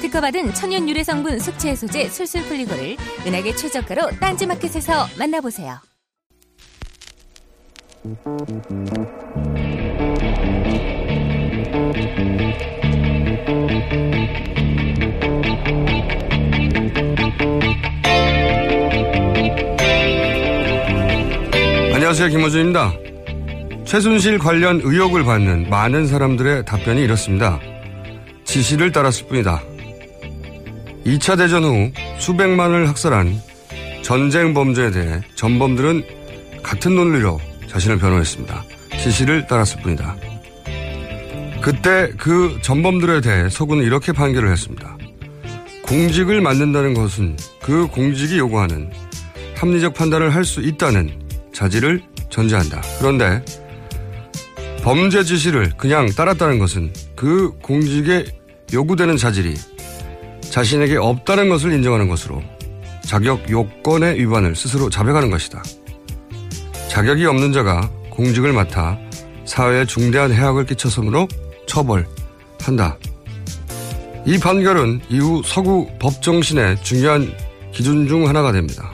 [0.00, 2.96] 특허받은 천연 유래 성분 숙취 해소제 술술 풀리고를
[3.26, 5.80] 은하계 최저가로 딴지마켓에서 만나보세요.
[21.94, 22.28] 안녕하세요.
[22.28, 22.92] 김호준입니다.
[23.84, 27.60] 최순실 관련 의혹을 받는 많은 사람들의 답변이 이렇습니다.
[28.44, 29.60] 지시를 따랐을 뿐이다.
[31.04, 33.40] 2차 대전 후 수백만을 학살한
[34.02, 36.04] 전쟁 범죄에 대해 전범들은
[36.62, 38.64] 같은 논리로 자신을 변호했습니다.
[39.02, 40.16] 지시를 따랐을 뿐이다.
[41.60, 44.96] 그때 그 전범들에 대해 서구는 이렇게 판결을 했습니다.
[45.82, 48.90] 공직을 맡는다는 것은 그 공직이 요구하는
[49.56, 51.10] 합리적 판단을 할 수 있다는
[51.52, 52.80] 자질을 전제한다.
[52.98, 53.44] 그런데
[54.82, 58.24] 범죄 지시를 그냥 따랐다는 것은 그 공직에
[58.72, 59.54] 요구되는 자질이
[60.50, 62.42] 자신에게 없다는 것을 인정하는 것으로
[63.02, 65.62] 자격 요건의 위반을 스스로 자백하는 것이다.
[66.88, 68.98] 자격이 없는 자가 공직을 맡아
[69.44, 71.28] 사회에 중대한 해악을 끼쳤으므로
[71.66, 72.98] 처벌한다.
[74.26, 77.32] 이 판결은 이후 서구 법정신의 중요한
[77.72, 78.90] 기준 중 하나가 됩니다.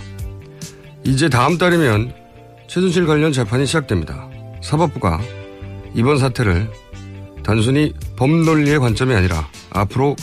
[1.03, 2.15] 이제 다음 달이면
[2.69, 4.29] 최순실 관련 재판이 시작됩니다.
[4.63, 5.21] 사법부가
[5.95, 6.71] 이번 사태를
[7.43, 10.17] 단순히 법 논리의 관점이 아니라 앞으로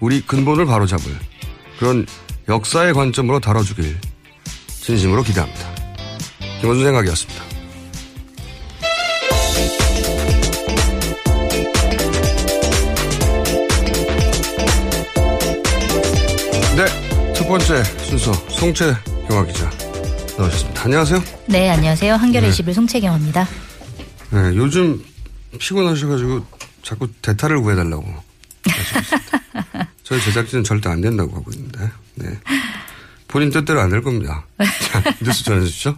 [0.00, 1.12] 우리 근본을 바로잡을
[1.78, 2.06] 그런
[2.48, 3.96] 역사의 관점으로 다뤄주길
[4.66, 5.60] 진심으로 기대합니다.
[6.60, 7.44] 김원준 생각이었습니다.
[16.76, 18.94] 네, 첫 번째 순서 송채
[19.28, 19.70] 경화 기자
[20.38, 20.84] 나오셨습니다.
[20.84, 21.22] 안녕하세요.
[21.46, 22.14] 네, 안녕하세요.
[22.14, 22.48] 한겨레 네.
[22.48, 23.46] 21 송채경입니다.
[24.30, 25.04] 네, 요즘
[25.58, 26.44] 피곤하셔가지고
[26.82, 28.04] 자꾸 대타를 구해달라고.
[30.10, 32.26] 저희 제작진은 절대 안 된다고 하고 있는데, 네.
[33.28, 34.44] 본인 뜻대로 안 될 겁니다.
[34.58, 35.96] 자, 뉴스 전해주시죠.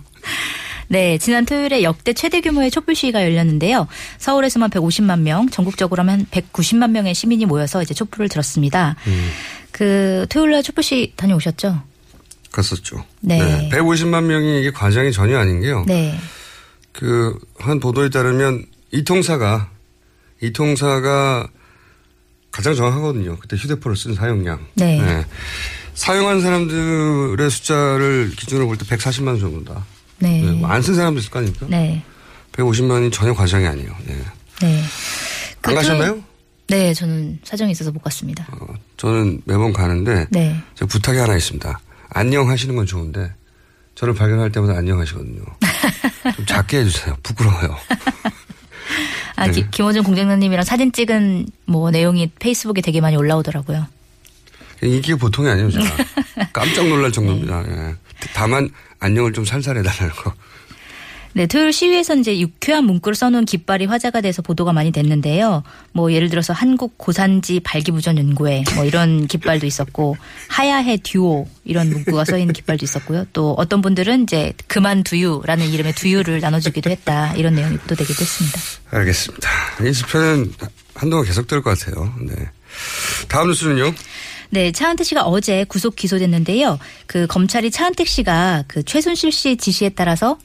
[0.88, 3.88] 네, 지난 토요일에 역대 최대 규모의 촛불 시위가 열렸는데요.
[4.18, 8.96] 서울에서만 150만 명, 전국적으로 한 190만 명의 시민이 모여서 이제 촛불을 들었습니다.
[9.06, 9.30] 음.
[9.70, 11.82] 그 토요일날 촛불 시위 다녀오셨죠?
[12.50, 13.06] 갔었죠.
[13.22, 13.70] 네.
[13.72, 15.84] 150만 명이 이게 과장이 전혀 아닌 게요.
[15.86, 16.14] 네.
[16.92, 19.70] 그, 한 보도에 따르면 이통사가,
[20.42, 21.48] 이통사가
[22.52, 23.36] 가장 정확하거든요.
[23.38, 24.60] 그때 휴대폰을 쓴 사용량.
[24.74, 25.24] 네.
[25.94, 29.84] 사용한 사람들의 숫자를 기준으로 볼 때 140만 정도다.
[30.20, 30.40] 네.
[30.42, 31.66] 뭐안쓴 사람도 있을 거 아닙니까?
[31.68, 32.04] 네.
[32.52, 33.90] 150만이 전혀 과장이 아니에요.
[34.06, 34.22] 네.
[34.60, 34.82] 네.
[35.60, 36.22] 그안 가셨나요?
[36.68, 38.46] 네, 저는 사정이 있어서 못 갔습니다.
[38.96, 40.56] 저는 매번 가는데 네.
[40.76, 41.80] 제가 부탁이 하나 있습니다.
[42.10, 43.32] 안녕 하시는 건 좋은데
[43.94, 45.42] 저를 발견할 때마다 안녕 하시거든요.
[46.36, 47.16] 좀 작게 해주세요.
[47.22, 47.76] 부끄러워요.
[49.36, 49.52] 아, 네.
[49.52, 53.86] 기- 김호준 공장장님이랑 사진 찍은 뭐 내용이 페이스북에 되게 많이 올라오더라고요.
[54.82, 55.84] 인기가 보통이 아니에요, 제가.
[56.52, 57.64] 깜짝 놀랄 정도입니다.
[57.68, 57.94] 예.
[58.34, 58.68] 다만
[59.00, 60.32] 안녕을 좀 살살 해달라는 거.
[61.34, 65.62] 네, 토요일 시위에서 이제 유쾌한 문구를 써놓은 깃발이 화제가 돼서 보도가 많이 됐는데요.
[65.92, 70.16] 뭐 예를 들어서 한국 고산지 발기부전 연구회 뭐 이런 깃발도 있었고
[70.48, 73.26] 하야해 듀오 이런 문구가 써 있는 깃발도 있었고요.
[73.32, 78.60] 또 어떤 분들은 이제 그만 두유라는 이름의 두유를 나눠주기도 했다 이런 내용이 보도되기도 했습니다.
[78.90, 79.48] 알겠습니다.
[79.86, 80.52] 이 집회는
[80.94, 82.14] 한동안 계속될 것 같아요.
[82.20, 82.34] 네.
[83.28, 83.94] 다음 뉴스는요?
[84.50, 86.78] 네, 차은택 씨가 어제 구속 기소됐는데요.
[87.06, 90.36] 그 검찰이 차은택 씨가 그 최순실 씨 지시에 따라서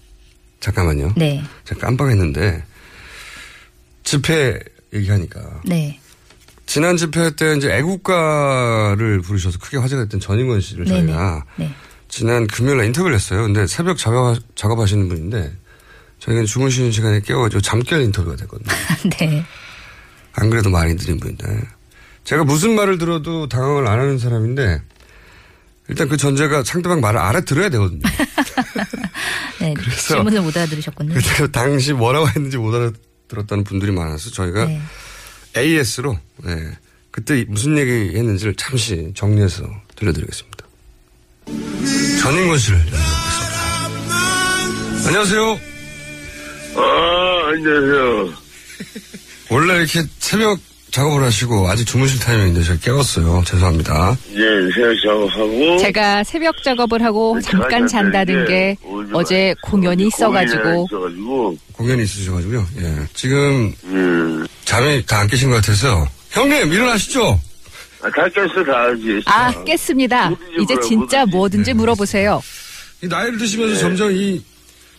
[0.60, 1.14] 잠깐만요.
[1.16, 1.44] 네.
[1.66, 2.64] 제가 깜빡했는데
[4.04, 4.60] 집회
[4.94, 6.00] 얘기하니까 네.
[6.66, 11.08] 지난 집회 때 이제 애국가를 부르셔서 크게 화제가 됐던 전인권 씨를 네네.
[11.08, 11.74] 저희가 네.
[12.10, 13.44] 지난 금요일에 인터뷰를 했어요.
[13.44, 15.52] 근데 새벽 작업, 작업하시는 분인데
[16.20, 18.74] 저희가 주무시는 시간에 깨워가지고 잠결 인터뷰가 됐거든요.
[19.20, 19.44] 네.
[20.34, 21.62] 안 그래도 많이 드린 분인데
[22.24, 24.82] 제가 무슨 말을 들어도 당황을 안 하는 사람인데
[25.90, 28.02] 일단 그 전제가 상대방 말을 알아들어야 되거든요.
[29.60, 29.74] 네.
[29.74, 31.14] 그래서 질문을 못 알아들으셨군요.
[31.14, 34.82] 그래서 당시 뭐라고 했는지 못 알아들었다는 분들이 많아서 저희가 네.
[35.56, 36.78] AS로 네,
[37.12, 40.58] 그때 무슨 얘기 했는지를 잠시 정리해서 들려드리겠습니다.
[42.22, 43.58] 전인권 씨를 연락하겠습니다.
[45.08, 45.60] 안녕하세요.
[46.76, 48.34] 아, 안녕하세요.
[49.50, 50.60] 원래 이렇게 새벽
[50.98, 53.44] 작업을 하시고 아직 주무실 타이밍인데 제가 깨웠어요.
[53.46, 54.18] 죄송합니다.
[54.34, 55.78] 예, 새벽 작업하고.
[55.78, 58.76] 제가 새벽 작업을 하고 잠깐 잔다는 게
[59.14, 60.88] 어제 공연이 있어가지고
[61.74, 62.66] 공연이 있으셔가지고요.
[62.80, 62.96] 예.
[63.14, 63.72] 지금
[64.66, 67.40] 잠이 다 안 깨신 것 같아서 형님 일어나시죠.
[68.02, 69.22] 아, 다 깼어, 다 알지.
[69.26, 70.32] 아 깼습니다.
[70.60, 72.42] 이제 진짜 뭐든지 물어보세요.
[73.04, 74.42] 이 나이를 드시면서 점점 이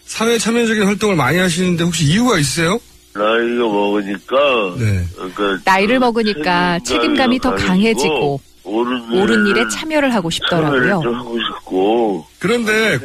[0.07, 2.79] 사회 참여적인 활동을 많이 하시는데 혹시 이유가 있으세요?
[3.19, 4.37] 나이가 먹으니까.
[4.79, 5.05] 네.
[5.15, 11.01] 그러니까 나이를 먹으니까 책임감이 더 강해지고 옳은, 옳은 일에 참여를 하고 싶더라고요.
[11.03, 12.27] 좀 하고 싶고.
[12.39, 12.99] 그런데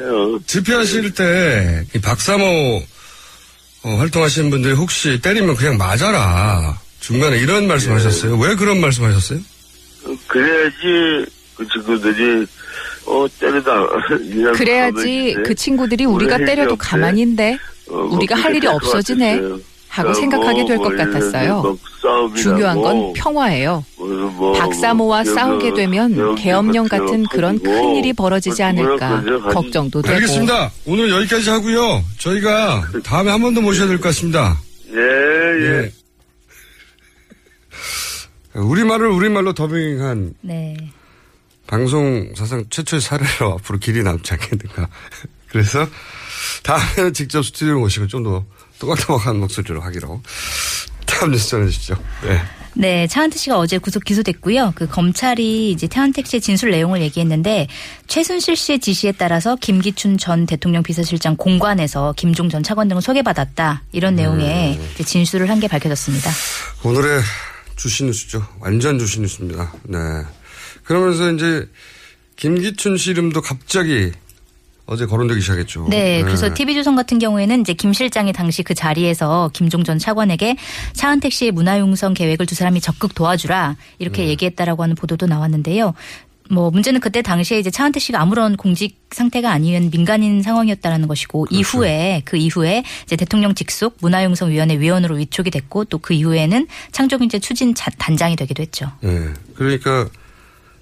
[0.46, 2.82] 집회하실 때이 박사모
[3.86, 6.80] 어, 활동하시는 분들이 혹시 때리면 그냥 맞아라.
[7.00, 8.38] 중간에 이런 말씀하셨어요.
[8.38, 9.40] 왜 그런 말씀하셨어요?
[10.28, 11.26] 그래야지
[11.56, 12.46] 그 친구들이
[13.06, 13.88] 어 때리다.
[14.56, 15.36] 그래야지.
[15.46, 16.76] 그 친구들이 우리가 때려도.
[16.78, 17.58] 가만히인데
[17.90, 19.60] 어, 뭐 우리가 할 일이 없어지네 같았어요.
[19.94, 21.62] 하고 어, 생각하게 될 뭐, 것뭐 같았어요.
[21.62, 23.86] 막 싸움이 중요한 건 나고 평화예요.
[24.00, 29.24] 무슨 뭐 박사모와 뭐 싸우게 되면 계엄령 같은 그런 큰 일이 벌어지지 않을까
[29.54, 30.16] 걱정도 되고.
[30.16, 30.72] 알겠습니다.
[30.88, 32.04] 오늘 여기까지 하고요.
[32.18, 34.58] 저희가 다음에 한 번 더 모셔야 될 것 같습니다.
[34.90, 34.98] 예,
[35.62, 35.92] 예.
[38.56, 40.76] 우리말을 우리말로 더빙한 네.
[41.68, 44.88] 방송 사상 최초의 사례로 앞으로 길이 남지 않겠는가.
[45.50, 45.88] 그래서
[46.64, 48.44] 다음에는 직접 스튜디오에 모시고 좀더
[48.84, 50.22] 또박또박한 목소리로 하기로.
[51.06, 51.96] 다음 뉴스 전해주시죠.
[52.24, 52.42] 네.
[52.76, 54.74] 네, 차은택 씨가 어제 구속 기소됐고요.
[54.76, 57.68] 그 검찰이 이제 태한택 씨의 진술 내용을 얘기했는데
[58.08, 64.16] 최순실 씨의 지시에 따라서 김기춘 전 대통령 비서실장 공관에서 김종 전 차관 등을 소개받았다 이런
[64.16, 66.32] 내용의 이제 진술을 한 게 밝혀졌습니다.
[66.84, 67.22] 오늘의
[67.76, 68.46] 주시 뉴스죠.
[68.60, 69.72] 완전 주시 뉴스입니다.
[69.84, 70.00] 네.
[70.84, 71.70] 그러면서 이제
[72.38, 74.12] 김기춘 씨 이름도 갑자기
[74.86, 75.88] 어제 거론되기 시작했죠.
[75.90, 80.58] 네, 그래서 TV조선 같은 경우에는 이제 김 실장이 당시 그 자리에서 김종 전 차관에게
[80.94, 85.94] 차은택 씨의 문화융성 계획을 두 사람이 적극 도와주라 이렇게 얘기했다라고 하는 보도도 나왔는데요.
[86.50, 92.22] 뭐 문제는 그때 당시에 이제 차은택 씨가 아무런 공직 상태가 아니은 민간인 상황이었다라는 것이고 이후에
[92.26, 97.90] 그 이후에 이제 대통령 직속 문화융성위원회 위원으로 위촉이 됐고 또 그 이후에는 창조경제 추진 자-
[97.98, 98.92] 단장이 되기도 했죠.
[99.00, 99.30] 네.
[99.56, 100.10] 그러니까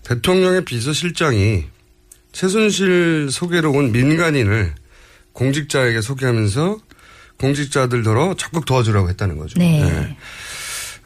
[0.03, 1.65] 대통령의 비서실장이
[2.31, 4.73] 최순실 소개로 온 민간인을
[5.33, 6.79] 공직자에게 소개하면서
[7.37, 9.59] 공직자들더러 적극 도와주라고 했다는 거죠.
[9.59, 10.15] 네.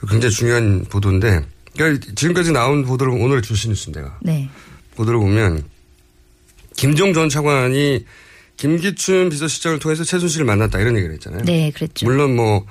[0.09, 1.41] 굉장히 중요한 보도인데,
[1.75, 4.11] 그러니까 지금까지 나온 보도를 오늘 주신 뉴스인데요.
[4.21, 4.49] 네.
[4.95, 5.63] 보도를 보면
[6.75, 8.05] 김종 전 차관이
[8.57, 11.43] 김기춘 비서실장을 통해서 최순실을 만났다 이런 얘기를 했잖아요.
[11.43, 12.05] 네, 그랬죠.
[12.05, 12.65] 물론 뭐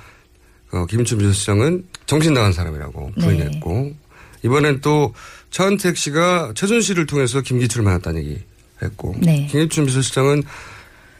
[0.73, 3.25] 어, 김기춘 비서실장은 정신 나간 사람이라고 네.
[3.25, 3.94] 부인했고
[4.44, 5.14] 이번엔 또
[5.54, 8.40] 차은택 씨가 최순실을 통해서 김기춘을 만났다는 얘기
[8.82, 9.46] 했고 네.
[9.49, 10.42] 김기춘 비서실장은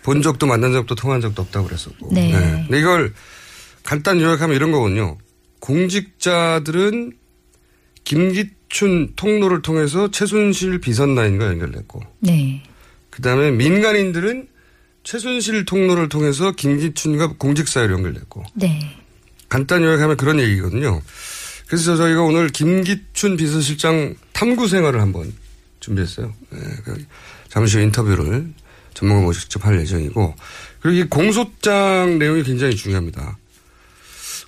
[0.03, 2.33] 본 적도 만난 적도 통한 적도 없다고 그랬었고 네.
[2.33, 3.15] 근데 이걸
[3.85, 5.19] 간단 요약하면 이런 거군요.
[5.61, 7.13] 공직자들은
[8.03, 12.61] 김기춘 통로를 통해서 최순실 비선 라인과 연결됐고 네.
[13.11, 14.49] 그다음에 민간인들은
[15.05, 18.97] 최순실 통로를 통해서 김기춘과 공직사회로 연결됐고 네.
[19.49, 21.01] 간단 요약하면 그런 얘기거든요.
[21.67, 25.33] 그래서 저희가 오늘 김기춘 비서실장 탐구 생활을 한번
[25.81, 26.33] 준비했어요.
[26.51, 27.05] 네, 그
[27.49, 28.53] 잠시 후 인터뷰를
[28.95, 30.35] 전문가 모시고 직접 할 예정이고
[30.81, 33.39] 그리고 이 공소장 내용이 굉장히 중요합니다.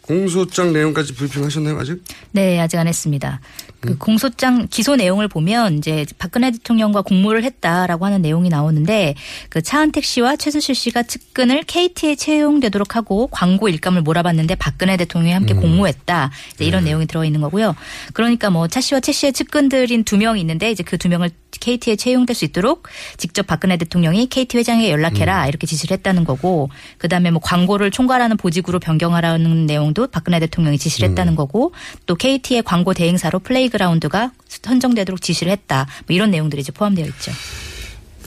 [0.02, 2.02] 공소장 내용까지 브리핑하셨나요 아직?
[2.30, 3.40] 네, 아직 안 했습니다.
[3.80, 9.14] 그 공소장 기소 내용을 보면 이제 박근혜 대통령과 공모를 했다라고 하는 내용이 나오는데
[9.48, 15.54] 그 차은택 씨와 최순실 씨가 측근을 KT에 채용되도록 하고 광고 일감을 몰아봤는데 박근혜 대통령이 함께
[15.54, 16.30] 공모했다.
[16.54, 17.74] 이제 이런 내용이 들어 있는 거고요.
[18.12, 21.30] 그러니까 뭐 차 씨와 최 씨의 측근들인 두 명이 있는데 이제 그 두 명을
[21.60, 27.30] KT에 채용될 수 있도록 직접 박근혜 대통령이 KT 회장에게 연락해라 이렇게 지시를 했다는 거고 그다음에
[27.30, 31.72] 뭐 광고를 총괄하는 보직으로 변경하라는 내용도 박근혜 대통령이 지시를 했다는 거고
[32.06, 35.86] 또 KT의 광고 대행사로 플레이그라운드가 선정되도록 지시를 했다.
[36.06, 37.32] 뭐 이런 내용들이 이제 포함되어 있죠.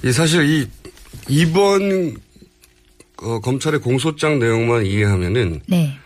[0.03, 0.67] 이 사실 이
[1.27, 2.15] 이번
[3.21, 5.97] 어, 검찰의 공소장 내용만 이해하면은 네.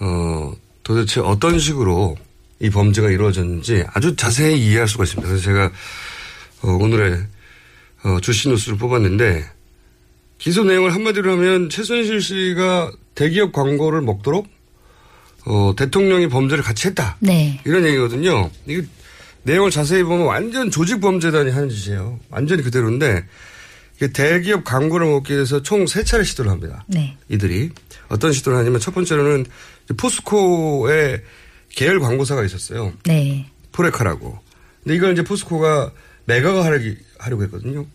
[0.00, 0.52] 어
[0.82, 2.16] 도대체 어떤 식으로
[2.60, 5.28] 이 범죄가 이루어졌는지 아주 자세히 이해할 수가 있습니다.
[5.28, 5.70] 그래서 제가 어,
[6.72, 7.26] 오늘의
[8.04, 9.44] 어, 주시 뉴스를 뽑았는데
[10.38, 14.48] 기소 내용을 한마디로 하면 최순실 씨가 대기업 광고를 먹도록
[15.46, 17.16] 어, 대통령이 범죄를 같이 했다.
[17.20, 17.60] 네.
[17.64, 18.50] 이런 얘기거든요.
[18.66, 18.82] 이게
[19.44, 22.18] 내용을 자세히 보면 완전 조직 범죄단이 하는 짓이에요.
[22.30, 23.24] 완전히 그대로인데
[23.96, 26.84] 이게 대기업 광고를 먹기 위해서 총 세 차례 시도를 합니다.
[26.88, 27.16] 네.
[27.28, 27.70] 이들이
[28.08, 29.44] 어떤 시도를 하냐면 첫 번째로는
[29.96, 31.22] 포스코의
[31.70, 32.92] 계열 광고사가 있었어요.
[33.04, 33.46] 네.
[33.72, 34.38] 포레카라고.
[34.82, 35.92] 근데 이걸 이제 포스코가
[36.26, 37.86] 매각을 하려고, 하려고 했거든요.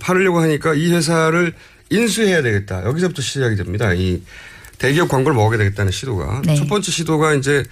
[0.00, 1.54] 팔으려고 하니까 이 회사를
[1.90, 2.84] 인수해야 되겠다.
[2.84, 3.92] 여기서부터 시작이 됩니다.
[3.92, 4.22] 이
[4.78, 6.42] 대기업 광고를 먹어야 되겠다는 시도가.
[6.44, 6.56] 네.
[6.56, 7.62] 첫 번째 시도가 이제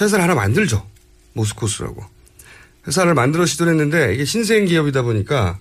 [0.00, 0.86] 회사를 하나 만들죠.
[1.34, 2.04] 모스코스라고.
[2.86, 5.58] 회사를 만들어 시도를 했는데 이게 신생 기업이다 보니까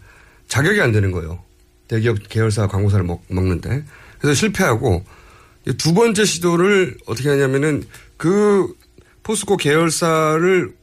[0.47, 1.43] 자격이 안 되는 거예요.
[1.87, 3.83] 대기업 계열사 광고사를 먹, 먹는데.
[4.19, 5.05] 그래서 실패하고
[5.67, 7.83] 이두 번째 시도를 어떻게 하냐면은
[8.17, 8.73] 그
[9.23, 10.73] 포스코 계열사를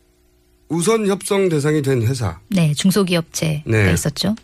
[0.69, 2.73] 우선 협상 대상이 된 회사 네.
[2.75, 3.93] 중소기업체가 네.
[3.93, 4.35] 있었죠.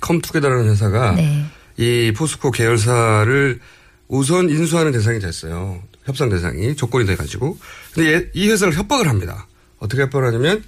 [0.00, 1.44] 컴투게더라는 회사가 네.
[1.76, 3.60] 이 포스코 계열사를
[4.08, 5.82] 우선 인수하는 대상이 됐어요.
[6.04, 7.58] 협상 대상이 조건이 돼가지고.
[7.92, 9.46] 근데 얘- 이 회사를 협박을 합니다.
[9.78, 10.64] 어떻게 협박을 하냐면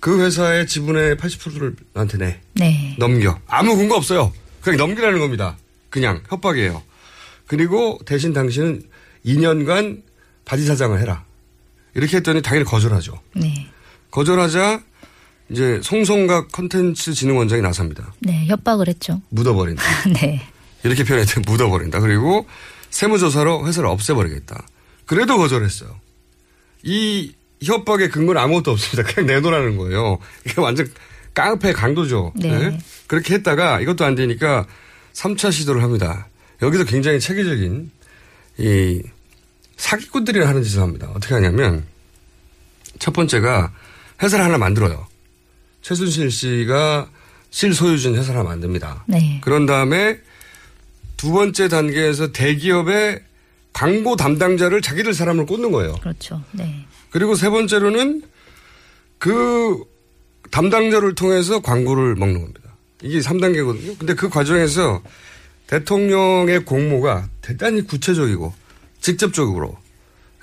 [0.00, 2.40] 그 회사의 지분의 80%를 나한테 내.
[2.54, 2.94] 네.
[2.98, 3.38] 넘겨.
[3.46, 4.32] 아무 근거 없어요.
[4.60, 5.56] 그냥 넘기라는 겁니다.
[5.90, 6.82] 그냥 협박이에요.
[7.46, 8.82] 그리고 대신 당신은
[9.24, 10.02] 2년간
[10.44, 11.24] 바지 사장을 해라.
[11.94, 13.18] 이렇게 했더니 당연히 거절하죠.
[13.34, 13.66] 네.
[14.10, 14.82] 거절하자
[15.50, 18.12] 이제 송송각 컨텐츠 진흥원장이 나섭니다.
[18.20, 18.46] 네.
[18.46, 19.22] 협박을 했죠.
[19.30, 19.82] 묻어버린다.
[20.20, 20.42] 네.
[20.84, 22.00] 이렇게 표현했더니 묻어버린다.
[22.00, 22.46] 그리고
[22.90, 24.66] 세무조사로 회사를 없애버리겠다.
[25.06, 25.98] 그래도 거절했어요.
[26.82, 29.10] 이 협박의 근거는 아무것도 없습니다.
[29.10, 30.18] 그냥 내놓으라는 거예요.
[30.44, 30.90] 이게 완전
[31.34, 32.32] 깡패 강도죠.
[32.36, 32.78] 네.
[33.06, 34.66] 그렇게 했다가 이것도 안 되니까
[35.14, 36.28] 3차 시도를 합니다.
[36.62, 37.90] 여기서 굉장히 체계적인
[38.58, 39.02] 이
[39.76, 41.10] 사기꾼들이 하는 짓을 합니다.
[41.14, 41.84] 어떻게 하냐면
[42.98, 43.72] 첫 번째가
[44.22, 45.06] 회사를 하나 만들어요.
[45.82, 47.08] 최순실 씨가
[47.50, 49.04] 실소유주인 회사를 하나 만듭니다.
[49.06, 49.40] 네.
[49.42, 50.18] 그런 다음에
[51.16, 53.22] 두 번째 단계에서 대기업의
[53.72, 55.94] 광고 담당자를 자기들 사람을 꽂는 거예요.
[55.96, 56.42] 그렇죠.
[56.52, 56.84] 네.
[57.10, 58.22] 그리고 세 번째로는
[59.18, 59.84] 그
[60.50, 62.60] 담당자를 통해서 광고를 먹는 겁니다.
[63.02, 63.98] 이게 3단계거든요.
[63.98, 65.02] 근데 그 과정에서
[65.68, 68.52] 대통령의 공모가 대단히 구체적이고
[69.00, 69.76] 직접적으로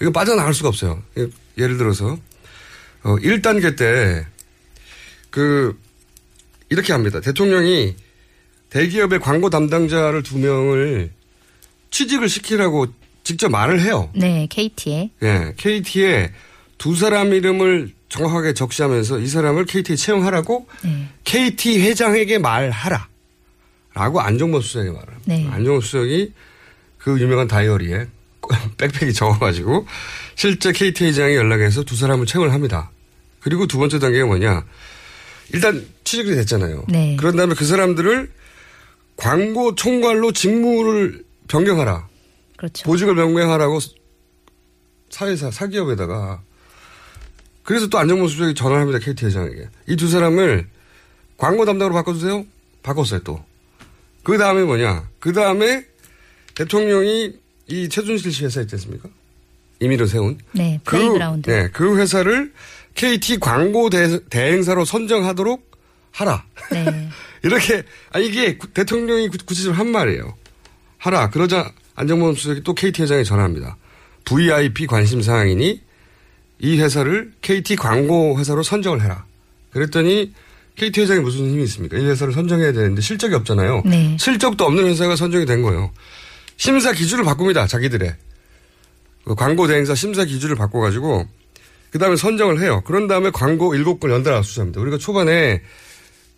[0.01, 1.01] 이거 빠져나갈 수가 없어요.
[1.57, 2.17] 예를 들어서
[3.05, 4.25] 어 1단계 때
[5.35, 5.77] 그
[6.69, 7.19] 이렇게 합니다.
[7.19, 7.93] 대통령이
[8.69, 11.11] 대기업의 광고 담당자를 두 명을
[11.91, 12.87] 취직을 시키라고
[13.25, 14.09] 직접 말을 해요.
[14.15, 14.47] 네.
[14.49, 15.09] KT에.
[15.23, 16.31] 예, KT에
[16.77, 21.09] 두 사람 이름을 정확하게 적시하면서 이 사람을 KT에 채용하라고 네.
[21.25, 23.09] KT 회장에게 말하라.
[23.93, 25.21] 라고 안정범 수석에게 말합니다.
[25.25, 25.47] 네.
[25.51, 26.31] 안정범 수석이
[26.97, 28.07] 그 유명한 다이어리에
[28.77, 29.85] 백팩이 적어가지고
[30.35, 32.89] 실제 KT 회장이 연락해서 두 사람을 채용을 합니다.
[33.45, 34.65] 그리고 두 번째 단계가 뭐냐.
[35.53, 36.85] 일단 취직이 됐잖아요.
[36.89, 37.15] 네.
[37.15, 38.31] 그런 다음에 그 사람들을
[39.17, 42.07] 광고 총괄로 직무를 변경하라.
[42.57, 42.83] 그렇죠.
[42.85, 43.77] 보직을 변경하라고
[45.11, 46.41] 사회사 사기업에다가
[47.61, 50.67] 그래서 또 안정범 수석이 전화를 합니다 KT 회장에게 이 두 사람을
[51.37, 52.45] 광고 담당으로 바꿔주세요
[52.83, 53.43] 바꿨어요 또
[54.23, 55.85] 그 다음에 뭐냐 그 다음에
[56.55, 57.33] 대통령이
[57.67, 59.07] 이 최순실 씨 회사 있지 않습니까
[59.79, 60.79] 임의로 세운 네.
[60.83, 61.49] 그, 플레이그라운드.
[61.49, 62.51] 네, 그 회사를
[62.95, 65.71] KT 광고 대, 대행사로 선정하도록
[66.11, 67.09] 하라 네.
[67.43, 70.35] 이렇게 아 이게 구- 대통령이 구- 구체적으로 한 말이에요.
[70.97, 71.29] 하라.
[71.29, 73.77] 그러자 안정범 수석이 또 KT 회장에 전화합니다.
[74.23, 75.81] VIP 관심 사항이니
[76.59, 79.25] 이 회사를 KT 광고 회사로 선정을 해라.
[79.71, 80.33] 그랬더니
[80.77, 81.97] KT 회장이 무슨 힘이 있습니까?
[81.97, 83.83] 이 회사를 선정해야 되는데 실적이 없잖아요.
[83.85, 84.17] 네.
[84.19, 85.91] 실적도 없는 회사가 선정이 된 거예요.
[86.57, 87.67] 심사 기준을 바꿉니다.
[87.67, 88.15] 자기들의.
[89.25, 91.27] 그 광고 대행사 심사 기준을 바꿔가지고
[91.95, 92.81] 그 다음에 선정을 해요.
[92.85, 94.81] 그런 다음에 광고 7건 연달아 수사합니다.
[94.81, 95.61] 우리가 초반에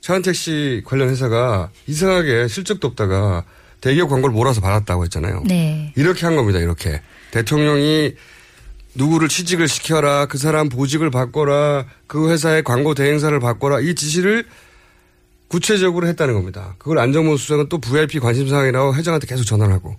[0.02, 3.44] 차은택 씨 관련 회사가 이상하게 실적도 없다가
[3.82, 5.46] 대기업 광고를 몰아서 받았다고 했잖아요.
[5.48, 5.94] 네.
[5.96, 6.60] 이렇게 한 겁니다.
[6.60, 8.14] 이렇게 대통령이
[8.94, 14.46] 누구를 취직을 시켜라, 그 사람 보직을 바꿔라, 그 회사의 광고 대행사를 바꿔라, 이 지시를
[15.48, 16.76] 구체적으로 했다는 겁니다.
[16.78, 19.98] 그걸 안정모 수석은 또 VIP 관심사항이라고 회장한테 계속 전화를 하고.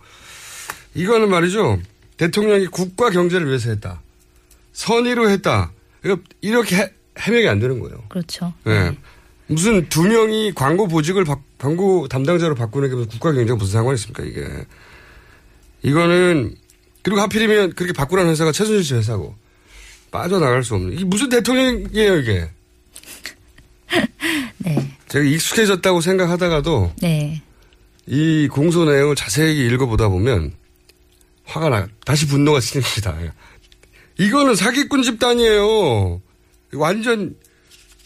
[0.94, 1.80] 이거는 말이죠.
[2.16, 4.02] 대통령이 국가 경제를 위해서 했다.
[4.78, 5.72] 선의로 했다.
[6.40, 8.04] 이렇게 해, 해명이 안 되는 거예요.
[8.08, 8.54] 그렇죠.
[8.62, 8.96] 네.
[9.48, 13.96] 무슨 두 명이 광고 보직을 바, 광고 담당자로 바꾸는 게 무슨 국가 경제가 무슨 상관이
[13.96, 14.46] 있습니까, 이게.
[15.82, 16.54] 이거는,
[17.02, 19.34] 그리고 하필이면 그렇게 바꾸라는 회사가 최순실 씨 회사고.
[20.12, 20.92] 빠져나갈 수 없는.
[20.92, 22.48] 이게 무슨 대통령이에요, 이게.
[24.58, 24.96] 네.
[25.08, 27.42] 제가 익숙해졌다고 생각하다가도 네.
[28.06, 30.52] 이 공소 내용을 자세히 읽어보다 보면
[31.46, 33.16] 화가 나, 다시 분노가 치닙니다.
[34.18, 36.20] 이거는 사기꾼 집단이에요.
[36.74, 37.34] 완전,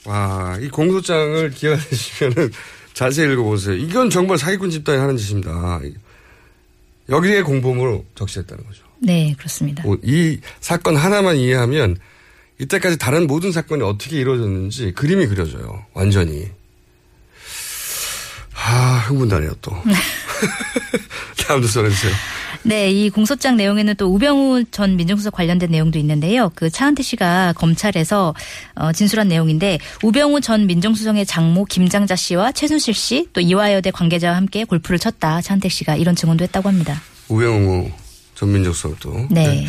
[0.05, 2.53] 와, 이 공소장을 기억하시면은
[2.93, 3.77] 자세히 읽어보세요.
[3.77, 5.81] 이건 정말 사기꾼 집단이 하는 짓입니다.
[7.09, 8.83] 여기에 공범으로 적시했다는 거죠.
[8.99, 9.83] 네, 그렇습니다.
[9.83, 11.97] 뭐이 사건 하나만 이해하면
[12.61, 15.85] 이때까지 다른 모든 사건이 어떻게 이루어졌는지 그림이 그려져요.
[15.95, 16.49] 완전히.
[18.55, 19.73] 아, 흥분다네요, 또.
[21.47, 22.13] 다음 뉴스 전해주세요.
[22.65, 26.51] 네, 이 공소장 내용에는 또 우병우 전 민정수석 관련된 내용도 있는데요.
[26.55, 28.35] 그 차은태 씨가 검찰에서
[28.75, 34.65] 어, 진술한 내용인데 우병우 전 민정수석의 장모 김장자 씨와 최순실 씨 또 이화여대 관계자와 함께
[34.65, 35.41] 골프를 쳤다.
[35.41, 37.01] 차은태 씨가 이런 증언도 했다고 합니다.
[37.29, 37.91] 우병우
[38.35, 39.29] 전 민정수석도.
[39.31, 39.67] 네.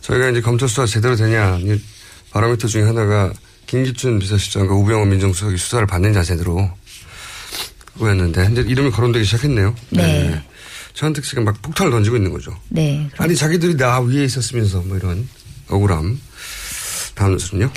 [0.00, 1.80] 저희가 이제 검찰 수사 제대로 되냐 이
[2.30, 3.32] 바로미터 중에 하나가
[3.66, 6.70] 김기춘 비서실장과 우병우 민정수석이 수사를 받는자 제대로
[7.94, 9.74] 그거였는데 이제 이름이 거론되기 시작했네요.
[9.90, 10.42] 네.
[10.96, 12.56] 최한택 씨가 막 폭탄을 던지고 있는 거죠.
[12.70, 13.08] 네.
[13.18, 15.28] 아니 자기들이 나 위에 있었으면서 뭐 이런
[15.68, 16.18] 억울함.
[17.14, 17.70] 다음 뉴스는요.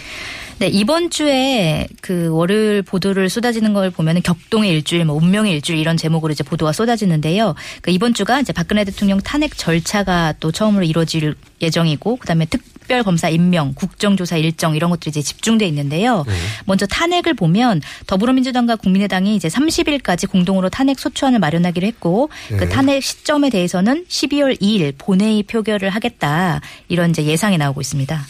[0.59, 5.95] 네, 이번 주에 그 월요일 보도를 쏟아지는 걸 보면은 격동의 일주일, 뭐 운명의 일주일 이런
[5.95, 7.55] 제목으로 이제 보도가 쏟아지는데요.
[7.81, 13.03] 그 이번 주가 이제 박근혜 대통령 탄핵 절차가 또 처음으로 이루어질 예정이고 그다음에 특 별
[13.03, 16.25] 검사 임명, 국정조사 일정 이런 것들이 이제 집중돼 있는데요.
[16.65, 22.57] 먼저 탄핵을 보면 더불어민주당과 국민의당이 이제 30일까지 공동으로 탄핵 소추안을 마련하기로 했고 네.
[22.57, 28.27] 그 탄핵 시점에 대해서는 12월 2일 본회의 표결을 하겠다 이런 이제 예상이 나오고 있습니다.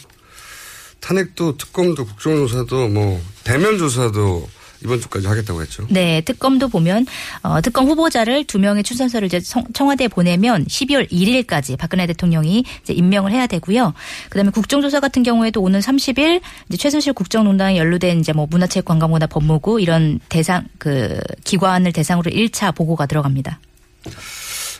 [1.00, 4.46] 탄핵도 특검도 국정조사도 뭐 대면 조사도
[4.82, 5.86] 이번 주까지 하겠다고 했죠.
[5.90, 7.06] 네, 특검도 보면
[7.42, 12.92] 어, 특검 후보자를 두 명의 추천서를 이제 청- 청와대에 보내면 12월 1일까지 박근혜 대통령이 이제
[12.92, 13.92] 임명을 해야 되고요.
[14.30, 20.18] 그다음에 국정조사 같은 경우에도 오는 30일 이제 최순실 국정농단에 연루된 이제 뭐 문화체육관광부나 법무부 이런
[20.28, 23.60] 대상 그 기관을 대상으로 1차 보고가 들어갑니다.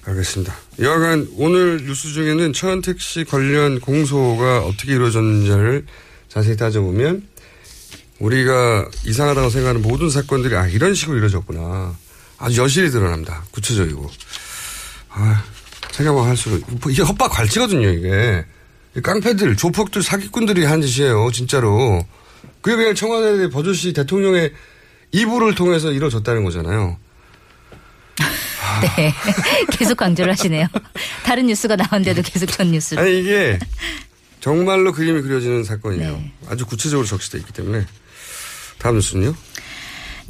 [0.07, 0.55] 알겠습니다.
[0.81, 5.85] 여하간 오늘 뉴스 중에는 최현택 씨 관련 공소가 어떻게 이루어졌는지를
[6.29, 7.23] 자세히 따져보면
[8.21, 11.97] 우리가 이상하다고 생각하는 모든 사건들이 아 이런 식으로 이루어졌구나.
[12.39, 13.45] 아주 여실히 드러납니다.
[13.51, 14.11] 구체적이고.
[15.11, 15.43] 아,
[15.91, 18.45] 생각만 할수록 이게 헛박 갈치거든요 이게.
[18.97, 22.05] 이 깡패들, 조폭들, 사기꾼들이 한 짓이에요 진짜로.
[22.61, 24.53] 그게 그냥 청와대 버젓이 대통령의
[25.13, 26.99] 이불을 통해서 이루어졌다는 거잖아요.
[28.97, 29.15] 네.
[29.73, 30.67] 계속 강조를 하시네요.
[31.25, 33.03] 다른 뉴스가 나왔는데도 계속 전 뉴스를.
[33.03, 33.59] 아니 이게
[34.41, 36.13] 정말로 그림이 그려지는 사건이에요.
[36.13, 36.33] 네.
[36.49, 37.87] 아주 구체적으로 적시돼 있기 때문에
[38.81, 39.35] 다음 뉴스는요.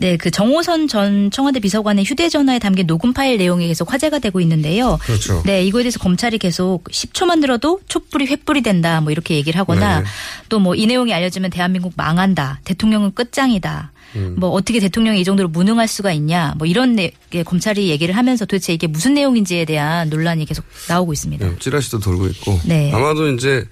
[0.00, 4.98] 네, 그 정호선 전 청와대 비서관의 휴대전화에 담긴 녹음 파일 내용이 계속 화제가 되고 있는데요.
[5.02, 5.42] 그렇죠.
[5.44, 10.06] 네, 이거에 대해서 검찰이 계속 10초만 들어도 촛불이 횃불이 된다, 뭐 이렇게 얘기를 하거나 네.
[10.48, 13.92] 또뭐 이 내용이 알려지면 대한민국 망한다, 대통령은 끝장이다.
[14.16, 14.36] 음.
[14.38, 18.46] 뭐 어떻게 대통령이 이 정도로 무능할 수가 있냐, 뭐 이런 내, 게 검찰이 얘기를 하면서
[18.46, 21.46] 도대체 이게 무슨 내용인지에 대한 논란이 계속 나오고 있습니다.
[21.46, 22.90] 네, 찌라시도 돌고 있고 네.
[22.90, 23.66] 아마도 이제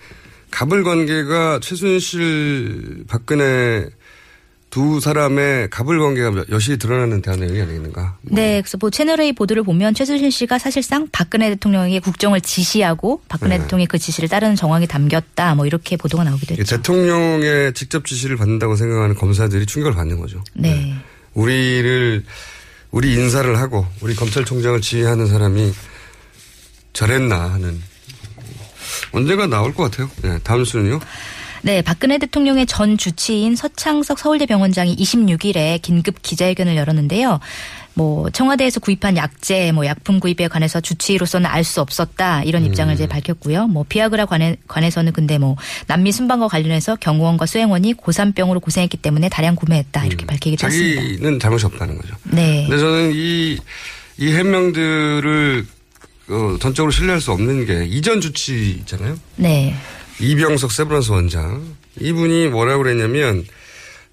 [0.50, 3.88] 갑을 관계가 최순실 박근혜
[4.78, 8.16] 두 사람의 갑을 관계가 여실히 드러나는 대한 내용이 아니겠는가.
[8.22, 13.62] 네, 그래서 뭐 채널A 보도를 보면 최순실 씨가 사실상 박근혜 대통령에게 국정을 지시하고 박근혜 네.
[13.64, 15.56] 대통령이 그 지시를 따르는 정황이 담겼다.
[15.56, 16.76] 뭐 이렇게 보도가 나오기도 했죠.
[16.76, 20.44] 대통령의 직접 지시를 받는다고 생각하는 검사들이 충격을 받는 거죠.
[20.54, 20.94] 네.
[21.34, 22.22] 우리를
[22.92, 25.72] 우리 인사를 하고 우리 검찰총장을 지휘하는 사람이
[26.92, 27.82] 저랬나 하는
[29.10, 30.08] 언제가 나올 것 같아요.
[30.22, 31.00] 네, 다음 수는요.
[31.62, 37.40] 네, 박근혜 대통령의 전 주치인 서창석 서울대 병원장이 26일에 긴급 기자회견을 열었는데요.
[37.94, 43.08] 뭐 청와대에서 구입한 약제, 뭐 약품 구입에 관해서 주치의로서는 알 수 없었다 이런 입장을 이제
[43.08, 43.66] 밝혔고요.
[43.66, 45.56] 뭐 비아그라 관해, 관해서는 근데 뭐
[45.88, 51.02] 남미 순방과 관련해서 경호원과 수행원이 고산병으로 고생했기 때문에 다량 구매했다 이렇게 밝히기도 했습니다.
[51.02, 52.14] 자기는 잘못이 없다는 거죠.
[52.22, 52.66] 네.
[52.68, 53.58] 근데 저는 이,
[54.18, 55.66] 이 해명들을
[56.28, 59.18] 어, 전적으로 신뢰할 수 없는 게 이전 주치 있잖아요.
[59.36, 59.74] 네.
[60.20, 61.76] 이병석 세브란스 원장.
[62.00, 63.44] 이분이 뭐라고 그랬냐면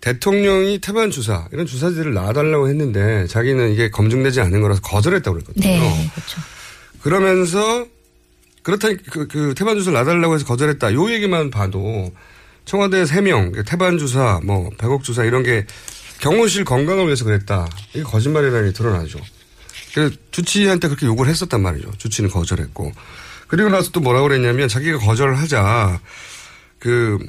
[0.02, 5.68] 대통령이 태반 주사 이런 주사지를 놔달라고 했는데 자기는 이게 검증되지 않은 거라서 거절했다고 그랬거든요.
[5.68, 6.12] 네.
[6.14, 6.42] 그렇죠.
[7.02, 7.88] 그러면서
[8.62, 10.94] 그렇다 그, 그 태반 주사를 놔달라고 해서 거절했다.
[10.94, 12.12] 요 얘기만 봐도
[12.66, 15.66] 청와대 3명 태반 주사 뭐 100억 주사 이런 게
[16.20, 17.68] 경호실 건강을 위해서 그랬다.
[17.94, 19.20] 이게 거짓말이라는 게 드러나죠.
[19.94, 21.92] 그래서 주치의한테 그렇게 욕을 했었단 말이죠.
[21.98, 22.92] 주치는 거절했고.
[23.48, 26.00] 그리고 나서 또 뭐라고 그랬냐면 자기가 거절을 하자
[26.80, 27.20] 그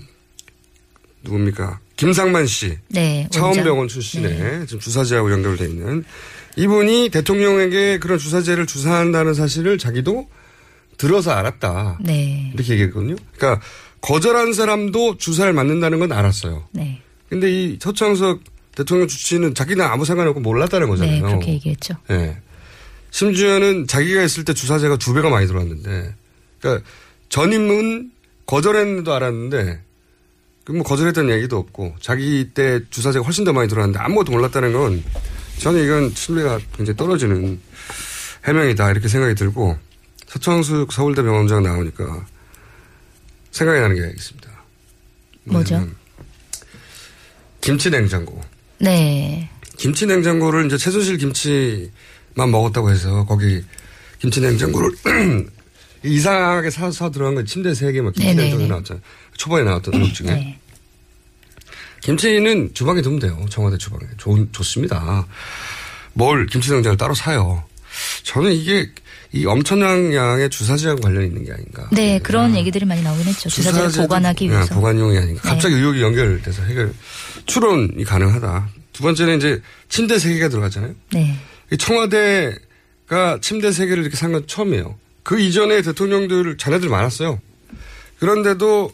[1.23, 3.27] 누굽니까 김상만 씨 네.
[3.31, 6.05] 차원병원 출신의 지금 주사제하고 연결돼 있는
[6.57, 10.29] 이분이 대통령에게 그런 주사제를 주사한다는 사실을 자기도
[10.97, 11.99] 들어서 알았다.
[12.01, 12.51] 네.
[12.55, 13.17] 이렇게 얘기했거든요.
[13.37, 13.63] 그러니까
[14.01, 16.69] 거절한 사람도 주사를 맞는다는 건 알았어요.
[16.73, 17.01] 네.
[17.29, 18.41] 근데 이 서창석
[18.75, 21.15] 대통령 주치는 자기는 아무 상관없고 몰랐다는 거잖아요.
[21.15, 21.95] 네, 그렇게 얘기했죠.
[22.11, 22.39] 예.
[23.11, 26.15] 심지어는 자기가 있을 때 주사제가 두 배가 많이 들어왔는데,
[26.61, 26.89] 그러니까
[27.29, 28.11] 전임은
[28.47, 29.81] 거절했는도 알았는데,
[30.65, 35.03] 그뭐 거절했다는 얘기도 없고, 자기 때 주사제가 훨씬 더 많이 들어왔는데 아무것도 몰랐다는 건
[35.59, 37.61] 저는 이건 신뢰가 굉장히 떨어지는
[38.45, 39.77] 해명이다 이렇게 생각이 들고
[40.27, 42.27] 서창숙 서울대 병원장 나오니까
[43.51, 44.51] 생각이 나는 게 있습니다.
[45.45, 45.89] 뭐죠?
[47.61, 48.41] 김치 냉장고.
[48.79, 49.49] 네.
[49.77, 51.91] 김치 냉장고를 이제 최순실 김치
[52.37, 53.63] 만 먹었다고 해서 거기
[54.21, 54.91] 김치 냉장고를
[56.05, 58.49] 이상하게 사서 들어간 건 침대 세개막 김치 네네네.
[58.51, 59.03] 냉장고 나왔잖아요.
[59.37, 60.27] 초반에 나왔던 의혹 중에.
[60.27, 60.59] 네.
[62.03, 63.45] 김치는 주방에 두면 돼요.
[63.51, 64.05] 청와대 주방에.
[64.19, 65.27] 좋, 좋습니다.
[66.13, 67.65] 뭘 김치 냉장고를 따로 사요.
[68.23, 68.91] 저는 이게
[69.33, 71.89] 이 엄청난 양의 주사제하고 관련이 있는 게 아닌가.
[71.91, 73.49] 네, 그런 얘기들이 많이 나오긴 했죠.
[73.49, 74.75] 주사제를 보관하기 네, 위해서.
[74.75, 75.41] 보관용이 아닌가.
[75.43, 75.49] 네.
[75.49, 76.93] 갑자기 의혹이 연결돼서 해결,
[77.47, 78.69] 추론이 가능하다.
[78.93, 80.95] 두 번째는 이제 침대 세 개가 들어갔잖아요.
[81.13, 81.35] 네.
[81.73, 84.97] 이 청와대가 침대 세 개를 이렇게 산 건 처음이에요.
[85.23, 87.41] 그 이전에 대통령들 자녀들 많았어요.
[88.21, 88.93] 그런데도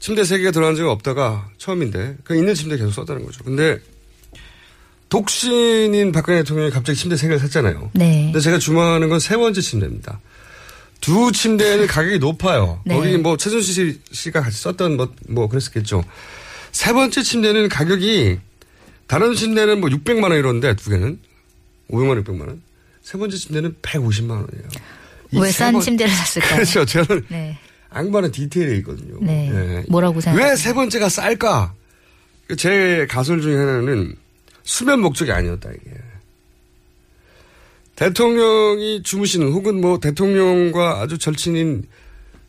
[0.00, 3.44] 침대 세 개가 들어간 적이 없다가 처음인데 그 있는 침대 계속 썼다는 거죠.
[3.44, 3.78] 근데
[5.08, 7.90] 독신인 박근혜 대통령이 갑자기 침대 세 개를 샀잖아요.
[7.94, 8.24] 네.
[8.24, 10.20] 근데 제가 주목하는 건 세 번째 침대입니다.
[11.00, 12.80] 두 침대는 가격이 높아요.
[12.86, 12.94] 네.
[12.96, 16.02] 거기 뭐 최순실 씨가 같이 썼던 뭐, 뭐 그랬었겠죠.
[16.72, 18.38] 세 번째 침대는 가격이
[19.06, 21.18] 다른 침대는 뭐 600만 원 이러는데 두 개는
[21.90, 22.62] 500만 원, 600만 원.
[23.02, 24.68] 세 번째 침대는 150만 원이에요.
[25.32, 26.54] 이세 왜싼 번- 침대를 샀을까요?
[26.56, 26.84] 그렇죠.
[26.84, 27.58] 저는 네.
[27.90, 29.18] 악마는 디테일에 있거든요.
[29.20, 29.50] 네.
[29.52, 29.84] 예.
[29.88, 30.50] 뭐라고 생각하세요?
[30.50, 31.74] 왜 세 번째가 쌀까?
[32.56, 34.14] 제 가설 중에 하나는
[34.62, 35.90] 수면 목적이 아니었다 이게.
[37.96, 41.84] 대통령이 주무시는 혹은 뭐 대통령과 아주 절친인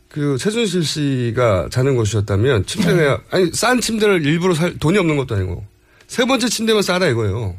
[0.09, 5.65] 그 최순실 씨가 자는 곳이었다면 침대가 아니 싼 침대를 일부러 살 돈이 없는 것도 아니고
[6.07, 7.57] 세 번째 침대만 싸다 이거예요.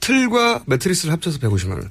[0.00, 1.90] 틀과 매트리스를 합쳐서 150만 원.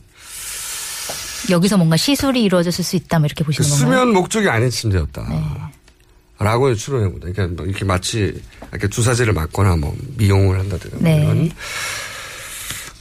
[1.50, 4.00] 여기서 뭔가 시술이 이루어졌을 수 있다, 뭐 이렇게 그 보시는 건가요?
[4.00, 5.72] 수면 목적이 아닌 침대였다.
[6.40, 7.32] 라고 추론해보다.
[7.32, 8.42] 그러니까 뭐 이렇게 마치
[8.72, 11.22] 이렇게 주사제를 맞거나 뭐 미용을 한다든가 뭐 네.
[11.22, 11.52] 이런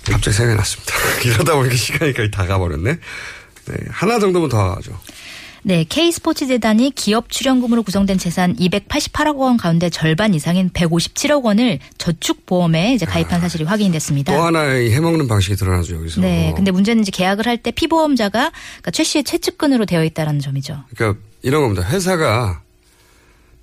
[0.05, 0.95] 갑자기 생각이 났습니다.
[1.25, 2.93] 이러다 보니까 시간이 거의 다 가버렸네.
[2.93, 3.77] 네.
[3.91, 4.99] 하나 정도면 더 하죠.
[5.69, 12.95] 네, K스포츠 재단이 기업 출연금으로 구성된 재산 288억 원 가운데 절반 이상인 157억 원을 저축보험에
[12.95, 14.35] 이제 가입한 사실이 확인됐습니다.
[14.35, 16.23] 또 하나의 해먹는 방식이 드러나죠, 여기서.
[16.23, 20.85] 네, 근데 문제는 이제 계약을 할 때 피보험자가 그러니까 최 씨의 최측근으로 되어 있다라는 점이죠.
[20.97, 21.87] 그러니까 이런 겁니다.
[21.87, 22.63] 회사가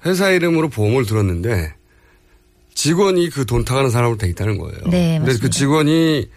[0.06, 1.74] 회사 이름으로 보험을 들었는데
[2.76, 4.78] 직원이 그 돈 타가는 사람으로 돼 있다는 거예요.
[4.92, 5.50] 네, 근데 그 맞습니다.
[5.50, 6.30] 직원이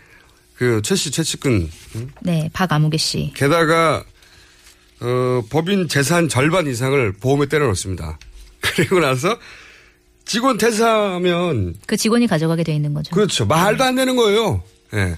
[0.54, 1.68] 그 최 씨 최측근
[2.22, 3.32] 네, 박아무개 씨.
[3.36, 4.02] 게다가
[5.00, 8.18] 어, 법인 재산 절반 이상을 보험에 때려넣습니다.
[8.60, 9.38] 그리고 나서
[10.24, 13.14] 직원 퇴사하면 그 직원이 가져가게 돼 있는 거죠.
[13.14, 13.46] 그렇죠.
[13.46, 14.62] 말도 안 되는 거예요.
[14.94, 15.16] 예.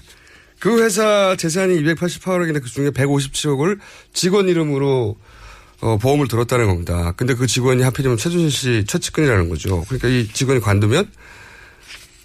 [0.59, 3.79] 그 회사 재산이 288억인데 그 중에 157억을
[4.13, 5.17] 직원 이름으로
[5.81, 7.13] 어, 보험을 들었다는 겁니다.
[7.17, 9.83] 근데 그 직원이 하필이면 최준실 씨 최측근이라는 거죠.
[9.85, 11.11] 그러니까 이 직원이 관두면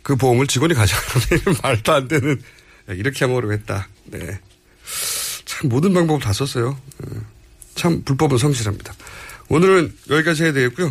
[0.02, 2.40] 그 보험을 직원이 가져가는 말도 안 되는
[2.88, 3.88] 이렇게 하려고 했다.
[4.04, 4.38] 네.
[5.46, 6.78] 참 모든 방법을 다 썼어요.
[7.06, 7.20] 예.
[7.76, 8.94] 참 불법은 성실합니다.
[9.48, 10.90] 오늘은 여기까지 해야 되겠고요.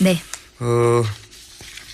[0.00, 0.22] 네.
[0.60, 1.02] 어,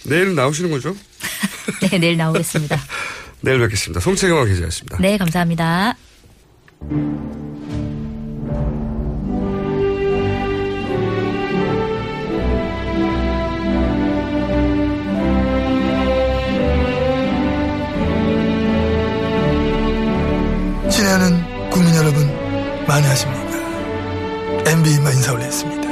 [0.04, 0.94] 내일 나오시는 거죠?
[1.80, 2.78] 네, 내일 나오겠습니다.
[3.40, 4.00] 내일 뵙겠습니다.
[4.00, 4.98] 송채경화 기자였습니다.
[4.98, 5.96] 네, 감사합니다.
[20.90, 22.26] 친애하는 국민 여러분
[22.86, 23.45] 많이 하십니까?
[24.76, 25.88] MB만 인사 올렸습니다.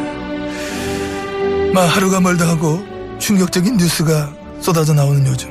[1.72, 2.84] 마 하루가 멀다 하고
[3.18, 5.50] 충격적인 뉴스가 쏟아져 나오는 요즘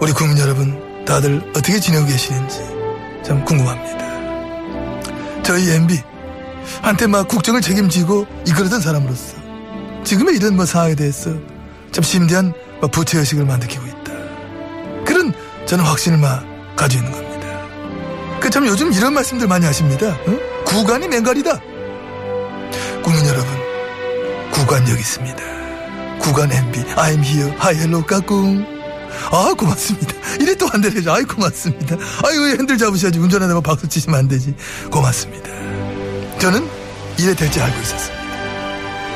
[0.00, 2.58] 우리 국민 여러분 다들 어떻게 지내고 계시는지
[3.24, 5.42] 참 궁금합니다.
[5.42, 6.02] 저희 MB
[6.82, 9.36] 한때 막 국정을 책임지고 이끌었던 사람으로서
[10.04, 11.30] 지금의 이런 뭐 상황에 대해서
[11.92, 14.12] 참 심대한 뭐 부채 의식을 만들고 있다.
[15.06, 15.32] 그런
[15.64, 16.44] 저는 확신을 막
[16.76, 17.48] 가지고 있는 겁니다.
[18.40, 20.08] 그 참 요즘 이런 말씀들 많이 하십니다.
[20.10, 20.64] 어?
[20.66, 21.58] 구간이 맹갈이다.
[23.08, 23.48] 국민 여러분,
[24.50, 25.42] 구간 여기 있습니다.
[26.18, 28.66] 구간 MB, I'm here, hi, hello, 까꿍.
[29.32, 30.12] 아, 고맙습니다.
[30.38, 31.14] 이래 또한 대를 해줘.
[31.14, 31.96] 아이, 고맙습니다.
[32.22, 33.18] 아유, 왜 핸들 잡으셔야지.
[33.18, 34.54] 운전하다가 박수 치시면 안 되지.
[34.90, 35.48] 고맙습니다.
[36.38, 36.68] 저는
[37.18, 38.24] 이래 될지 알고 있었습니다.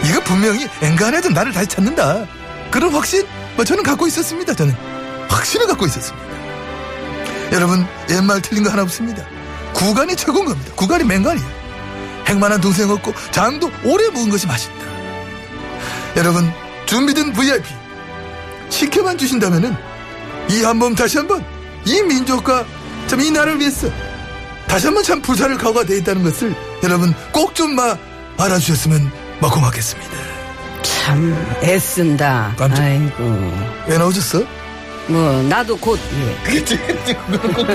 [0.06, 2.26] 이거 분명히 엔간해도 나를 다시 찾는다.
[2.70, 3.26] 그런 확신,
[3.56, 4.54] 뭐 저는 갖고 있었습니다.
[4.54, 4.74] 저는
[5.28, 6.26] 확신을 갖고 있었습니다.
[7.52, 9.22] 여러분, 옛말 틀린 거 하나 없습니다.
[9.74, 10.72] 구간이 최고인 겁니다.
[10.76, 11.61] 구간이 맹간이에요.
[12.28, 14.74] 행만한 동생 없고 장도 오래 묵은 것이 맛있다.
[16.16, 16.50] 여러분,
[16.86, 17.64] 준비된 VIP
[18.70, 19.74] 시켜만 주신다면은
[20.50, 21.44] 이 한 번 다시 한 번
[21.84, 22.64] 이 민족과
[23.08, 23.88] 참 이 나라를 위해서
[24.66, 27.96] 다시 한 번 참 불사를 각오가 돼 있다는 것을 여러분 꼭 좀 마
[28.38, 30.10] 알아주셨으면 막 고맙겠습니다.
[30.82, 32.54] 참 애쓴다.
[32.56, 33.52] 깜짝- 아이고.
[33.88, 34.42] 왜 나오셨어?
[35.08, 36.50] 뭐 나도 곧 예.
[36.50, 37.74] 그치, 그치, 꼭되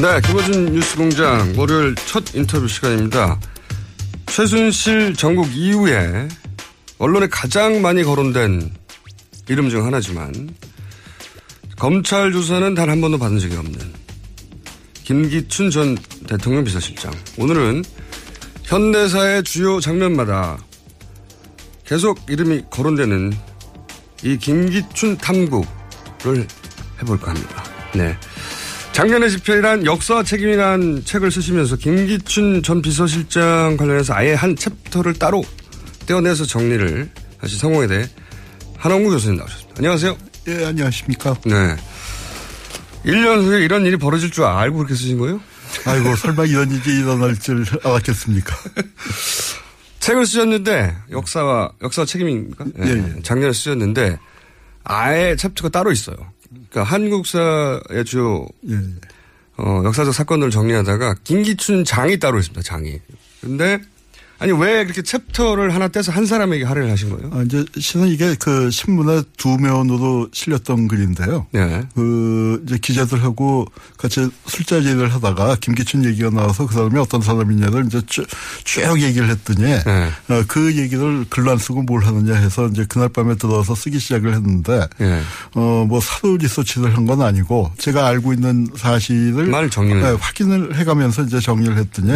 [0.00, 3.40] 네, 김어준 뉴스공장 월요일 첫 인터뷰 시간입니다.
[4.26, 6.28] 최순실 정국 이후에
[6.98, 8.72] 언론에 가장 많이 거론된
[9.48, 10.50] 이름 중 하나지만
[11.78, 13.78] 검찰 조사는 단 한 번도 받은 적이 없는
[15.04, 17.12] 김기춘 전 대통령 비서실장.
[17.38, 17.82] 오늘은
[18.64, 20.58] 현대사의 주요 장면마다
[21.86, 23.32] 계속 이름이 거론되는
[24.24, 26.46] 이 김기춘 탐구를
[27.00, 27.64] 해볼까 합니다.
[27.94, 28.18] 네.
[28.96, 35.44] 작년에 집필한 역사와 책임이란 책을 쓰시면서 김기춘 전 비서실장 관련해서 아예 한 챕터를 따로
[36.06, 38.08] 떼어내서 정리를 하신 성공에 대해
[38.78, 39.74] 한원구 교수님 나오셨습니다.
[39.76, 40.16] 안녕하세요.
[40.48, 41.34] 예, 안녕하십니까.
[41.44, 41.76] 네.
[43.04, 45.42] 1년 후에 이런 일이 벌어질 줄 알고 그렇게 쓰신 거예요?
[45.84, 48.56] 아이고, 설마 이런 일이 일어날 줄 알았겠습니까?
[50.00, 52.64] 책을 쓰셨는데, 역사와, 역사와 책임입니까?
[52.86, 53.22] 예, 예.
[53.22, 54.18] 작년에 쓰셨는데,
[54.84, 56.16] 아예 챕터가 따로 있어요.
[56.76, 58.78] 그러니까 한국사의 주요, 예.
[59.56, 63.00] 어, 역사적 사건들을 정리하다가 김기춘 장이 따로 있습니다, 장이.
[63.40, 63.80] 근데,
[64.38, 67.30] 아니, 왜 그렇게 챕터를 하나 떼서 한 사람에게 할애를 하신 거예요?
[67.32, 71.46] 아, 이제 실은 이게 그 신문에 두 면으로 실렸던 글인데요.
[71.52, 71.82] 네.
[71.94, 73.64] 그 이제 기자들하고
[73.96, 78.26] 같이 술자리를 하다가 김기춘 얘기가 나와서 그 사람이 어떤 사람이냐를 이제 쭉,
[78.64, 80.10] 쭉 얘기를 했더니 네.
[80.28, 84.34] 어, 그 얘기를 글로 안 쓰고 뭘 하느냐 해서 이제 그날 밤에 들어와서 쓰기 시작을
[84.34, 85.22] 했는데 네.
[85.54, 90.00] 어뭐 사료 리서치를 한 건 아니고 제가 알고 있는 사실을 말 정리를.
[90.02, 92.08] 네, 확인을 해가면서 이제 정리를 했더니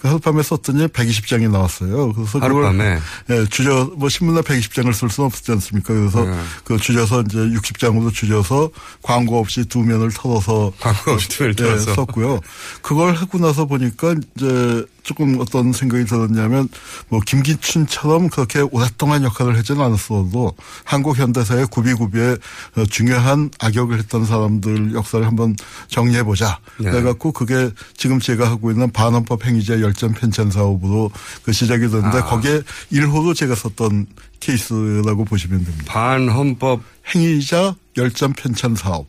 [0.00, 2.12] 그 하룻밤에 썼더니 120장이 나왔어요.
[2.12, 2.98] 그래서 그걸 하룻밤에?
[3.30, 5.94] 예, 줄여 뭐 신문에 120장을 쓸 수는 없지 않습니까?
[5.94, 6.36] 그래서 네.
[6.64, 8.70] 그 줄여서 이제 60장으로 줄여서
[9.02, 11.94] 광고 없이 두 면을 털어서 광고 없이 두 면을 예, 털어서.
[11.94, 12.40] 썼고요.
[12.82, 16.68] 그걸 하고 나서 보니까 이제 조금 어떤 생각이 들었냐면
[17.08, 20.52] 뭐 김기춘처럼 그렇게 오랫동안 역할을 하지는 않았어도
[20.84, 22.36] 한국 현대사의 구비구비에
[22.76, 25.54] 어, 중요한 악역을 했던 사람들 역사를 한번
[25.86, 26.58] 정리해 보자.
[26.78, 26.90] 네.
[26.90, 31.12] 그래갖고 그게 지금 제가 하고 있는 반헌법 행위자 열전 편찬 사업으로
[31.44, 32.24] 그 시작이 됐는데 아.
[32.24, 34.06] 거기에 1호로 제가 썼던
[34.40, 35.84] 케이스라고 보시면 됩니다.
[35.86, 36.82] 반헌법
[37.14, 39.06] 행위자 열전 편찬 사업.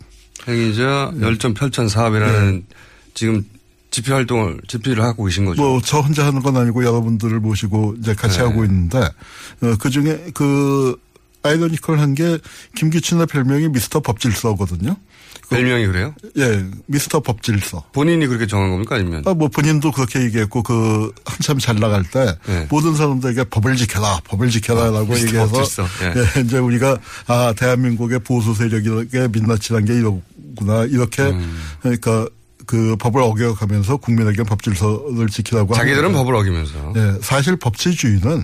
[0.48, 1.26] 행위자 네.
[1.26, 2.66] 열전 편찬 사업이라는
[3.16, 3.44] 지금
[3.98, 5.62] 집필 활동을 집필을 하고 계신 거죠.
[5.62, 8.44] 뭐 저 혼자 하는 건 아니고 여러분들을 모시고 이제 같이 네.
[8.44, 10.96] 하고 있는데 어, 그 중에 그
[11.44, 12.38] 아이러니컬한 게
[12.76, 14.96] 김기춘의 별명이 미스터 법질서거든요.
[15.50, 16.14] 별명이 그래요?
[16.38, 17.86] 예, 미스터 법질서.
[17.94, 19.24] 본인이 그렇게 정한 겁니까 아니면?
[19.26, 22.68] 아, 뭐 본인도 그렇게 얘기했고 그 한참 잘 나갈 때 네.
[22.70, 25.86] 모든 사람들에게 법을 지켜라, 법을 지켜라라고 아, 얘기해서 법질서.
[26.04, 26.14] 예.
[26.38, 31.58] 예, 이제 우리가 아 대한민국의 보수 세력에게 민낯이란 게 이러구나 이렇게 음.
[31.82, 32.28] 그러니까
[32.68, 36.20] 그 법을 어겨가면서 국민에게 법질서를 지키라고 자기들은 합니다.
[36.20, 36.92] 법을 어기면서.
[36.94, 38.44] 네, 사실 법치주의는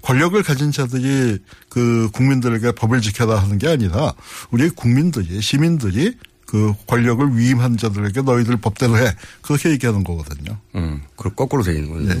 [0.00, 4.14] 권력을 가진 자들이 그 국민들에게 법을 지켜라 하는 게 아니라
[4.52, 10.56] 우리 국민들이 시민들이 그 권력을 위임한 자들에게 너희들 법대로 해 그렇게 얘기하는 거거든요.
[10.76, 12.20] 음, 그 거꾸로 돼 있는 거죠.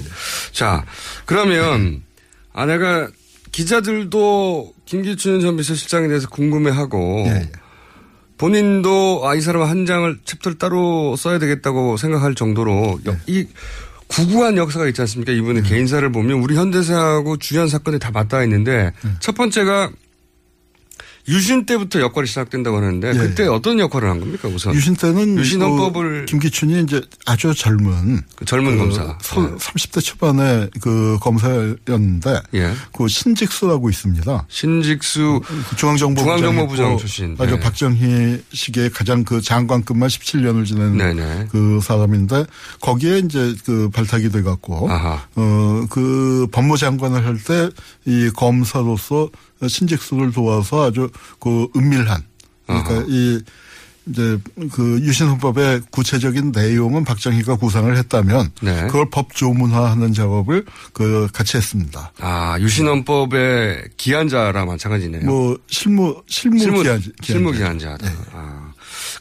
[0.50, 0.84] 자,
[1.24, 2.02] 그러면
[2.52, 3.08] 아내가
[3.52, 7.26] 기자들도 김기춘 전 비서실장에 대해서 궁금해하고
[8.48, 13.46] 본인도 아, 이 사람 한 장을 챕터를 따로 써야 되겠다고 생각할 정도로 여- 이
[14.06, 15.32] 구구한 역사가 있지 않습니까?
[15.32, 19.90] 이분의 개인사를 보면 우리 현대사하고 주요한 사건이 다 맞닿아 있는데 첫 번째가
[21.26, 24.74] 유신 때부터 역할이 시작된다고 하는데 그때 어떤 역할을 한 겁니까 우선?
[24.74, 29.16] 유신 때는 유신 그 헌법을 김기춘이 이제 아주 젊은 그 젊은 검사.
[29.22, 32.72] 서- 30대 초반의 그 검사였는데 예.
[32.92, 34.46] 그 신직수라고 있습니다.
[34.48, 35.40] 신직수
[35.76, 37.36] 중앙정보부장 중앙정보부장 출신.
[37.38, 37.60] 맞아 네.
[37.60, 41.46] 박정희 시기에 가장 그 장관급만 17년을 지낸 네네.
[41.50, 42.44] 그 사람인데
[42.82, 47.70] 거기에 이제 그 발탁이 돼 갖고 어 그 법무장관을 할 때
[48.06, 49.30] 이 검사로서
[49.68, 52.22] 신직수를 도와서 아주 그 은밀한
[52.66, 53.04] 그러니까 아하.
[53.08, 53.40] 이
[54.06, 54.38] 이제
[54.72, 58.86] 그 유신헌법의 구체적인 내용은 박정희가 구상을 했다면 네.
[58.86, 62.12] 그걸 법 조문화하는 작업을 그 같이 했습니다.
[62.20, 65.24] 아, 유신헌법의 기한자라 마찬가지네요.
[65.24, 68.12] 뭐 실무 실무, 실무, 기한 실무 기한자다.
[68.32, 68.72] 아,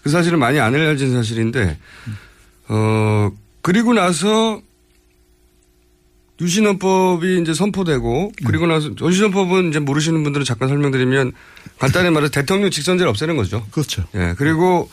[0.03, 1.77] 그 사실은 많이 안 알려진 사실인데,
[2.67, 4.61] 어, 그리고 나서
[6.43, 11.31] 유신헌법이 이제 선포되고, 그리고 나서 유신헌법은 이제 모르시는 분들은 잠깐 설명드리면
[11.79, 13.65] 간단히 말해서 대통령 직선제를 없애는 거죠.
[13.71, 14.03] 그렇죠.
[14.15, 14.89] 예, 그리고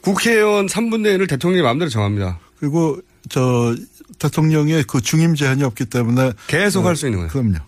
[0.00, 2.38] 국회의원 3분의 1을 대통령이 마음대로 정합니다.
[2.58, 3.74] 그리고 저
[4.18, 7.30] 대통령의 그 중임 제한이 없기 때문에 계속 어, 할수 있는 거예요.
[7.30, 7.58] 그럼요.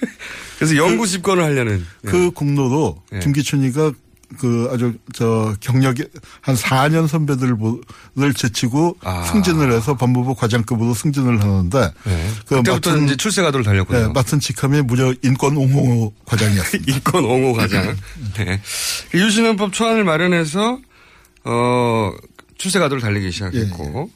[0.58, 1.84] 그래서 영구 집권을 하려는.
[2.06, 2.08] 예.
[2.08, 3.18] 그 공로도 예.
[3.20, 3.92] 김기춘이가
[4.38, 6.04] 그 아주 저 경력이
[6.42, 7.56] 한 4년 선배들을
[8.36, 9.22] 제치고 아.
[9.24, 11.92] 승진을 해서 법무부 과장급으로 승진을 하는데
[12.46, 13.98] 그 그때부터 맡은- 이제 출세 가도를 달렸군요.
[14.08, 16.92] 네, 맡은 직함이 무려 인권 옹호 과장이었습니다.
[16.92, 17.96] 인권 옹호 과장.
[18.36, 18.60] 네.
[19.10, 20.78] 그 유신헌법 초안을 마련해서
[21.44, 22.12] 어
[22.58, 24.10] 출세 가도를 달리기 시작했고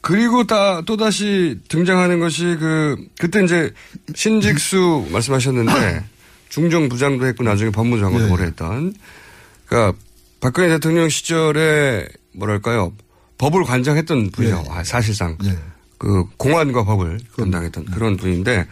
[0.00, 3.70] 그리고 다 또 다시 등장하는 것이 그 그때 이제
[4.14, 6.04] 신직수 말씀하셨는데
[6.48, 8.30] 중정 부장도 했고 나중에 법무장관도 예.
[8.30, 8.94] 오래 했던
[9.72, 9.98] 그러니까
[10.40, 12.92] 박근혜 대통령 시절에 뭐랄까요
[13.38, 14.64] 법을 관장했던 분이요.
[14.68, 15.38] 아, 사실상
[15.96, 18.66] 그 공안과 법을 담당했던 그런 분인데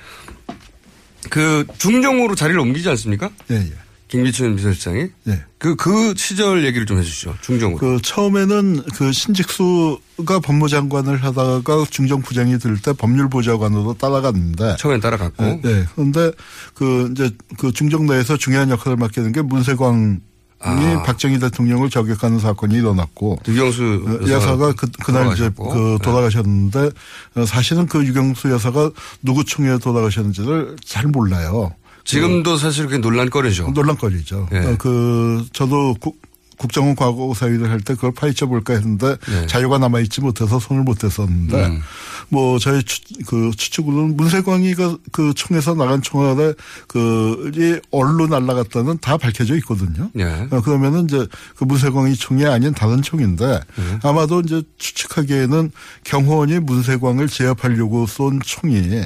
[1.30, 3.30] 그 중정으로 자리를 옮기지 않습니까?
[3.50, 3.72] 예, 예.
[4.08, 5.44] 김기춘 비서실장이 예.
[5.58, 7.36] 그, 그 시절 얘기를 좀 해주시죠.
[7.42, 7.78] 중정으로.
[7.78, 15.44] 그 처음에는 그 신직수가 법무장관을 하다가 중정부장이 될 때 법률보좌관으로 따라갔는데 처음엔 따라갔고.
[15.44, 15.60] 네.
[15.62, 15.84] 네.
[15.94, 16.32] 그런데
[16.74, 20.16] 그 이제 그 중정 내에서 중요한 역할을 맡게 된 게 문세광이
[20.62, 21.02] 아.
[21.02, 25.50] 박정희 대통령을 저격하는 사건이 일어났고 유경수 어, 여사가 여사 가 그, 그날 이제.
[25.56, 25.98] 그 네.
[26.02, 26.90] 돌아가셨는데
[27.36, 28.90] 어, 사실은 그 유경수 여사가
[29.22, 31.72] 누구 총에 돌아가셨는지를 잘 몰라요.
[32.04, 33.70] 지금도 사실 그게 논란거리죠.
[33.70, 34.48] 논란거리죠.
[34.52, 34.58] 예.
[34.58, 36.20] 어, 그 저도 국,
[36.60, 39.46] 국정원 과거사위를 할 때 그걸 파헤쳐 볼까 했는데 예.
[39.46, 41.80] 자료가 남아 있지 못해서 손을 못 댔었는데 음.
[42.28, 46.52] 뭐 저희 추, 그 추측으로는 문세광이가 그 총에서 나간 총알에
[46.88, 50.10] 그이 얼로 날라갔다는 다 밝혀져 있거든요.
[50.18, 50.46] 예.
[50.50, 53.98] 어, 그러면은 이제 그 문세광이 총이 아닌 다른 총인데 예.
[54.02, 55.70] 아마도 이제 추측하기에는
[56.04, 59.00] 경호원이 문세광을 제압하려고 쏜 총이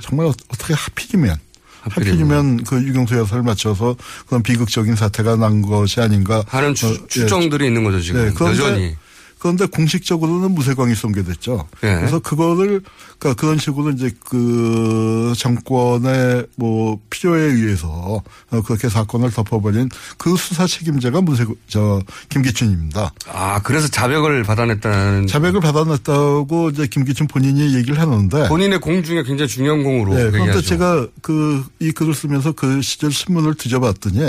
[0.00, 1.36] 정말 어- 어떻게 하필이면
[1.82, 7.26] 하필이면 그 유경수 여사를 맞춰서 그런 비극적인 사태가 난 것이 아닌가 하는 추, 어, 예.
[7.66, 8.32] 있는 거죠, 지금.
[8.34, 8.96] 그런데, 여전히.
[9.40, 11.66] 그런데 공식적으로는 무쇠광이 쏜게 됐죠.
[11.82, 11.94] 예.
[11.96, 12.82] 그래서 그거를
[13.18, 20.66] 그러니까 그런 식으로 이제 그 정권의 뭐 필요에 의해서 어, 그렇게 사건을 덮어버린 그 수사
[20.66, 23.12] 책임자가 문세 저 김기춘입니다.
[23.32, 25.26] 아, 그래서 자백을 받아냈다는.
[25.26, 30.14] 자백을 받아냈다고 이제 김기춘 본인이 얘기를 하는데 본인의 공 중에 굉장히 중요한 공으로.
[30.14, 30.62] 네, 그런데 얘기하죠.
[30.62, 34.20] 제가 그 이 글을 쓰면서 그 시절 신문을 뒤져봤더니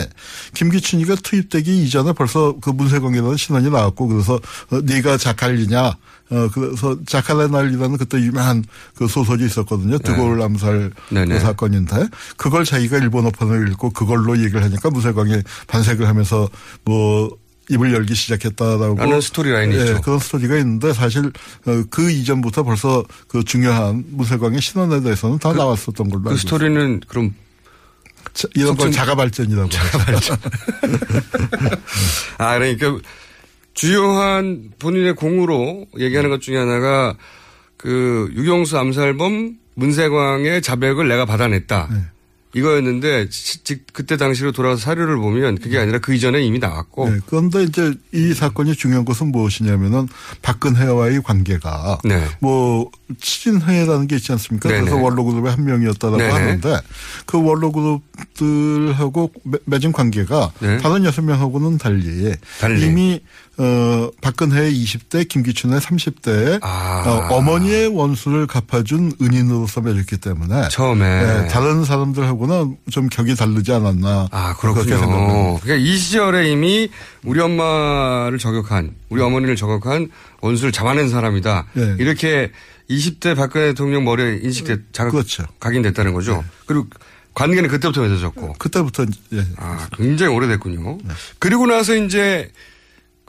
[0.54, 4.39] 김기춘이가 투입되기 이전에 벌써 그 문세광이라는 신원이 나왔고 그래서
[5.01, 5.97] 어, 네가 자칼이냐
[6.31, 8.63] 어 그래서 자칼의 날이라는 그때 유명한
[8.95, 9.97] 그 소설이 있었거든요.
[9.97, 11.35] 드골 암살 네네.
[11.35, 16.47] 그 사건인데 그걸 자기가 일본어판을 읽고 그걸로 얘기를 하니까 문세광이 반색을 하면서
[16.85, 17.29] 뭐
[17.69, 20.02] 입을 열기 시작했다라고 라는 스토리 라인이 예, 있죠.
[20.02, 21.31] 그런 스토리가 있는데 사실
[21.65, 27.02] 어, 그 이전부터 벌써 그 중요한 문세광의 신원에 대해서는 다 나왔었던 걸로 그 알고 스토리는
[27.08, 27.33] 그럼
[28.33, 30.37] 자, 이런 걸 자가 발전이라고 자가 발전.
[32.37, 32.97] 아, 그러니까
[33.74, 37.15] 주요한 본인의 공으로 얘기하는 것 중에 하나가
[37.78, 41.88] 그 유경수 암살범 문세광의 자백을 내가 받아냈다.
[41.92, 41.98] 네.
[42.54, 43.30] 이거였는데
[43.94, 48.34] 그때 당시로 돌아가서 사료를 보면 그게 아니라 그 이전에 이미 나왔고 네, 그런데 이제 이
[48.34, 50.10] 사건이 중요한 것은 무엇이냐면은
[50.42, 52.22] 박근혜와의 관계가 네.
[52.42, 52.92] 뭐
[53.22, 54.67] 친인회라는 게 있지 않습니까?
[54.67, 54.82] 네네.
[54.82, 56.30] 그래서 원로그룹의 한 명이었다라고 네네.
[56.34, 56.78] 하는데
[57.26, 60.78] 그 원로그룹들하고 매- 맺은 관계가 네.
[60.80, 62.86] 다른 여섯 명하고는 달리, 달리.
[62.86, 63.22] 이미
[63.63, 67.27] 어 박근혜의 20대, 김기춘의 30대에 아.
[67.29, 71.05] 어, 머니의 원수를 갚아준 은인으로서 맺었기 때문에 처음에.
[71.41, 74.97] 네, 다른 사람들하고는 좀 격이 다르지 않았나 아, 그렇게 그렇군요.
[74.97, 75.59] 생각합니다.
[75.63, 76.89] 그러니까 이 시절에 이미
[77.23, 80.09] 우리 엄마를 저격한, 우리 어머니를 저격한
[80.41, 81.67] 원수를 잡아낸 사람이다.
[81.73, 81.95] 네.
[81.99, 82.51] 이렇게
[82.89, 85.43] 20대 박근혜 대통령 머리에 인식돼, 자각, 그렇죠.
[85.59, 86.43] 각인됐다는 거죠.
[86.65, 86.87] 그리고
[87.35, 88.53] 관계는 그때부터 맺어졌고.
[88.53, 89.45] 그때부터 예.
[89.57, 90.97] 아, 굉장히 오래됐군요.
[91.37, 92.51] 그리고 나서 이제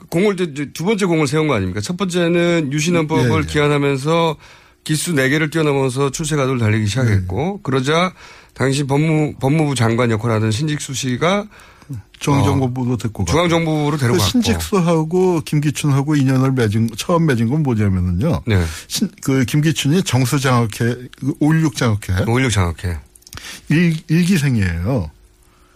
[0.09, 0.35] 공을
[0.73, 1.81] 두 번째 공을 세운 거 아닙니까?
[1.81, 3.51] 첫 번째는 유신헌법을 예, 예.
[3.51, 4.37] 기한하면서
[4.83, 8.13] 기수 4개를 뛰어넘어서 출세 가도를 달리기 시작했고 그러자
[8.53, 11.47] 당시 법무, 법무부 장관 역할을 하던 신직수 씨가
[12.19, 13.31] 중앙정보부로 데리고 가.
[13.31, 14.23] 중앙정부로 그 데려갔고.
[14.23, 18.43] 신직수하고 김기춘하고 인연을 맺은 처음 맺은 건 뭐냐면은요.
[18.45, 18.63] 네.
[18.87, 22.23] 신, 그 김기춘이 정수장학회, 그516 장학회.
[22.25, 22.99] 516 장학회.
[23.69, 25.11] 일, 일기생이에요.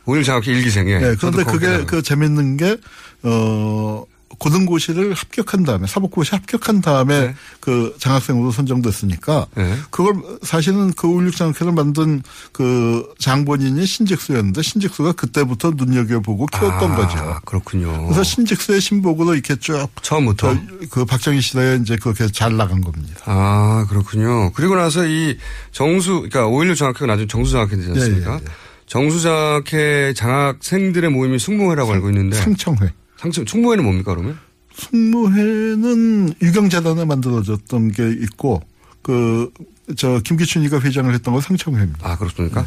[0.06, 1.00] 516 장학회 일기생에.
[1.00, 1.84] 네, 그런데 그게.
[1.86, 2.78] 그 재밌는 게,
[3.24, 4.06] 어,
[4.38, 7.36] 고등고시를 합격한 다음에, 사법고시 합격한 다음에 네.
[7.60, 9.48] 그 장학생으로 선정됐으니까
[9.90, 12.22] 그걸 사실은 그 516 장학회를 만든
[12.52, 17.40] 그 장본인이 신직수였는데 신직수가 그때부터 눈여겨보고 키웠던 아, 거죠.
[17.46, 18.06] 그렇군요.
[18.06, 20.56] 그래서 신직수의 신복으로 이렇게 쭉 처음부터
[20.90, 23.22] 그 박정희 시대에 이제 그렇게 잘 나간 겁니다.
[23.26, 24.52] 아, 그렇군요.
[24.54, 25.38] 그리고 나서 이
[25.72, 28.32] 정수, 그러니까 516 장학회가 나중에 정수 장학회 되지 않습니까?
[28.34, 28.52] 예, 예, 예.
[28.86, 32.38] 정수 장학회 장학생들의 모임이 승무회라고 알고 있는데.
[32.38, 32.92] 상청회.
[33.18, 34.38] 상청, 충무회는 뭡니까, 그러면?
[34.76, 38.62] 승무회는 유경재단에 만들어졌던 게 있고
[39.02, 39.52] 그
[39.96, 42.00] 저 김기춘이가 회장을 했던 건 상청회입니다.
[42.06, 42.66] 아 그렇습니까?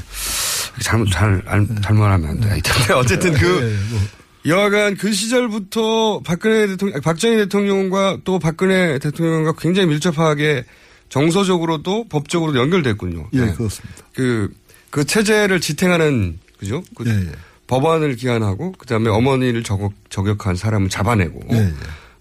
[0.81, 2.49] 잘못 잘 알- 잘못하면 안 돼.
[2.49, 4.01] 하여튼 어쨌든 그 네, 뭐.
[4.47, 10.65] 여하간 그 시절부터 박근혜 대통령, 박정희 대통령과 또 박근혜 대통령과 굉장히 밀접하게
[11.11, 13.29] 정서적으로도 법적으로도 연결됐군요.
[13.35, 13.53] 예, 네.
[13.53, 14.03] 그렇습니다.
[14.15, 14.49] 그,
[14.89, 16.83] 그 체제를 지탱하는, 그죠?
[16.97, 17.33] 그 예, 예.
[17.71, 21.73] 법안을 기한하고, 그 다음에 어머니를 저격, 저격한 사람을 잡아내고, 예, 예.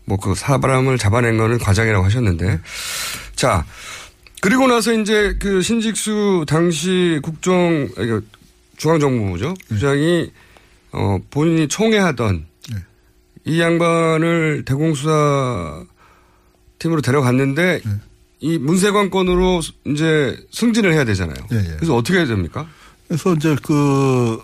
[0.06, 2.60] 뭐그 사람을 잡아낸 거는 과정이라고 하셨는데,
[3.36, 3.66] 자,
[4.42, 8.26] 그리고 나서 이제 그 신직수 당시 국정, 그
[8.78, 9.56] 중앙정보부죠.
[9.68, 10.32] 부장이,
[10.92, 12.46] 어, 본인이 총애하던
[13.46, 15.84] 이 양반을 대공수사
[16.78, 17.82] 팀으로 데려갔는데
[18.40, 21.38] 이 문세관 건으로 이제 승진을 해야 되잖아요.
[21.52, 21.76] 예, 예.
[21.76, 22.68] 그래서 어떻게 해야 됩니까?
[23.08, 24.42] 그래서 이제 그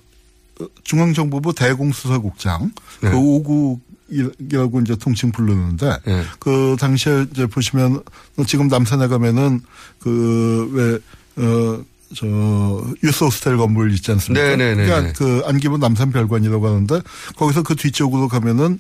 [0.83, 3.09] 중앙정보부 대공수사국장 네.
[3.11, 6.23] 그 5국이라고 이제 통칭 부르는데 네.
[6.39, 8.03] 그 당시에 이제 보시면
[8.47, 9.61] 지금 남산에 가면은
[9.99, 10.95] 그
[11.35, 14.47] 그왜어저 유스 호스텔 건물 있지 않습니까?
[14.47, 15.13] 네, 네, 네, 그러니까 네.
[15.13, 17.01] 그 안기부 남산 별관이라고 하는데
[17.35, 18.77] 거기서 그 뒤쪽으로 가면은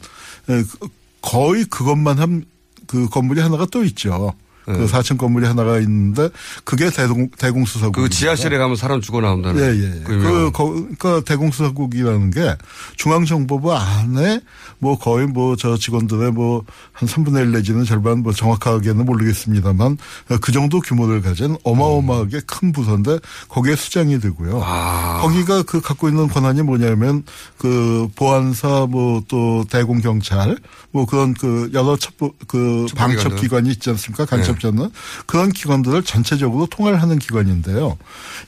[1.21, 2.45] 거의 그것만 한
[2.87, 4.33] 그 건물이 하나가 또 있죠.
[4.67, 4.73] 네.
[4.73, 6.29] 그 4층 건물이 하나가 있는데
[6.63, 7.93] 그게 대공 대공수사국.
[7.95, 9.61] 그 지하실에 가면 사람 죽어 나온다는.
[9.61, 9.89] 예, 예.
[10.03, 10.51] 그 그, 유명한.
[10.51, 12.55] 거, 그러니까 대공수사국이라는 게
[12.97, 14.41] 중앙정보부 안에
[14.79, 16.63] 뭐 거의 뭐 저 직원들의 뭐
[16.95, 19.97] 한 3분의 1 내지는 절반 뭐 정확하게는 모르겠습니다만
[20.41, 24.61] 그 정도 규모를 가진 어마어마하게 큰 부서인데 거기에 수장이 되고요.
[24.63, 25.19] 아.
[25.21, 27.23] 거기가 그 갖고 있는 권한이 뭐냐면
[27.57, 30.57] 그 보안사 뭐 또 대공경찰
[30.91, 32.95] 뭐 그런 그 여러 첩보 그 첩보기관들.
[32.95, 34.25] 방첩 기관이 있지 않습니까?
[34.25, 34.89] 간첩 자는
[35.25, 37.97] 그런 기관들을 전체적으로 통할하는 기관인데요.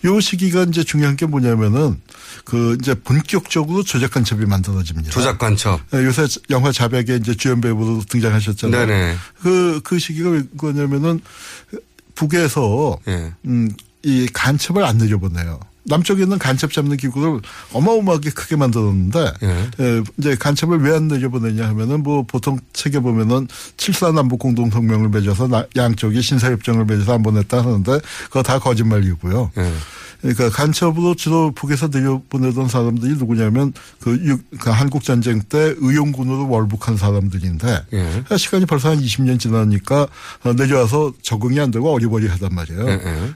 [0.06, 2.00] 요 시기가 이제 중요한 게 뭐냐면은
[2.44, 5.12] 그 이제 본격적으로 조작 간첩이 만들어집니다.
[5.12, 5.80] 조작 간첩.
[5.92, 8.86] 네, 요새 영화 자백에 이제 주연 배우로 등장하셨잖아요.
[8.86, 9.16] 네네.
[9.42, 11.22] 그, 그 시기가 왜 그거냐면은
[12.16, 13.34] 북에서 예.
[13.46, 13.70] 음,
[14.04, 15.60] 이 간첩을 안 내려보내요.
[15.88, 17.40] 남쪽에 있는 간첩 잡는 기구를
[17.74, 19.70] 어마어마하게 크게 만들었는데 예.
[19.80, 25.10] 예, 이제 간첩을 왜 안 내려보내냐 하면은 뭐 보통 책에 보면은 칠사 남북 공동 성명을
[25.10, 29.52] 맺어서 나- 양쪽이 신사 협정을 맺어서 안 보냈다 하는데 그거 다 거짓말이고요.
[29.58, 29.72] 예.
[30.20, 36.98] 그러니까 간첩으로 주로 북에서 내려보내던 사람들이 누구냐면 그, 육- 그 한국 전쟁 때 의용군으로 월북한
[36.98, 38.24] 사람들인데 예.
[38.36, 40.08] 시간이 벌써 한 20년 지나니까
[40.44, 42.90] 어, 내려와서 적응이 안 되고 어리버리하단 말이에요.
[42.90, 42.94] 예,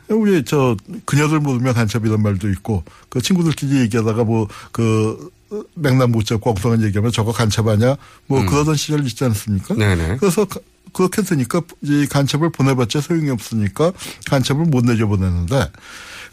[0.09, 0.13] 예.
[0.13, 0.75] 우리 저
[1.05, 5.29] 그녀들 모르면 간첩이란 말도 있고 그 친구들끼리 얘기하다가 뭐그
[5.75, 7.95] 맥락 못 잡고 엉뚱한 얘기하면 저거 간첩 아냐
[8.27, 9.73] 뭐 그러던 시절 있지 않습니까?
[9.73, 9.79] 음.
[9.79, 10.17] 네네.
[10.17, 10.59] 그래서 가-
[10.93, 13.91] 그렇게 되니까 이 간첩을 보내봤자 소용이 없으니까
[14.27, 15.71] 간첩을 못 내려보내는데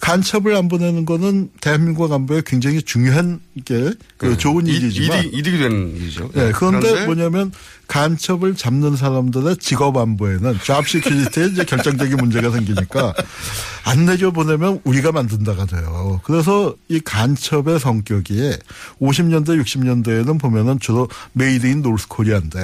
[0.01, 5.59] 간첩을 안 보내는 거는 대한민국 안보에 굉장히 중요한 게 그 좋은 이- 일이지만 이득, 이득이
[5.59, 6.30] 되는 일이죠.
[6.34, 7.53] 네, 그런데, 그런데 뭐냐면
[7.88, 13.14] 간첩을 잡는 사람들의 직업 안보에는 job security에 이제 결정적인 문제가 생기니까
[13.84, 16.20] 안 내줘 보내면 우리가 만든다가 돼요.
[16.24, 18.53] 그래서 이 간첩의 성격이
[19.01, 22.59] 50년대 60년대에는 보면은 주로 Made in North Korea인데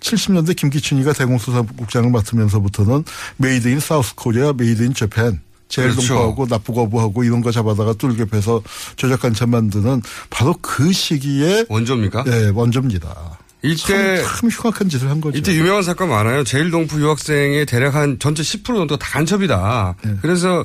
[0.00, 3.04] 70년대 김기춘이가 대공수사국장을 맡으면서부터는
[3.36, 6.14] Made in South Korea, Made in Japan 재일 그렇죠.
[6.14, 8.62] 동포하고 납북어부하고 이런 거 잡아다가 뚜들겨패서
[8.96, 12.24] 조작 간첩 만드는 바로 그 시기에 원조입니까?
[12.24, 13.38] 네, 원조입니다.
[13.62, 15.36] 이때 참, 참 흉악한 짓을 한 거죠.
[15.36, 16.44] 이때 유명한 사건 많아요.
[16.44, 19.96] 재일동포 유학생의 대략 한 전체 10% 정도가 다 간첩이다.
[20.04, 20.14] 네.
[20.22, 20.64] 그래서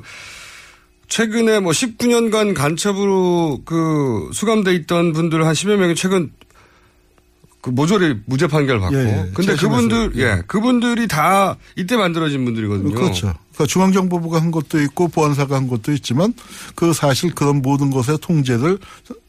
[1.08, 6.32] 최근에 뭐 19년간 간첩으로 그 수감돼 있던 분들 한 10여 명이 최근
[7.64, 8.96] 그 모조리 무죄 판결 받고.
[8.98, 9.32] 예, 예.
[9.34, 9.56] 근데.
[9.56, 12.94] 그분들 예, 그분들이 다 이때 만들어진 분들이거든요.
[12.94, 13.34] 그렇죠.
[13.54, 16.34] 그러니까 중앙정보부가 한 것도 있고 보안사가 한 것도 있지만
[16.76, 18.80] 그 사실 그런 모든 것의 통제를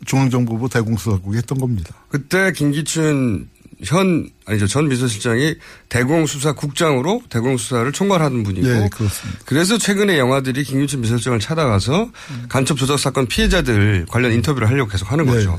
[0.04, 1.94] 중앙정보부 대공수사국이 했던 겁니다.
[2.08, 3.48] 그때 김기춘
[3.84, 5.54] 현 아니죠 전 비서실장이
[5.88, 9.40] 대공수사국장으로 대공수사를 총괄하는 분이고 예, 그렇습니다.
[9.44, 12.10] 그래서 최근에 영화들이 김기춘 비서실장을 찾아가서
[12.48, 15.56] 간첩 조작 사건 피해자들 관련 인터뷰를 하려고 계속 하는 거죠.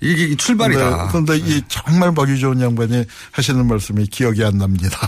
[0.00, 1.08] 이게 이게 출발이다.
[1.08, 4.98] 그런데, 그런데 이 정말 머리 좋은 양반이 하시는 말씀이 기억이 안 납니다.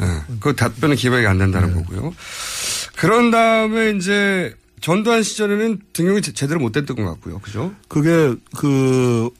[0.00, 1.74] 예, 그 답변은 기억이 안 된다는 네.
[1.82, 2.14] 거고요.
[2.96, 7.38] 그런 다음에 이제 전두환 시절에는 등용이 제- 제대로 못 됐던 것 같고요.
[7.40, 7.72] 그죠?
[7.88, 9.30] 그게 그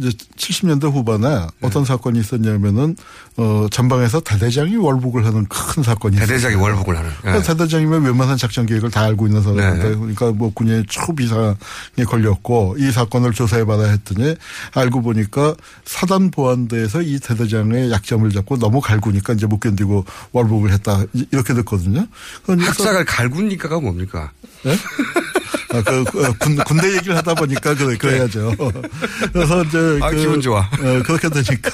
[0.00, 1.46] 이제 70년대 후반에 네.
[1.60, 2.96] 어떤 사건이 있었냐면은
[3.36, 6.60] 어 전방에서 대대장이 월북을 하는 큰 사건이 대대장이 있었어요.
[6.62, 7.10] 월북을 하는.
[7.10, 7.14] 예.
[7.22, 9.94] 그러니까 대대장이면 웬만한 작전 계획을 다 알고 있는 사람인데 네.
[9.94, 11.54] 그러니까 뭐 군의 초비상에
[12.06, 14.34] 걸렸고 이 사건을 조사해 받아 했더니
[14.74, 21.02] 알고 보니까 사단 보안대에서 이 대대장의 약점을 잡고 너무 갈구니까 이제 못 견디고 월북을 했다
[21.12, 22.06] 이- 이렇게 됐거든요.
[22.44, 24.30] 그러니까 학사가 갈구니까가 뭡니까?
[24.64, 24.74] 네?
[25.72, 28.52] 아, 그, 그 군, 군대 얘기를 하다 보니까 그래, 그래야죠.
[29.32, 29.78] 그래서 이제.
[29.78, 29.98] 네.
[30.02, 30.60] 아, 그, 기분 좋아.
[30.60, 31.70] 어, 그렇게 되니까.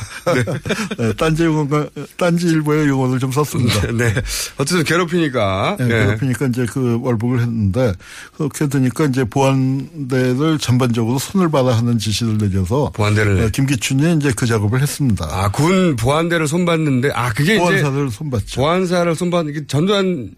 [0.99, 1.87] 네, 딴지 용어가,
[2.17, 3.93] 딴지 일보의 용어를 좀 썼습니다.
[3.93, 4.13] 네.
[4.59, 5.77] 어쨌든 괴롭히니까.
[5.79, 5.89] 네, 예.
[5.89, 7.93] 괴롭히니까 이제 그 월북을 했는데
[8.37, 14.47] 그렇게 되니까 이제 보안대를 전반적으로 손을 받아 하는 지시를 내려서 보안대를 어, 김기춘이 이제 그
[14.47, 15.27] 작업을 했습니다.
[15.31, 18.11] 아, 군 보안대를 손봤는데, 아, 그게 보안사를.
[18.11, 18.61] 손봤죠.
[18.61, 20.31] 보안사를 손봤는 게 전두환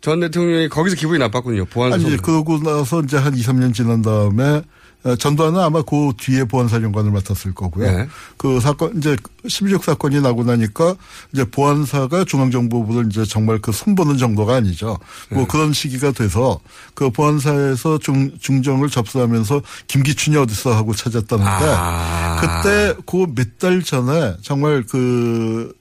[0.00, 1.64] 전 대통령이 거기서 기분이 나빴군요.
[1.66, 1.96] 보안사.
[1.96, 2.16] 아니, 손.
[2.18, 4.62] 그러고 나서 이제 한 2, 3년 지난 다음에
[5.04, 7.90] 어, 전두환은 아마 그 뒤에 보안사령관을 맡았을 거고요.
[7.90, 8.08] 네.
[8.36, 10.96] 그 사건, 이제 12.6 사건이 나고 나니까
[11.32, 14.98] 이제 보안사가 중앙정보부를 이제 정말 그 손보는 정도가 아니죠.
[15.30, 15.46] 뭐 네.
[15.48, 16.58] 그런 시기가 돼서
[16.94, 22.36] 그 보안사에서 중, 중정을 접수하면서 김기춘이 어딨어 하고 찾았다는데 아.
[22.40, 25.72] 그때 그 몇 달 전에 정말 그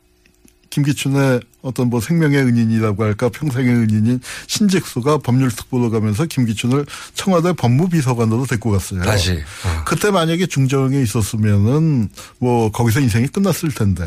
[0.69, 6.85] 김기춘의 어떤 뭐 생명의 은인이라고 할까 평생의 은인인 신직수가 법률특보로 가면서 김기춘을
[7.15, 9.01] 청와대 법무비서관으로 데리고 갔어요.
[9.01, 9.39] 다시.
[9.85, 12.09] 그때 만약에 중정에 있었으면은
[12.39, 14.03] 뭐 거기서 인생이 끝났을 텐데.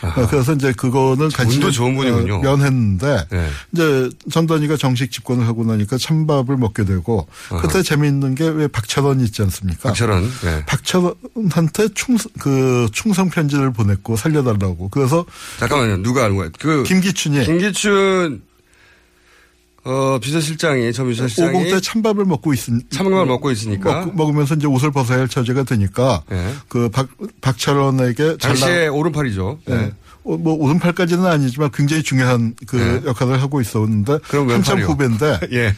[0.00, 2.36] 어, 그래서 이제 그거는 같이 운도 좋은 분이군요.
[2.36, 3.48] 어, 면했는데 네.
[3.72, 7.28] 이제 전단위가 정식 집권을 하고 나니까 찬밥을 먹게 되고
[7.60, 9.88] 그때 재미있는 게 왜 박철원 있지 않습니까?
[9.90, 10.30] 박철원.
[10.44, 10.64] 네.
[10.66, 14.88] 박철원한테 충성 그 충성 편지를 보냈고 살려달라고.
[14.90, 15.24] 그래서
[15.58, 16.02] 잠깐만요.
[16.02, 16.48] 누가 거야?
[16.58, 16.84] 그.
[16.94, 18.42] 김기춘이 김기춘,
[19.84, 21.50] 어, 비서실장이, 전 비서실장이.
[21.50, 24.06] 오공 때 찬밥을 먹고 있으 찬밥을 먹고 있으니까.
[24.14, 26.54] 먹, 으면서 이제 옷을 벗어야 할 처지가 되니까 네.
[26.68, 27.08] 그 박,
[27.40, 29.58] 박철원에게 당시에 오른팔이죠.
[29.66, 29.76] 네.
[29.76, 29.92] 네.
[30.24, 33.02] 어, 뭐 오른팔까지는 아니지만 굉장히 중요한 그 네.
[33.06, 34.80] 역할을 하고 있었는데 그럼 한참?
[34.80, 35.74] 후배인데 예.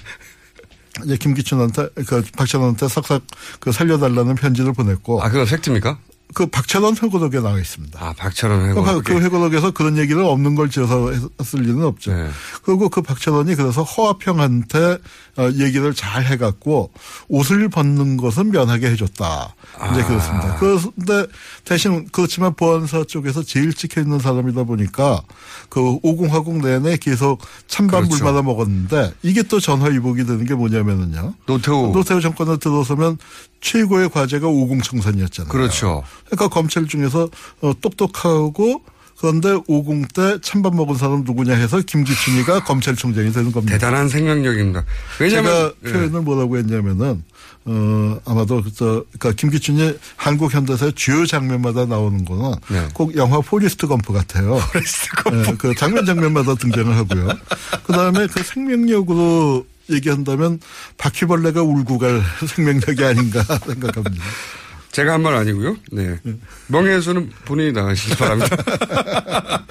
[1.04, 3.22] 이제 김기춘한테 그 박철원한테 싹싹
[3.60, 5.98] 그 살려달라는 편지를 보냈고 아, 그건 팩트입니까?
[6.34, 7.98] 그 박철원 회고록에 나와 있습니다.
[8.04, 9.02] 아, 박철원 그, 회고.
[9.02, 11.10] 그 회고록에서 그런 얘기를 없는 걸 지어서
[11.40, 12.12] 했을 리는 없죠.
[12.12, 12.28] 네.
[12.62, 14.98] 그리고 그 박철원이 그래서 허화평한테
[15.38, 16.90] 어, 얘기를 잘 해갖고
[17.28, 19.54] 옷을 벗는 것은 면하게 해줬다.
[19.92, 20.06] 이제 아.
[20.06, 20.56] 그렇습니다.
[20.58, 21.32] 그런데
[21.64, 25.22] 대신 그렇지만 보안사 쪽에서 제일 찍혀 있는 사람이다 보니까
[25.68, 28.24] 그 오공화국 내내 계속 찬밥 그렇죠.
[28.24, 31.34] 물마다 먹었는데 이게 또 전화위복이 되는 게 뭐냐면은요.
[31.46, 31.92] 노태우.
[31.92, 33.18] 노태우 정권에 들어서면
[33.66, 35.50] 최고의 과제가 오공청산이었잖아요.
[35.50, 36.04] 그렇죠.
[36.26, 37.28] 그러니까 검찰 중에서
[37.60, 38.82] 어, 똑똑하고
[39.18, 43.78] 그런데 50때 찬밥 먹은 사람 누구냐 해서 김기춘이가 검찰총장이 되는 겁니다.
[43.78, 44.84] 대단한 생명력입니다.
[45.18, 45.44] 왜냐면.
[45.44, 45.92] 제가 예.
[45.92, 47.24] 표현을 뭐라고 했냐면은
[47.64, 52.86] 어 아마도 그저 그러니까 김기춘이 한국 현대사의 주요 장면마다 나오는 거는 네.
[52.92, 54.60] 꼭 영화 포리스트 검프 같아요.
[55.32, 57.28] 예, 그 장면 장면마다 등장을 하고요.
[57.86, 60.60] 그다음에 그 생명력으로 얘기한다면
[60.98, 64.24] 바퀴벌레가 울고 갈 생명력이 아닌가 생각합니다.
[64.92, 65.76] 제가 한 말 아니고요.
[65.92, 66.18] 네.
[66.68, 68.56] 명예훼손은 본인이 나가시기 바랍니다.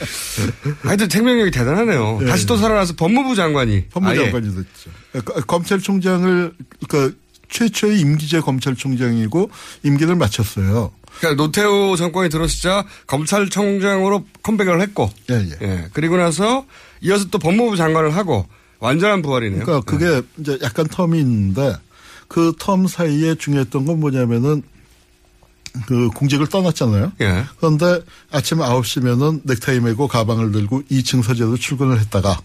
[0.83, 2.19] 하여튼 생명력이 대단하네요.
[2.21, 2.27] 네.
[2.27, 3.85] 다시 또 살아나서 법무부 장관이.
[3.89, 4.55] 법무장관이 아예.
[4.55, 5.23] 됐죠.
[5.25, 6.53] 거- 검찰총장을
[6.87, 7.15] 그러니까
[7.49, 9.49] 최초의 임기제 검찰총장이고
[9.83, 10.91] 임기를 마쳤어요.
[11.19, 15.09] 그러니까 노태우 정권이 들어서자 검찰총장으로 컴백을 했고.
[15.31, 15.87] 예, 예.
[15.93, 16.65] 그리고 나서
[17.01, 18.47] 이어서 또 법무부 장관을 하고
[18.79, 19.63] 완전한 부활이네요.
[19.65, 21.75] 그러니까 그게 이제 약간 텀이 있는데
[22.27, 24.63] 그 텀 사이에 중요했던 건 뭐냐면은
[25.87, 27.11] 그 공직을 떠났잖아요.
[27.21, 27.43] 예.
[27.57, 28.01] 그런데
[28.31, 32.39] 아침 9시면은 넥타이 메고 가방을 들고 2층 서재로 출근을 했다가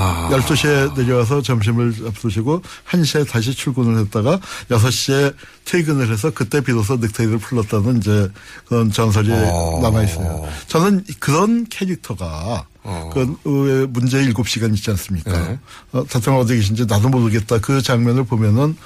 [0.00, 0.28] 아.
[0.32, 4.38] 12시에 내려와서 점심을 앞두시고 1시에 다시 출근을 했다가
[4.70, 5.34] 6시에
[5.64, 8.30] 퇴근을 해서 그때 비로소 넥타이를 풀렀다는 이제
[8.66, 9.80] 그런 전설이 어.
[9.82, 10.48] 남아있어요.
[10.68, 12.66] 저는 그런 캐릭터가
[13.12, 15.30] 그 의회 문제 7시간 있지 않습니까?
[15.48, 15.58] 네.
[15.92, 17.58] 어, 대통령 어디 계신지 나도 모르겠다.
[17.58, 18.76] 그 장면을 보면은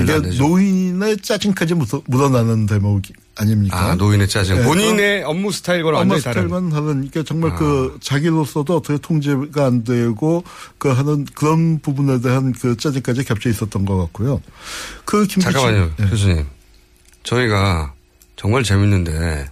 [0.00, 0.18] 이게.
[0.38, 3.02] 노인의 짜증까지 묻어- 묻어나는 대목
[3.36, 3.78] 아닙니까?
[3.92, 4.56] 아, 노인의 짜증.
[4.58, 6.48] 네, 본인의 업무 스타일과는 업무 완전히 다른.
[6.48, 7.54] 스타일만 하는 이게 정말 아.
[7.56, 10.44] 그 자기로서도 어떻게 통제가 안 되고
[10.78, 14.42] 그 하는 그런 부분에 대한 그 짜증까지 겹쳐 있었던 것 같고요.
[15.06, 16.04] 그 김기춘 잠깐만요, 예.
[16.06, 16.46] 교수님.
[17.22, 17.94] 저희가
[18.36, 19.46] 정말 재밌는데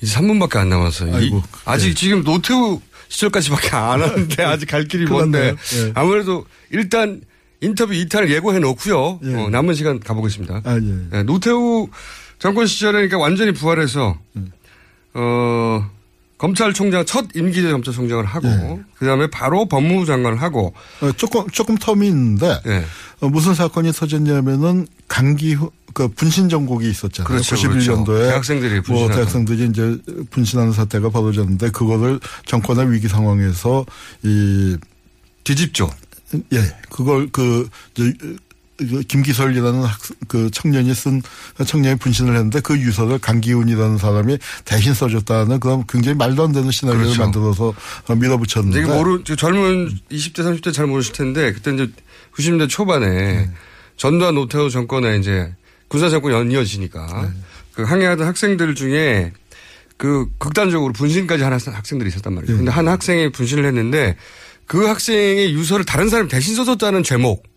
[0.00, 1.12] 이제 3분밖에 안 남았어요.
[1.12, 1.94] 이- 아이고, 아직 예.
[1.94, 5.54] 지금 노태우 시절까지밖에 안 하는데 아직 갈 길이 먼데.
[5.76, 5.92] 예.
[5.94, 7.20] 아무래도 일단
[7.60, 9.20] 인터뷰 2탄을 예고해 놓고요.
[9.22, 9.34] 예.
[9.36, 10.62] 어, 남은 시간 가보겠습니다.
[10.64, 11.18] 아, 예.
[11.18, 11.86] 예, 노태우
[12.42, 14.50] 정권 시절에 그러니까 완전히 부활해서 음.
[15.14, 15.88] 어,
[16.38, 18.80] 검찰총장 첫 임기제 검찰총장을 하고 예.
[18.98, 22.84] 그다음에 바로 법무부 장관을 하고 어, 조금 조금 텀이 있는데 예.
[23.20, 27.28] 어, 무슨 사건이 터졌냐면은 강기후 그 분신 정국이 있었잖아요.
[27.28, 28.26] 그렇죠, 91년도에 그렇죠.
[28.26, 29.16] 대학생들이 뭐 분신하던.
[29.16, 29.98] 대학생들이 이제
[30.30, 33.86] 분신하는 사태가 벌어졌는데 그거를 정권의 위기 상황에서
[34.24, 34.76] 이
[35.44, 35.88] 뒤집죠.
[36.52, 36.58] 예,
[36.90, 37.68] 그걸 그그
[38.78, 39.98] 김기설이라는 학,
[40.28, 41.22] 그 청년이 쓴
[41.64, 47.06] 청년이 분신을 했는데 그 유서를 강기훈이라는 사람이 대신 써줬다는 그런 굉장히 말도 안 되는 시나리오를
[47.06, 47.22] 그렇죠.
[47.22, 47.74] 만들어서
[48.08, 51.90] 어, 밀어붙였는데 이게 모르, 저 젊은 20대, 30대 잘 모르실 텐데, 그때 이제
[52.34, 53.50] 90년대 초반에
[53.96, 55.54] 전두환 노태우 정권에 이제
[55.88, 57.30] 군사 정권이 연이어지니까
[57.74, 59.32] 그 항해하던 학생들 중에
[59.96, 62.56] 그 극단적으로 분신까지 하는 학생들이 있었단 말이에요.
[62.56, 64.16] 근데 한 학생이 분신을 했는데
[64.66, 67.51] 그 학생의 유서를 다른 사람이 대신 써줬다는 제목.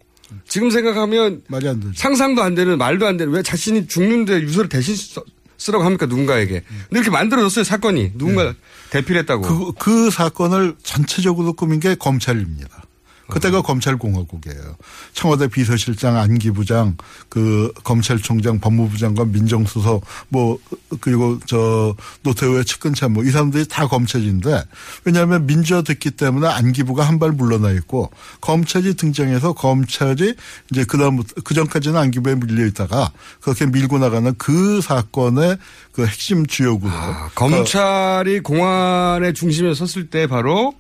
[0.48, 1.94] 지금 생각하면 말이 안 되죠.
[1.96, 5.24] 상상도 안 되는 말도 안 되는 왜 자신이 죽는데 유서를 대신 써-
[5.58, 6.62] 쓰라고 합니까 누군가에게.
[6.62, 8.14] 근데 이렇게 만들어졌어요 사건이.
[8.16, 8.54] 누군가
[8.90, 9.42] 대필했다고.
[9.42, 12.84] 그, 그 사건을 전체적으로 꾸민 게 검찰입니다.
[13.28, 14.76] 그때가 검찰공화국이에요.
[15.14, 16.96] 청와대 비서실장, 안기부장,
[17.28, 20.60] 그 검찰총장, 법무부 장관, 민정수석, 뭐
[21.02, 24.64] 그리고 저 노태우의 측근참모 이 사람들이 다 검찰인데
[25.06, 28.12] 왜냐하면 민주화 됐기 때문에 안기부가 한 발 물러나 있고
[28.42, 30.36] 검찰이 등장해서 검찰이
[30.70, 33.10] 이제 그다음부터 그 전까지는 안기부에 밀려 있다가
[33.40, 35.58] 그렇게 밀고 나가는 그 사건의
[35.94, 40.74] 그 핵심 주역으로 아, 검찰이 공안의 중심에 섰을 때 바로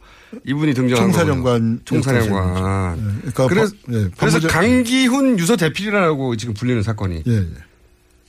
[0.45, 1.79] 이분이 등장한 총사령관.
[1.85, 2.97] 총사령관.
[2.97, 7.23] 예, 그러니까 그래서, 법- 예, 그래서 강기훈 유서 대필이라고 지금 불리는 사건이.
[7.27, 7.47] 예, 예.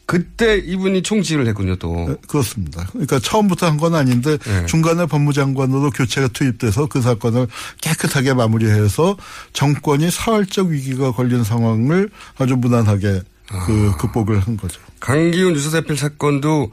[0.07, 1.93] 그때 이분이 총지를 했군요 또.
[2.09, 2.87] 네, 그렇습니다.
[2.93, 4.67] 그러니까 처음부터 한 건 아닌데 네.
[4.67, 7.49] 중간에 법무장관으로 교체가 투입돼서 그 사건을
[7.81, 9.17] 깨끗하게 마무리해서
[9.53, 13.23] 정권이 사활적 위기가 걸린 상황을 아주 무난하게
[13.67, 14.81] 그 극복을 한 거죠.
[15.01, 16.71] 강기훈 유서 대필 사건도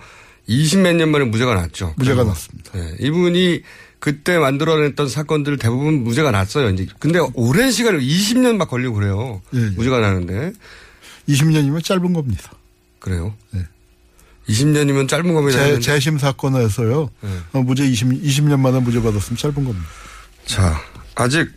[0.48, 1.94] 20몇 년 만에 무죄가 났죠.
[1.98, 2.72] 무죄가 났습니다.
[2.76, 3.62] 예, 이분이
[4.04, 6.70] 그때 만들어냈던 사건들 대부분 무죄가 났어요.
[6.72, 9.42] 이제 근데 오랜 시간을 20년 막 걸리고 그래요.
[9.56, 9.70] 예, 예.
[9.70, 10.52] 무죄가 나는데
[11.30, 12.52] 20년이면 짧은 겁니다.
[13.00, 13.34] 그래요.
[13.52, 13.62] 네.
[14.50, 15.58] 20년이면 짧은 겁니다.
[15.58, 17.10] 재, 재심 사건에서요.
[17.22, 17.30] 네.
[17.54, 19.88] 어, 무죄 20, 20년 만에 무죄 받았으면 짧은 겁니다.
[20.48, 20.82] 자,
[21.16, 21.50] 아직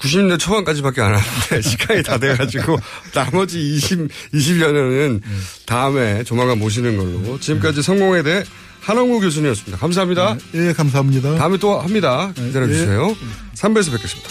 [0.00, 2.80] 90년대 초반까지밖에 안 왔는데 시간이 다 돼가지고
[3.14, 5.20] 나머지 20, 20년은
[5.66, 8.42] 다음에 조만간 모시는 걸로 지금까지 성공에 대해
[8.82, 9.78] 한홍구 교수님이었습니다.
[9.78, 10.36] 감사합니다.
[10.54, 11.36] 예, 감사합니다.
[11.36, 12.32] 다음에 또 합니다.
[12.34, 13.16] 기다려주세요.
[13.54, 14.28] 3부에서 뵙겠습니다.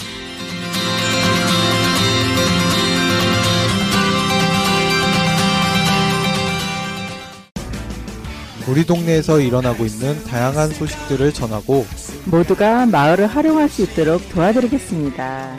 [8.68, 11.84] 우리 동네에서 일어나고 있는 다양한 소식들을 전하고
[12.26, 15.58] 모두가 마을을 활용할 수 있도록 도와드리겠습니다.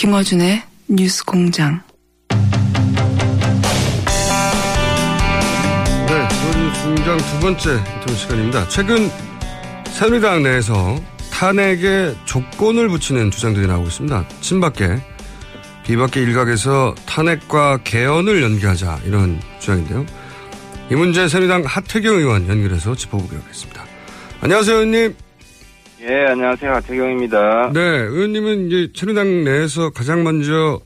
[0.00, 1.82] 김어준의 뉴스 공장.
[6.08, 8.66] 네, 뉴스 공장 두 번째 인터뷰 시간입니다.
[8.68, 9.10] 최근
[9.92, 10.98] 새누리당 내에서
[11.30, 14.26] 탄핵에 조건을 붙이는 주장들이 나오고 있습니다.
[14.40, 15.02] 친박계,
[15.84, 20.06] 비박계 일각에서 탄핵과 개헌을 연기하자 이런 주장인데요.
[20.90, 23.84] 이 문제 새누리당 하태경 의원 연결해서 짚어보기로 하겠습니다.
[24.40, 25.14] 안녕하세요, 의원님.
[26.02, 26.72] 예, 안녕하세요.
[26.76, 27.72] 하태경입니다.
[27.74, 30.80] 네, 의원님은 이제 새누리당 내에서 가장 먼저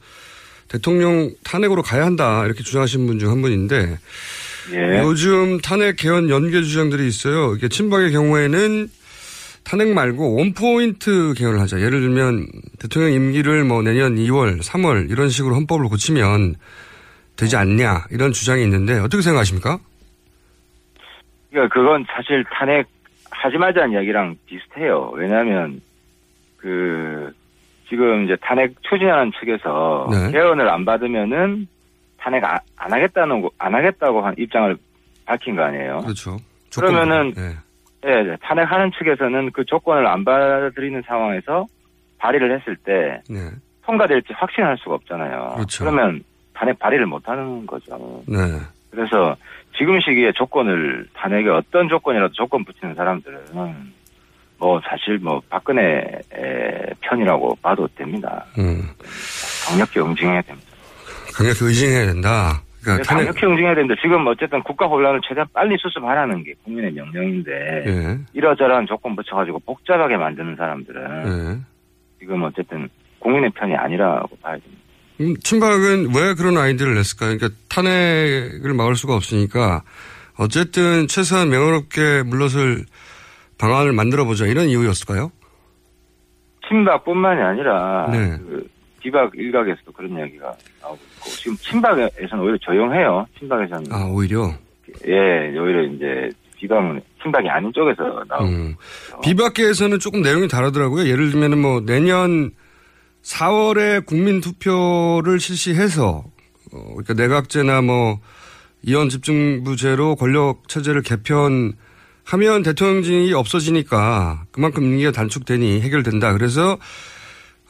[0.69, 3.99] 대통령 탄핵으로 가야 한다 이렇게 주장하신 분 중 한 분인데
[4.73, 4.99] 예.
[5.03, 7.55] 요즘 탄핵 개헌 연계 주장들이 있어요.
[7.55, 8.89] 이게 친박의 경우에는
[9.63, 11.81] 탄핵 말고 원포인트 개헌을 하자.
[11.81, 12.47] 예를 들면
[12.81, 16.57] 대통령 임기를 뭐 내년 2월, 3월 이런 식으로 헌법을 고치면
[17.37, 19.79] 되지 않냐 이런 주장이 있는데 어떻게 생각하십니까?
[21.51, 22.87] 그러니까 그건 사실 탄핵
[23.45, 25.11] 하지 말자는 이야기랑 비슷해요.
[25.15, 25.83] 왜냐하면
[26.57, 27.31] 그
[27.91, 30.33] 지금 이제 탄핵 추진하는 측에서 네.
[30.33, 31.67] 개헌을 안 받으면은
[32.17, 34.75] 탄핵 안, 안 하겠다는 거- 안 하겠다고 한 입장을
[35.27, 35.99] 밝힌 거 아니에요.
[35.99, 36.39] 그렇죠.
[36.75, 37.51] 그러면은 네.
[38.07, 41.67] 예, 네, 탄핵하는 측에서는 그 조건을 안 받아들이는 상황에서
[42.17, 43.51] 발의를 했을 때 네.
[43.85, 45.53] 통과될지 확신할 수가 없잖아요.
[45.57, 45.85] 그렇죠.
[45.85, 46.25] 러면
[46.55, 48.23] 탄핵 발의를 못 하는 거죠.
[48.27, 48.39] 네.
[48.91, 49.37] 그래서
[49.77, 53.39] 지금 시기에 조건을 탄핵에 어떤 조건이라도 조건 붙이는 사람들은
[54.59, 56.21] 뭐 사실 뭐 박근혜
[57.01, 58.45] 편이라고 봐도 됩니다.
[58.59, 58.83] 음.
[59.69, 60.69] 강력히 응징해야 됩니다.
[61.35, 62.63] 강력히 의징해야 된다.
[62.83, 63.95] 그러니까 탄핵, 강력히 응징해야 됩니다.
[64.01, 67.51] 지금 어쨌든 국가 혼란을 최대한 빨리 수습하라는 게 국민의 명령인데
[67.87, 68.19] 예.
[68.35, 71.61] 이러저러한 조건 붙여가지고 복잡하게 만드는 사람들은 예.
[72.21, 74.84] 지금 어쨌든 국민의 편이 아니라고 봐야 됩니다.
[75.21, 77.37] 음, 친박은 왜 그런 아이디어를 냈을까요?
[77.39, 79.83] 그러니까 탄핵을 막을 수가 없으니까
[80.37, 82.85] 어쨌든 최소한 명예롭게 물러설
[83.59, 85.31] 방안을 만들어 보자 이런 이유였을까요?
[86.69, 88.37] 친박뿐만이 아니라 네.
[88.39, 88.69] 그
[89.01, 93.27] 비박 일각에서도 그런 이야기가 나오고 있고 지금 친박에서는 오히려 조용해요.
[93.39, 94.51] 친박에서는 아 오히려
[95.07, 98.75] 예 오히려 이제 비박은 친박이 아닌 쪽에서 나오고 음.
[99.23, 101.07] 비박계에서는 조금 내용이 다르더라고요.
[101.07, 102.51] 예를 들면은 뭐 내년
[103.25, 106.25] 4월에 국민 투표를 실시해서
[106.73, 108.21] 어, 그러니까 내각제나 뭐
[108.83, 111.75] 이원 집중부제로 권력 체제를 개편하면
[112.65, 116.35] 대통령직이 없어지니까 그만큼 임기가 단축되니 해결된다.
[116.35, 116.77] 그래서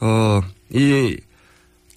[0.01, 1.15] 어이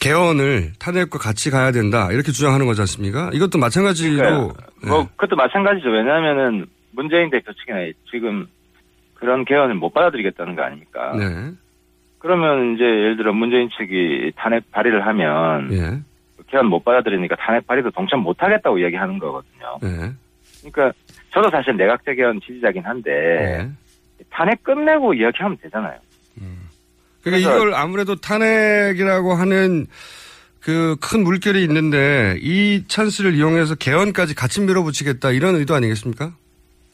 [0.00, 3.30] 개헌을 탄핵과 같이 가야 된다 이렇게 주장하는 거지 않습니까?
[3.32, 4.54] 이것도 마찬가지로 그러니까요.
[4.86, 5.88] 뭐 그것도 마찬가지죠.
[5.88, 7.78] 왜냐하면은 문재인 대표 측이나
[8.08, 8.46] 지금
[9.14, 11.16] 그런 개헌을 못 받아들이겠다는 거 아닙니까?
[11.16, 11.52] 네.
[12.18, 16.00] 그러면 이제 예를 들어 문재인 측이 탄핵 발의를 하면 예.
[16.48, 19.78] 개헌 못 받아들이니까 탄핵 발의도 동참 못 하겠다고 이야기하는 거거든요.
[19.84, 20.12] 예.
[20.60, 20.92] 그러니까
[21.32, 24.24] 저도 사실 내각제 개헌 지지자긴 한데 네.
[24.30, 25.98] 탄핵 끝내고 이야기하면 되잖아요.
[27.22, 29.86] 그러니까 이걸 아무래도 탄핵이라고 하는
[30.60, 36.32] 그 큰 물결이 있는데 이 찬스를 이용해서 개헌까지 같이 밀어붙이겠다 이런 의도 아니겠습니까?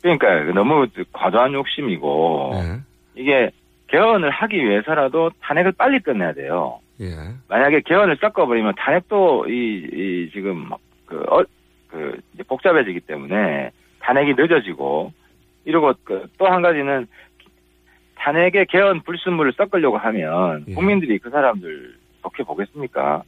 [0.02, 2.80] 그러니까 너무 과도한 욕심이고 네.
[3.16, 3.50] 이게
[3.88, 6.80] 개헌을 하기 위해서라도 탄핵을 빨리 끝내야 돼요.
[7.00, 7.10] 예.
[7.48, 10.70] 만약에 개헌을 섞어버리면 탄핵도 이, 이 지금
[11.06, 11.42] 그, 어,
[11.88, 13.70] 그 이제 복잡해지기 때문에
[14.00, 15.12] 탄핵이 늦어지고
[15.64, 17.06] 이러고 그 또 한 가지는
[18.16, 20.74] 탄핵에 개헌 불순물을 섞으려고 하면 예.
[20.74, 23.22] 국민들이 그 사람들 좋게 보겠습니까?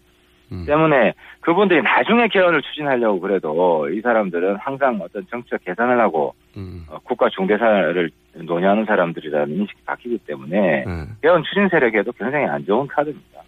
[0.52, 0.64] 음.
[0.64, 6.84] 때문에 그분들이 나중에 개헌을 추진하려고 그래도 이 사람들은 항상 어떤 정치적 계산을 하고 음.
[6.88, 8.11] 어, 국가 중대사를
[8.45, 11.07] 논의하는 사람들이라는 인식이 바뀌기 때문에 네.
[11.22, 13.41] 개헌 추진 세력에도 굉장히 안 좋은 카드입니다.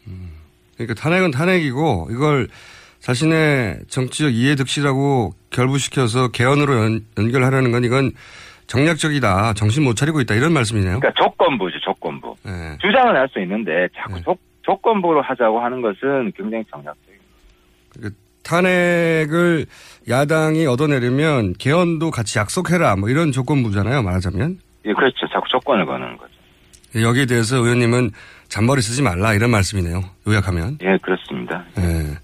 [0.77, 2.49] 그러니까 탄핵은 탄핵이고 이걸
[3.01, 8.13] 자신의 정치적 이해득실하고 결부시켜서 개헌으로 연, 연결하려는 건 이건
[8.67, 9.55] 정략적이다.
[9.55, 10.35] 정신 못 차리고 있다.
[10.35, 11.01] 이런 말씀이네요.
[11.01, 12.35] 그러니까 조건부죠, 조건부.
[12.45, 12.77] 네.
[12.81, 18.19] 주장은 할 수 있는데 자꾸 조, 조건부로 하자고 하는 것은 굉장히 정략적입니다.
[18.45, 19.67] 탄핵을
[20.09, 22.97] 야당이 얻어내려면 개헌도 같이 약속해라.
[22.97, 24.03] 뭐 이런 조건부잖아요.
[24.03, 24.59] 말하자면.
[24.87, 25.27] 예, 그렇죠.
[25.33, 26.33] 자꾸 조건을 거는 거죠.
[26.95, 28.13] 여기에 대해서 의원님은
[28.49, 29.35] 잔머리 쓰지 말라.
[29.35, 30.03] 이런 말씀이네요.
[30.27, 30.79] 요약하면.
[30.83, 31.65] 예, 그렇습니다.
[31.79, 32.17] 예.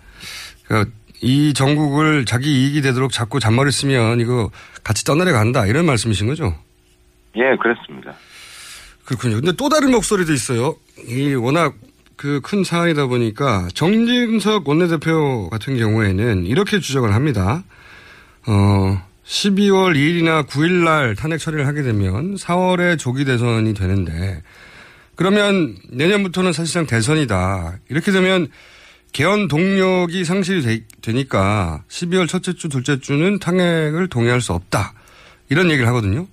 [0.67, 0.91] 그러니까
[1.21, 4.51] 이 전국을 자기 이익이 되도록 자꾸 잔머리 쓰면 이거
[4.83, 5.67] 같이 떠나려 간다.
[5.67, 6.55] 이런 말씀이신 거죠?
[7.37, 8.15] 예, 그렇습니다.
[9.05, 9.37] 그렇군요.
[9.37, 10.77] 근데 또 다른 목소리도 있어요.
[11.07, 11.75] 이 워낙
[12.17, 17.65] 그 큰 사안이다 보니까 정진석 원내대표 같은 경우에는 이렇게 주장을 합니다.
[18.47, 24.43] 어, 12월 2일이나 9일 날 탄핵 처리를 하게 되면 4월에 조기 대선이 되는데
[25.17, 27.79] 그러면 내년부터는 사실상 대선이다.
[27.89, 28.49] 이렇게 되면
[29.13, 34.93] 개헌 동력이 상실이 되, 니까 12월 첫째 주, 둘째 주는 탄핵을 동의할 수 없다.
[35.49, 36.27] 이런 얘기를 하거든요.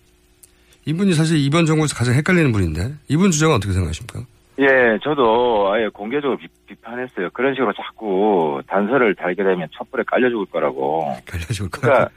[0.86, 4.26] 이분이 사실 이번 정부에서 가장 헷갈리는 분인데 이분 주장은 어떻게 생각하십니까?
[4.62, 6.48] 예, 저도 아예 공개적으로 비,
[6.82, 11.16] 판했어요 그런 식으로 자꾸 단서를 달게 되면 촛불에 깔려 죽을 거라고.
[11.28, 12.10] 깔려 죽을 그러니까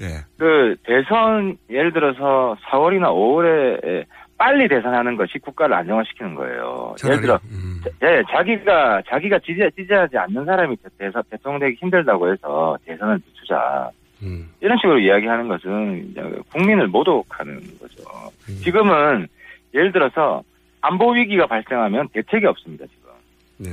[0.00, 0.24] 예.
[0.38, 4.06] 그 대선 예를 들어서 4월이나 5월에
[4.38, 6.94] 빨리 대선하는 것이 국가를 안정화시키는 거예요.
[6.98, 7.80] 차라리, 예를 들어, 음.
[8.02, 13.90] 예, 자기가 자기가 지지 지지하지 않는 사람이 대선 대통령 되기 힘들다고 해서 대선을 늦추자.
[14.22, 14.48] 음.
[14.60, 16.14] 이런 식으로 이야기하는 것은
[16.52, 18.02] 국민을 모독하는 거죠.
[18.48, 18.54] 음.
[18.62, 19.26] 지금은
[19.74, 20.42] 예를 들어서
[20.82, 22.84] 안보 위기가 발생하면 대책이 없습니다.
[22.86, 23.10] 지금.
[23.58, 23.70] 네.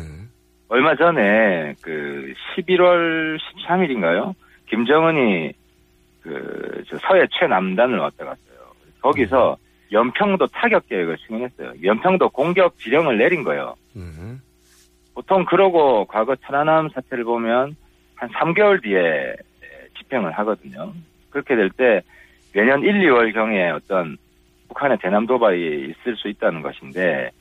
[0.69, 4.33] 얼마 전에 그 11월 13일인가요?
[4.67, 5.51] 김정은이
[6.21, 8.59] 그저 서해 최남단을 왔다 갔어요.
[9.01, 9.57] 거기서
[9.91, 11.73] 연평도 타격 계획을 승인했어요.
[11.83, 13.75] 연평도 공격 지령을 내린 거예요.
[13.93, 14.03] 네.
[15.15, 17.75] 보통 그러고 과거 천안함 사태를 보면
[18.15, 19.33] 한 3개월 뒤에
[19.97, 20.93] 집행을 하거든요.
[21.31, 22.01] 그렇게 될 때
[22.53, 24.17] 내년 1, 2월 경에 어떤
[24.69, 27.31] 북한의 대남 도발이 있을 수 있다는 것인데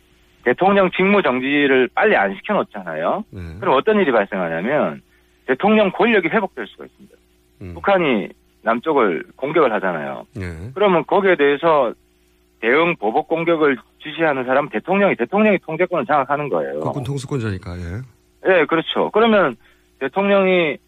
[0.45, 3.25] 대통령 직무 정지를 빨리 안 시켜놓잖아요.
[3.31, 3.41] 네.
[3.61, 5.03] 그럼 어떤 일이 발생하냐면
[5.47, 7.17] 대통령 권력이 회복될 수가 있습니다.
[7.63, 7.75] 음.
[7.75, 8.29] 북한이
[8.63, 10.27] 남쪽을 공격을 하잖아요.
[10.35, 10.71] 네.
[10.75, 11.93] 그러면 거기에 대해서
[12.61, 16.81] 대응 보복 공격을 지시하는 사람은 대통령이 대통령이 통제권을 장악하는 거예요.
[16.81, 18.03] 국군 통수권자니까, 예.
[18.47, 19.11] 예, 그렇죠.
[19.11, 19.57] 그러면
[20.01, 20.79] 대통령이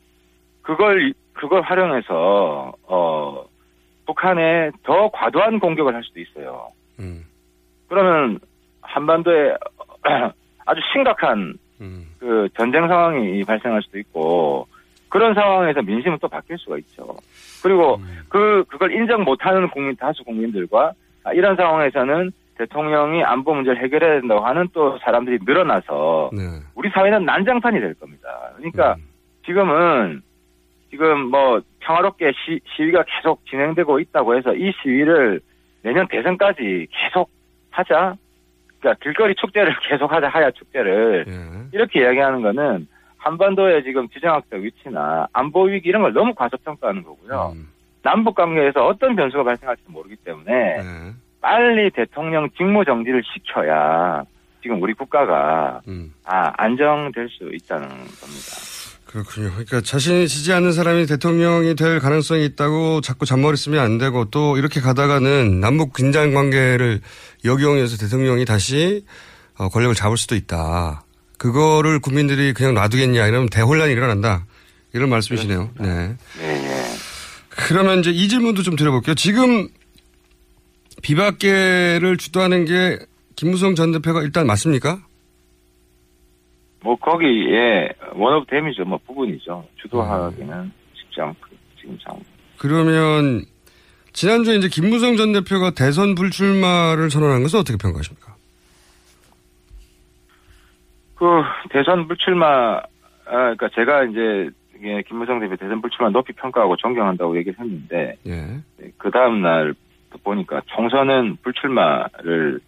[0.62, 3.44] 그걸 그걸 활용해서 어
[4.10, 6.72] 북한에 더 과도한 공격을 할 수도 있어요.
[6.98, 7.24] 음.
[7.88, 8.38] 그러면
[8.82, 9.56] 한반도에
[10.66, 12.06] 아주 심각한 음.
[12.18, 14.66] 그 전쟁 상황이 발생할 수도 있고
[15.08, 17.16] 그런 상황에서 민심은 또 바뀔 수가 있죠.
[17.62, 18.18] 그리고 음.
[18.28, 20.92] 그 그걸 인정 못하는 국민 다수 국민들과
[21.24, 26.42] 아, 이런 상황에서는 대통령이 안보 문제를 해결해야 된다고 하는 또 사람들이 늘어나서 네.
[26.74, 28.52] 우리 사회는 난장판이 될 겁니다.
[28.56, 29.02] 그러니까 음.
[29.46, 30.22] 지금은
[30.90, 35.40] 지금 뭐 평화롭게 시, 시위가 계속 진행되고 있다고 해서 이 시위를
[35.82, 37.30] 내년 대선까지 계속
[37.70, 38.16] 하자.
[38.80, 41.68] 그러니까 길거리 축제를 계속 하자 하야 축제를 예.
[41.72, 42.88] 이렇게 이야기하는 거는
[43.18, 47.52] 한반도의 지금 지정학적 위치나 안보 위기 이런 걸 너무 과소평가하는 거고요.
[47.54, 47.68] 음.
[48.02, 50.82] 남북 관계에서 어떤 변수가 발생할지 모르기 때문에 네.
[51.40, 54.24] 빨리 대통령 직무 정지를 시켜야
[54.62, 56.12] 지금 우리 국가가 음.
[56.24, 58.79] 아 안정될 수 있다는 겁니다.
[59.10, 59.50] 그렇군요.
[59.50, 64.80] 그러니까 자신이 지지하는 사람이 대통령이 될 가능성이 있다고 자꾸 잔머리 쓰면 안 되고 또 이렇게
[64.80, 67.00] 가다가는 남북 긴장 관계를
[67.44, 69.04] 역이용해서 대통령이 다시
[69.56, 71.04] 어, 권력을 잡을 수도 있다.
[71.38, 74.46] 그거를 국민들이 그냥 놔두겠냐 이러면 대혼란이 일어난다.
[74.92, 75.70] 이런 말씀이시네요.
[75.80, 76.16] 네.
[77.48, 79.16] 그러면 이제 이 질문도 좀 드려볼게요.
[79.16, 79.68] 지금
[81.02, 82.98] 비박계를 주도하는 게
[83.34, 85.00] 김무성 전 대표가 일단 맞습니까?
[86.82, 89.66] 뭐 거기에 원업 데미죠, 뭐 부분이죠.
[89.76, 91.46] 주도하기는 쉽지 않고
[91.78, 92.22] 지금 상황.
[92.58, 93.44] 그러면
[94.12, 98.34] 지난주에 이제 김무성 전 대표가 대선 불출마를 선언한 것은 어떻게 평가하십니까?
[101.16, 101.24] 그
[101.70, 102.82] 대선 불출마, 아,
[103.26, 108.60] 그러니까 제가 이제 이게 김무성 대표 대선 불출마 높이 평가하고 존경한다고 얘기를 했는데 예.
[108.96, 109.74] 그 다음 날
[110.24, 112.60] 보니까 총선은 불출마를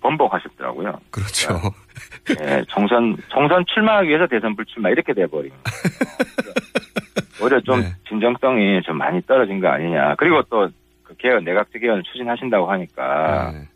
[0.00, 1.00] 번복하셨더라고요.
[1.10, 1.60] 그렇죠.
[2.40, 5.52] 예, 총선 총선 출마하기 위해서 대선 불출마 이렇게 돼버린.
[7.42, 7.86] 오히려 좀 네.
[8.08, 10.14] 진정성이 좀 많이 떨어진 거 아니냐.
[10.16, 10.68] 그리고 또
[11.04, 13.68] 그 개헌 내각제 개헌을 추진하신다고 하니까 네.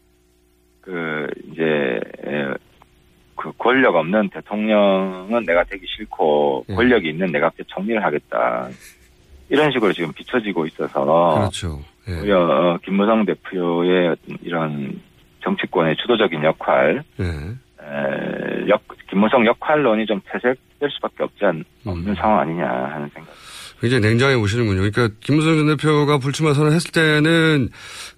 [0.80, 2.54] 그 이제 에,
[3.36, 6.74] 그 권력 없는 대통령은 내가 되기 싫고 네.
[6.74, 8.68] 권력이 있는 내각제 정리를 하겠다.
[9.50, 11.80] 이런 식으로 지금 비춰지고 있어서 그렇죠.
[12.08, 12.20] 예.
[12.20, 15.00] 오히려 어, 김무성 대표의 이런
[15.42, 17.24] 정치권의 주도적인 역할, 예.
[17.88, 23.32] 에, 역, 김무성 역할론이 좀 퇴색될 수밖에 없지 않, 없는 상황 아니냐 하는 생각.
[23.80, 24.90] 굉장히 냉정해 보시는군요.
[24.90, 27.68] 그러니까 김무성 전 대표가 불출마 선언했을 때는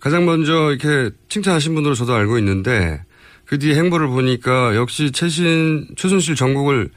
[0.00, 3.02] 가장 먼저 이렇게 칭찬하신 분으로 저도 알고 있는데
[3.46, 6.88] 그 뒤에 행보를 보니까 역시 최신 최순실 정국을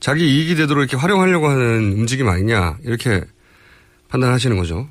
[0.00, 3.20] 자기 이익이 되도록 이렇게 활용하려고 하는 움직임 아니냐 이렇게
[4.08, 4.88] 판단하시는 거죠.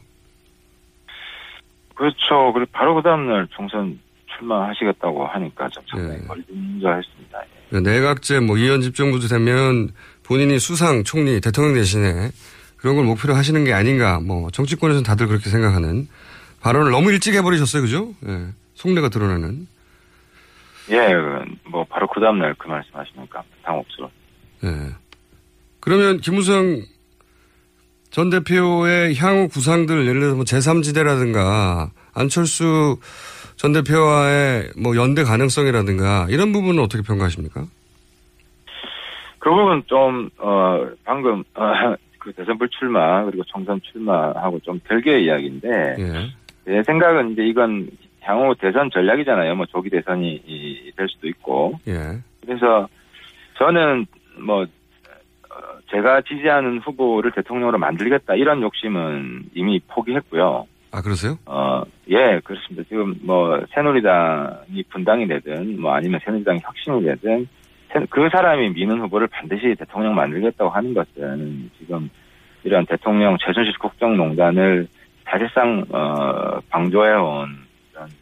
[1.96, 2.54] 그렇죠.
[2.54, 7.19] 그리고 바로 그 다음날 총선 출마하시겠다고 하니까 좀 상당히 걸림져했습니다.
[7.72, 9.90] 내각제 뭐 이원 집정부도 되면
[10.24, 12.32] 본인이 수상 총리 대통령 대신에
[12.78, 16.08] 그런 걸 목표로 하시는 게 아닌가 뭐 정치권에서는 다들 그렇게 생각하는
[16.62, 18.14] 발언을 너무 일찍 해버리셨어요, 그죠?
[18.28, 18.48] 예.
[18.76, 19.68] 속내가 드러나는.
[20.92, 21.14] 예,
[21.70, 24.12] 뭐 바로 그 다음날 그 말씀하시니까 당혹스러워.
[24.64, 24.96] 예.
[25.80, 26.84] 그러면 김우성
[28.10, 32.98] 전 대표의 향후 구상들 예를 들어서 뭐 제3지대라든가 안철수
[33.60, 37.66] 전 대표와의 뭐 연대 가능성이라든가 이런 부분은 어떻게 평가하십니까?
[39.38, 45.96] 그 부분 좀, 어, 방금, 어, 그 대선 불출마, 그리고 총선 출마하고 좀 별개의 이야기인데,
[46.00, 46.30] 예.
[46.66, 47.90] 제 생각은 이제 이건
[48.22, 49.56] 향후 대선 전략이잖아요.
[49.56, 51.74] 뭐 조기 대선이 이- 될 수도 있고.
[51.90, 52.18] 예.
[52.46, 52.88] 그래서
[53.58, 54.06] 저는
[54.40, 55.56] 뭐, 어,
[55.92, 60.66] 제가 지지하는 후보를 대통령으로 만들겠다 이런 욕심은 이미 포기했고요.
[60.92, 61.38] 아, 그러세요?
[61.46, 62.84] 어, 예, 그렇습니다.
[62.90, 67.48] 지금 뭐, 새누리당이 분당이 되든, 뭐 아니면 새누리당이 혁신이 되든,
[67.94, 72.10] 새- 그 사람이 미는 후보를 반드시 대통령 만들겠다고 하는 것은 지금
[72.64, 74.88] 이런 대통령 최순실 국정농단을
[75.26, 77.56] 사실상, 어, 방조해온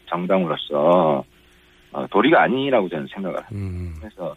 [0.07, 1.23] 정당으로서,
[1.93, 3.49] 어, 도리가 아니라고 저는 생각을 합니다.
[4.01, 4.35] 그래서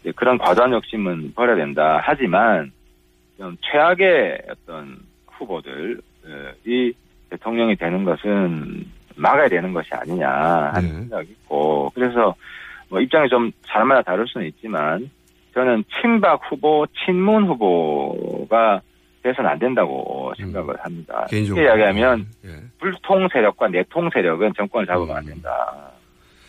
[0.00, 2.00] 이제 그런 과도한 욕심은 버려야 된다.
[2.04, 2.70] 하지만,
[3.36, 6.92] 좀 최악의 어떤 후보들이
[7.36, 8.84] 대통령이 되는 것은
[9.16, 10.28] 막아야 되는 것이 아니냐
[10.72, 12.34] 하는 생각이 있고 그래서
[12.88, 15.10] 뭐 입장이 좀 사람마다 다를 수는 있지만
[15.54, 18.80] 저는 친박 후보, 친문 후보가
[19.22, 21.26] 돼서는 안 된다고 생각을 합니다.
[21.30, 21.62] 개인적으로.
[21.62, 22.26] 쉽게 이야기하면
[22.78, 25.90] 불통 세력과 내통 세력은 정권을 잡으면 안 된다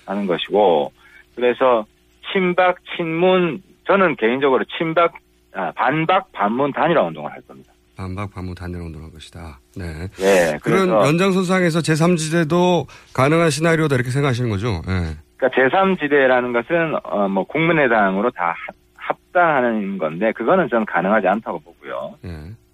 [0.06, 0.92] 하는 것이고
[1.36, 1.86] 그래서
[2.32, 5.14] 친박, 친문 저는 개인적으로 친박,
[5.54, 7.72] 아, 반박, 반문 단일화 운동을 할 겁니다.
[7.96, 9.60] 반박 반문 단일 운동할 것이다.
[9.78, 10.08] 네.
[10.20, 14.82] 예, 그런 연장선상에서 제3지대도 가능한 시나리오다 이렇게 생각하시는 거죠?
[14.88, 15.16] 예.
[15.38, 22.16] 그러니까 제3지대라는 것은 어, 뭐 국민의당으로 다 합- 합당하는 건데 그거는 저는 가능하지 않다고 보고요.
[22.26, 22.30] 예.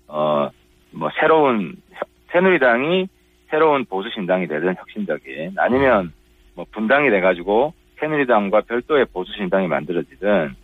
[0.08, 3.08] 어뭐 새로운 혀- 새누리당이
[3.50, 6.14] 새로운 보수 신당이 되든 혁신적인 아니면
[6.56, 10.56] 뭐 분당이 돼가지고 새누리당과 별도의 보수 신당이 만들어지든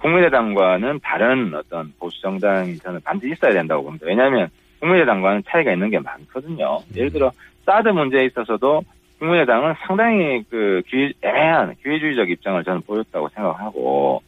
[0.00, 4.06] 국민의당과는 다른 어떤 보수 정당이 저는 반드시 있어야 된다고 봅니다.
[4.06, 4.48] 왜냐하면
[4.80, 6.80] 국민의당과는 차이가 있는 게 많거든요.
[6.96, 7.30] 예를 들어
[7.66, 8.82] 사드 문제에 있어서도
[9.18, 14.22] 국민의당은 상당히 그 기회, 애매한 기회주의적 입장을 저는 보였다고 생각하고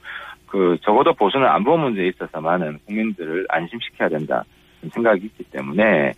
[0.46, 4.44] 그 적어도 보수는 안보 문제에 있어서 많은 국민들을 안심시켜야 된다
[4.92, 6.12] 생각이 있기 때문에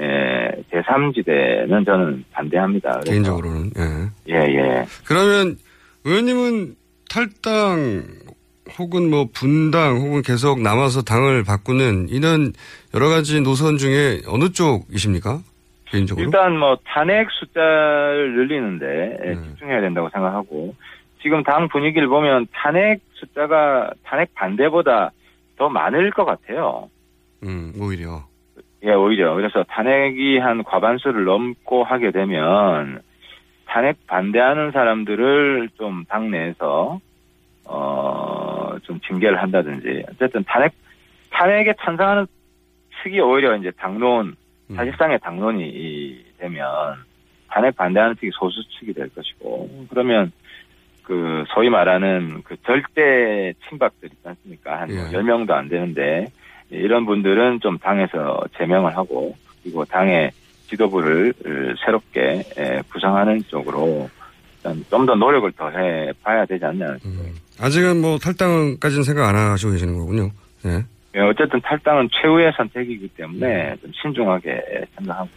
[0.00, 3.00] 에, 제3지대는 저는 반대합니다.
[3.00, 3.70] 개인적으로는.
[3.78, 4.34] 예.
[4.34, 4.84] 예, 예.
[5.06, 5.56] 그러면
[6.04, 6.74] 의원님은
[7.08, 8.02] 탈당
[8.78, 12.52] 혹은 뭐 분당 혹은 계속 남아서 당을 바꾸는 이런
[12.94, 15.40] 여러 가지 노선 중에 어느 쪽이십니까?
[15.86, 16.24] 개인적으로?
[16.24, 20.74] 일단 뭐 탄핵 숫자를 늘리는데 예, 집중해야 된다고 생각하고
[21.22, 25.10] 지금 당 분위기를 보면 탄핵 숫자가 탄핵 반대보다
[25.56, 26.88] 더 많을 것 같아요.
[27.42, 28.22] 음, 오히려.
[28.84, 29.34] 예, 오히려.
[29.34, 33.00] 그래서 탄핵이 한 과반수를 넘고 하게 되면
[33.66, 37.00] 탄핵 반대하는 사람들을 좀 당내에서
[37.68, 40.72] 어, 좀 징계를 한다든지 어쨌든 탄핵
[41.30, 42.26] 탄핵에 찬성하는
[43.02, 44.34] 측이 오히려 이제 당론
[44.74, 46.66] 사실상의 당론이 이- 되면
[47.48, 50.32] 탄핵 반대하는 측이 소수 측이 될 것이고 그러면
[51.02, 54.80] 그 소위 말하는 그 절대 친박들 있지 않습니까?
[54.80, 54.94] 한 예.
[55.10, 56.26] 10명도 안 되는데
[56.70, 60.30] 이런 분들은 좀 당에서 제명을 하고 그리고 당의
[60.68, 61.32] 지도부를
[61.84, 64.10] 새롭게 에, 구성하는 쪽으로
[64.90, 66.96] 좀 더 노력을 더 해 봐야 되지 않냐.
[67.60, 70.30] 아직은 뭐 탈당까지는 생각 안 하시고 계시는 거군요.
[70.66, 70.84] 예.
[71.16, 74.60] 예, 어쨌든 탈당은 최후의 선택이기 때문에 좀 신중하게
[74.96, 75.28] 생각하고.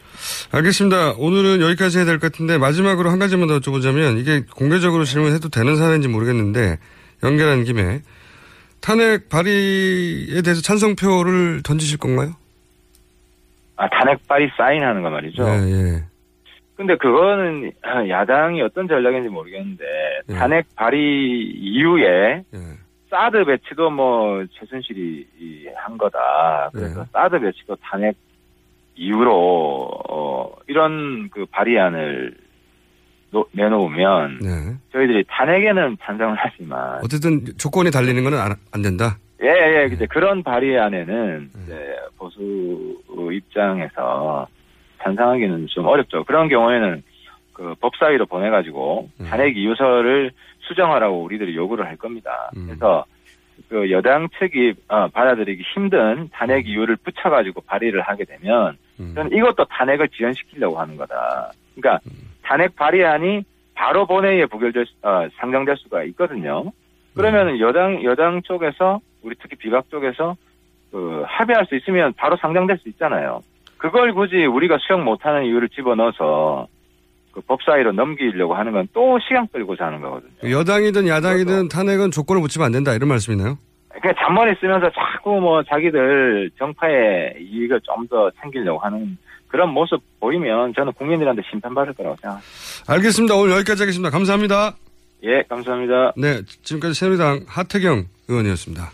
[0.52, 1.14] 알겠습니다.
[1.18, 5.76] 오늘은 여기까지 해야 될 것 같은데 마지막으로 한 가지만 더 여쭤보자면 이게 공개적으로 질문해도 되는
[5.78, 6.78] 사안인지 모르겠는데
[7.24, 8.02] 연결한 김에
[8.82, 12.34] 탄핵 발의에 대해서 찬성표를 던지실 건가요?
[13.78, 15.44] 아, 탄핵 발의 사인하는 거 말이죠.
[15.44, 16.04] 예, 예.
[16.82, 17.72] 근데 그거는
[18.10, 19.84] 야당이 어떤 전략인지 모르겠는데
[20.30, 20.34] 예.
[20.34, 22.44] 탄핵 발의 이후에
[23.12, 26.72] 사드 배치도 뭐 최순실이 이- 한 거다.
[26.74, 28.16] 그래서 사드 배치도 탄핵
[28.96, 32.34] 이후로 어 이런 그 발의안을
[33.30, 34.50] 노- 내놓으면 네.
[34.92, 39.18] 저희들이 탄핵에는 찬성을 하지만 어쨌든 조건이 달리는 건안 된다.
[39.44, 43.00] 예, 예, 이제 그런 발의안에는 이제 보수
[43.32, 44.48] 입장에서
[45.04, 46.24] 찬성하기는 좀 어렵죠.
[46.24, 47.04] 그런 경우에는
[47.54, 50.32] 그 법사위로 보내가지고 탄핵 이유서를
[50.62, 52.50] 수정하라고 우리들이 요구를 할 겁니다.
[52.68, 53.06] 그래서
[53.70, 58.78] 그 여당 측이 어, 받아들이기 힘든 탄핵 이유를 붙여가지고 발의를 하게 되면
[59.16, 61.52] 저는 이것도 탄핵을 지연시키려고 하는 거다.
[61.76, 62.00] 그러니까
[62.44, 63.44] 탄핵 발의안이
[63.74, 66.72] 바로 본회의에 부결될 수- 어, 상정될 수가 있거든요.
[67.16, 70.36] 그러면은 여당 여당 쪽에서 우리 특히 비박 쪽에서
[70.92, 73.42] 그 합의할 수 있으면 바로 상정될 수 있잖아요.
[73.82, 76.68] 그걸 굳이 우리가 수용 못하는 이유를 집어넣어서
[77.32, 80.52] 그 법사위로 넘기려고 하는 건 또 시간 끌고자 하는 거거든요.
[80.52, 83.58] 여당이든 야당이든 탄핵은 조건을 붙이면 안 된다 이런 말씀이나요?
[84.02, 89.18] 그냥 잔머리 쓰면서 자꾸 뭐 자기들 정파의 이익을 좀 더 챙기려고 하는
[89.48, 92.48] 그런 모습 보이면 저는 국민들한테 심판받을 거라고 생각합니다.
[92.88, 93.36] 알겠습니다.
[93.36, 94.10] 오늘 여기까지 하겠습니다.
[94.10, 94.76] 감사합니다.
[95.24, 96.14] 예, 감사합니다.
[96.18, 98.92] 네, 지금까지 새누리당 하태경 의원이었습니다.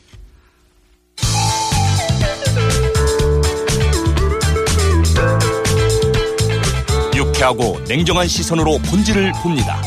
[7.38, 9.82] 유쾌하고 냉정한 시선으로 본질을 봅니다.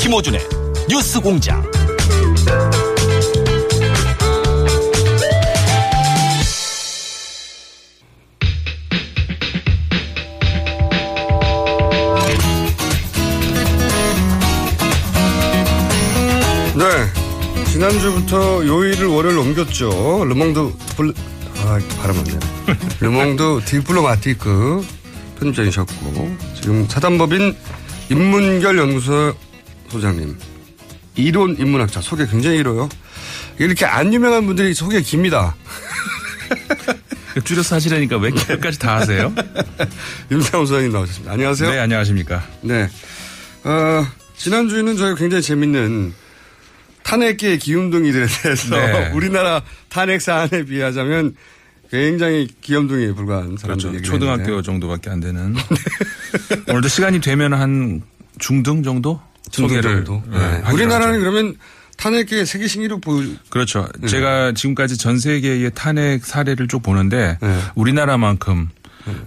[0.00, 0.40] 김호준의
[0.88, 1.62] 뉴스 공장.
[16.74, 17.64] 네.
[17.70, 20.24] 지난주부터 요일을 월요일 옮겼죠.
[20.24, 21.14] 르몽드 블,
[21.64, 22.38] 아, 발음 안 돼.
[23.00, 25.01] 르몽드 디플로마티크
[25.42, 27.54] 편집장이셨고, 지금 사단법인
[28.10, 29.34] 인문결 연구소
[29.88, 30.36] 소장님.
[31.16, 32.88] 이론 인문학자 소개 굉장히 길어요.
[33.58, 35.54] 이렇게 안 유명한 분들이 소개 깁니다.
[37.44, 39.32] 줄여서 하시라니까 왜 끝까지 다 하세요?
[40.30, 41.32] 임상훈 소장님 나오셨습니다.
[41.32, 41.70] 안녕하세요.
[41.70, 42.42] 네, 안녕하십니까.
[42.62, 42.88] 네.
[43.64, 46.14] 어, 지난주에는 저희가 굉장히 재밌는
[47.02, 49.10] 탄핵계의 기운둥이들에 대해서 네.
[49.14, 51.34] 우리나라 탄핵 사안에 비하자면
[51.92, 54.02] 굉장히 귀염둥이에 불과한 사람들 그렇죠.
[54.02, 54.62] 초등학교 했는데.
[54.62, 55.54] 정도밖에 안 되는.
[56.68, 58.00] 오늘도 시간이 되면 한
[58.38, 59.20] 중등 정도?
[59.50, 60.22] 중등 정도.
[60.30, 60.70] 네, 네.
[60.72, 61.20] 우리나라는.
[61.20, 61.54] 그러면
[61.98, 63.86] 탄핵계의 세계 신기록 보여 그렇죠.
[63.98, 64.08] 네.
[64.08, 67.58] 제가 지금까지 전 세계의 탄핵 사례를 쭉 보는데 네.
[67.74, 68.70] 우리나라만큼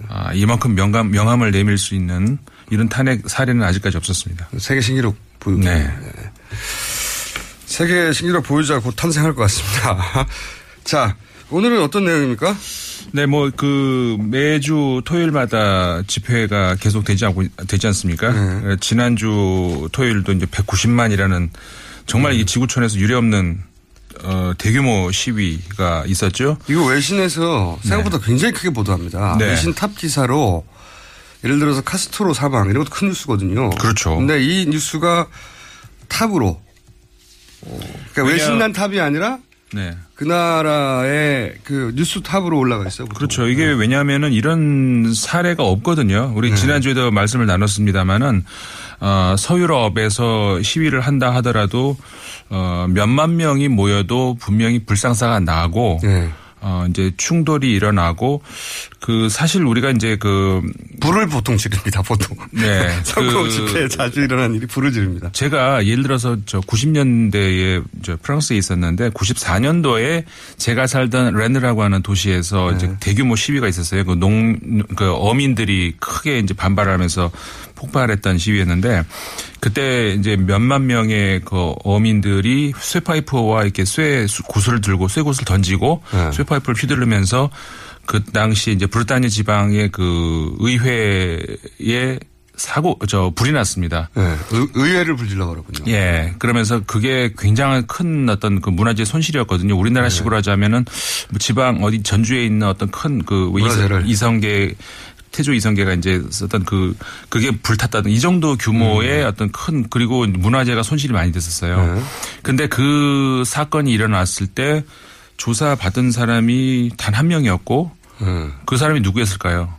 [0.08, 2.36] 아, 이만큼 명감, 명함을 내밀 수 있는
[2.70, 4.48] 이런 탄핵 사례는 아직까지 없었습니다.
[4.58, 5.56] 세계 신기록 보여.
[5.58, 5.88] 네.
[7.66, 10.26] 세계 신기록 보유자 곧 탄생할 것 같습니다.
[10.82, 11.16] 자,
[11.50, 12.56] 오늘은 어떤 내용입니까?
[13.12, 18.32] 네, 뭐 그 매주 토요일마다 집회가 계속 되지 않고 되지 않습니까?
[18.32, 18.76] 네.
[18.80, 21.50] 지난주 토요일도 이제 190만이라는
[22.06, 22.38] 정말 음.
[22.38, 23.62] 이 지구촌에서 유례없는
[24.24, 26.56] 어, 대규모 시위가 있었죠.
[26.68, 29.36] 이거 외신에서 생각보다 굉장히 크게 보도합니다.
[29.38, 29.50] 네.
[29.50, 30.64] 외신 탑 기사로
[31.44, 33.70] 예를 들어서 카스트로 사망 이런 것도 큰 뉴스거든요.
[33.70, 34.16] 그렇죠.
[34.16, 35.28] 근데 이 뉴스가
[36.08, 36.60] 탑으로
[37.60, 39.38] 그러니까 왜냐- 외신난 탑이 아니라
[39.72, 39.96] 네.
[40.14, 43.06] 그 나라의 그 뉴스 탑으로 올라가 있어요.
[43.06, 43.18] 보통.
[43.18, 43.48] 그렇죠.
[43.48, 46.32] 이게 왜냐하면은 이런 사례가 없거든요.
[46.34, 46.56] 우리 네.
[46.56, 48.44] 지난주에도 말씀을 나눴습니다마는
[49.00, 51.96] 어, 서유럽에서 시위를 한다 하더라도
[52.48, 56.30] 어, 몇만 명이 모여도 분명히 불상사가 나고 네.
[56.68, 58.42] 어, 이제 충돌이 일어나고
[58.98, 60.60] 그 사실 우리가 이제 그
[60.98, 62.02] 불을 보통 지릅니다.
[62.02, 62.36] 보통.
[62.50, 62.88] 네.
[63.04, 65.30] 선거 그 집회에 자주 일어난 일이 불을 지릅니다.
[65.32, 70.24] 제가 예를 들어서 저 90년대에 저 프랑스에 있었는데 94년도에
[70.56, 72.76] 제가 살던 렌느라고 하는 도시에서 네.
[72.76, 74.04] 이제 대규모 시위가 있었어요.
[74.04, 74.58] 그 농,
[74.96, 77.30] 그 어민들이 크게 이제 반발하면서
[77.76, 79.04] 폭발했던 시위였는데
[79.60, 86.32] 그때 이제 몇만 명의 그 어민들이 쇠파이프와 이렇게 쇠 구슬을 들고 쇠구슬 던지고 네.
[86.32, 87.50] 쇠파이프를 휘두르면서
[88.06, 92.18] 그 당시 이제 브르타뉴 지방의 그 의회에
[92.56, 94.08] 사고 저 불이 났습니다.
[94.14, 94.22] 네.
[94.22, 95.92] 의, 의회를 불질러 그러군요.
[95.92, 96.34] 예.
[96.38, 99.74] 그러면서 그게 굉장한 큰 어떤 그 문화재 손실이었거든요.
[99.74, 99.80] 네.
[99.80, 100.86] 우리나라 식으로 하자면은
[101.30, 104.04] 뭐 지방 어디 전주에 있는 어떤 큰그 문화재를.
[104.06, 104.74] 이성계
[105.36, 106.96] 태조 이성계가 이제 썼던 그
[107.28, 111.78] 그게 불탔다든 이 정도 규모의 어떤 큰 그리고 문화재가 손실이 많이 됐었어요.
[111.78, 111.94] 음.
[111.96, 112.02] 네.
[112.42, 114.82] 근데 그 사건이 일어났을 때
[115.36, 118.48] 조사 받은 사람이 단 한 명이었고 네.
[118.64, 119.74] 그 사람이 누구였을까요?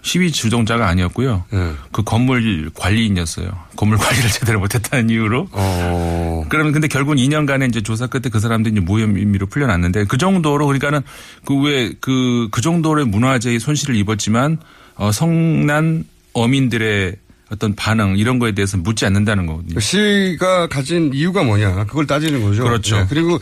[0.00, 1.44] 시위 주동자가 아니었고요.
[1.50, 1.72] 네.
[1.90, 3.48] 그 건물 관리인이었어요.
[3.76, 5.48] 건물 관리를 제대로 못했다는 이유로.
[5.50, 6.44] 어.
[6.50, 10.66] 그러면 근데 결국은 2년간의 이제 조사 끝에 그 사람들이 이제 무혐 의미로 풀려났는데 그 정도로
[10.66, 11.00] 그러니까는
[11.46, 14.58] 그 왜그그 정도의 문화재의 손실을 입었지만
[14.96, 17.16] 어 성난 어민들의
[17.50, 19.78] 어떤 반응 이런 거에 대해서 묻지 않는다는 거거든요.
[19.80, 22.64] 시가 가진 이유가 뭐냐 그걸 따지는 거죠.
[22.64, 22.98] 그렇죠.
[22.98, 23.38] 네, 그리고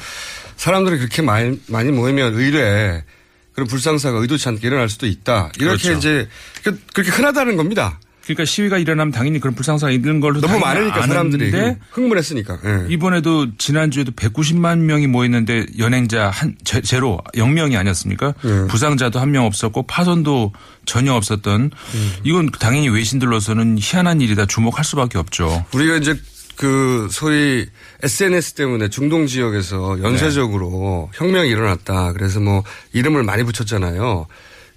[0.56, 3.04] 사람들이 그렇게 많이, 많이 모이면 의뢰
[3.52, 5.52] 그런 불상사가 의도치 않게 일어날 수도 있다.
[5.58, 5.92] 이렇게 그렇죠.
[5.98, 6.28] 이제
[6.64, 7.98] 그- 그렇게 흔하다는 겁니다.
[8.22, 12.58] 그러니까 시위가 일어나면 당연히 그런 불상사가 있는 걸로 너무 많으니까 사람들이 아는데 흥분했으니까.
[12.64, 12.86] 예.
[12.88, 18.34] 이번에도 지난주에도 190만 명이 모였는데 연행자 한 제, 제로 0명이 아니었습니까?
[18.44, 18.66] 예.
[18.68, 20.52] 부상자도 한 명 없었고 파손도
[20.84, 22.12] 전혀 없었던 음.
[22.22, 25.64] 이건 당연히 외신들로서는 희한한 일이다 주목할 수밖에 없죠.
[25.74, 26.14] 우리가 이제
[26.56, 27.66] 그 소위
[28.02, 32.12] SNS 때문에 중동 지역에서 연쇄적으로 혁명이 일어났다.
[32.12, 34.26] 그래서 뭐 이름을 많이 붙였잖아요.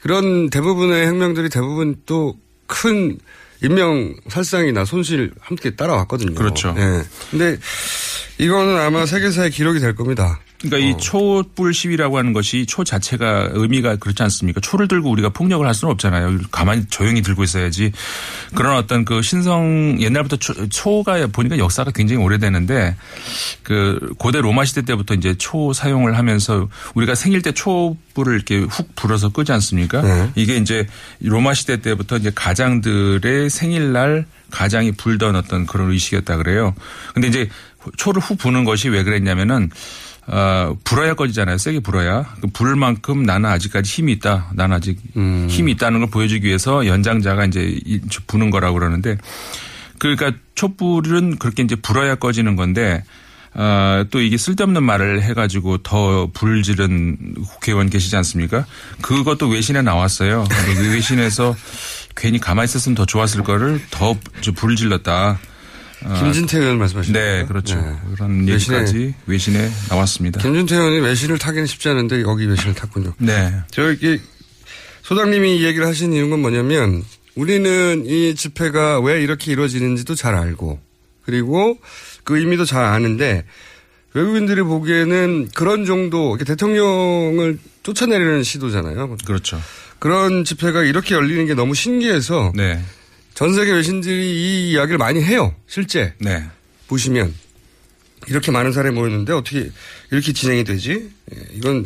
[0.02, 3.18] 그런 대부분의 혁명들이 대부분 또큰
[3.62, 6.36] 인명 살상이나 손실 함께 따라왔거든요.
[6.36, 6.76] 그렇죠.
[6.78, 7.04] 예.
[7.32, 7.58] 근데
[8.38, 10.40] 이거는 아마 세계사의 기록이 될 겁니다.
[10.62, 14.62] 그러니까 이 촛불 시위라고 하는 것이 초 자체가 의미가 그렇지 않습니까?
[14.62, 16.40] 초를 들고 우리가 폭력을 할 수는 없잖아요.
[16.52, 17.92] 가만히 조용히 들고 있어야지.
[18.56, 22.96] 그런 어떤 그 신성 옛날부터 초, 초가 보니까 역사가 굉장히 오래되는데
[23.64, 28.96] 그 고대 로마 시대 때부터 이제 초 사용을 하면서 우리가 생일 때 촛불을 이렇게 훅
[28.96, 30.02] 불어서 끄지 않습니까?
[30.02, 30.32] 네.
[30.36, 30.88] 이게 이제
[31.22, 36.74] 로마 시대 때부터 이제 가장들의 생일날 가장이 불던 어떤 그런 의식이었다 그래요.
[37.14, 37.50] 근데 이제
[37.98, 39.70] 초를 훅 부는 것이 왜 그랬냐면은
[40.28, 41.58] 어, 불어야 꺼지잖아요.
[41.58, 42.24] 세게 불어야.
[42.42, 44.50] 그 불 만큼 나는 아직까지 힘이 있다.
[44.54, 45.48] 나는 아직 음.
[45.50, 49.18] 힘이 있다는 걸 보여주기 위해서 연장자가 이제 이- 부는 거라고 그러는데
[50.00, 53.04] 그러니까 촛불은 그렇게 이제 불어야 꺼지는 건데
[53.54, 58.66] 어, 또 이게 쓸데없는 말을 해가지고 더 불지른 국회의원 계시지 않습니까?
[59.02, 60.46] 그것도 외신에 나왔어요.
[60.50, 61.56] 그 외신에서
[62.18, 64.18] 괜히 가만히 있었으면 더 좋았을 거를 더
[64.56, 65.40] 불을 질렀다.
[66.04, 67.46] 어, 김진태 의원 말씀하시는 네, 거예요?
[67.48, 67.76] 그렇죠.
[67.76, 67.96] 네.
[68.14, 70.42] 그런 외신에- 얘기까지 외신에 나왔습니다.
[70.42, 73.14] 김준태 의원이 외신을 타기는 쉽지 않은데 여기 외신을 탔군요.
[73.18, 73.54] 네.
[73.72, 74.20] 저기
[75.04, 77.04] 소장님이 이 얘기를 하신 이유는 건 뭐냐면
[77.36, 80.80] 우리는 이 집회가 왜 이렇게 이루어지는지도 잘 알고
[81.26, 81.78] 그리고
[82.24, 83.46] 그 의미도 잘 아는데
[84.14, 89.18] 외국인들이 보기에는 그런 정도 대통령을 쫓아내려는 시도잖아요.
[89.26, 89.62] 그렇죠.
[90.00, 92.82] 그런 집회가 이렇게 열리는 게 너무 신기해서 네.
[93.36, 95.54] 전 세계 외신들이 이 이야기를 많이 해요.
[95.68, 96.44] 실제 네.
[96.88, 97.34] 보시면
[98.28, 99.70] 이렇게 많은 사람이 모였는데 어떻게
[100.10, 101.10] 이렇게 진행이 되지?
[101.36, 101.86] 예, 이건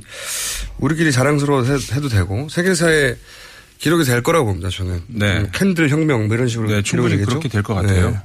[0.77, 3.17] 우리끼리 자랑스러워 해도 되고 세계사의
[3.79, 4.69] 기록이 될 거라고 봅니다.
[4.69, 5.37] 저는 네.
[5.39, 7.29] 음, 캔들 혁명 뭐 이런 식으로 네, 충분히 되겠죠?
[7.29, 8.11] 그렇게 될 것 같아요.
[8.11, 8.17] 네.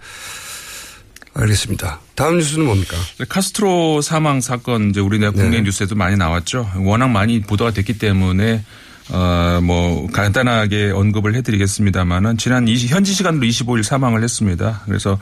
[1.36, 2.00] 알겠습니다.
[2.14, 2.96] 다음 뉴스는 뭡니까?
[3.28, 5.42] 카스트로 사망 사건 이제 우리나라 네.
[5.42, 6.70] 국내 뉴스에도 많이 나왔죠.
[6.76, 8.64] 워낙 많이 보도가 됐기 때문에
[9.10, 14.80] 어, 뭐, 간단하게 언급을 해드리겠습니다만은, 지난 20, 현지 시간으로 25일 사망을 했습니다.
[14.86, 15.18] 그래서,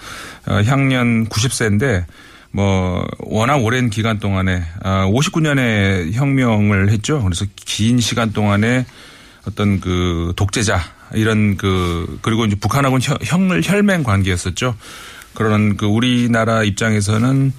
[0.47, 2.05] 어, 향년 90세인데,
[2.53, 7.23] 뭐, 워낙 오랜 기간 동안에, 아, 59년에 혁명을 했죠.
[7.25, 8.87] 그래서 긴 시간 동안에
[9.49, 10.81] 어떤 그 독재자,
[11.15, 14.77] 이런 그, 그리고 이제 북한하고는 혈, 혈- 혈맹 관계였었죠.
[15.35, 17.53] 그런 그 우리나라 입장에서는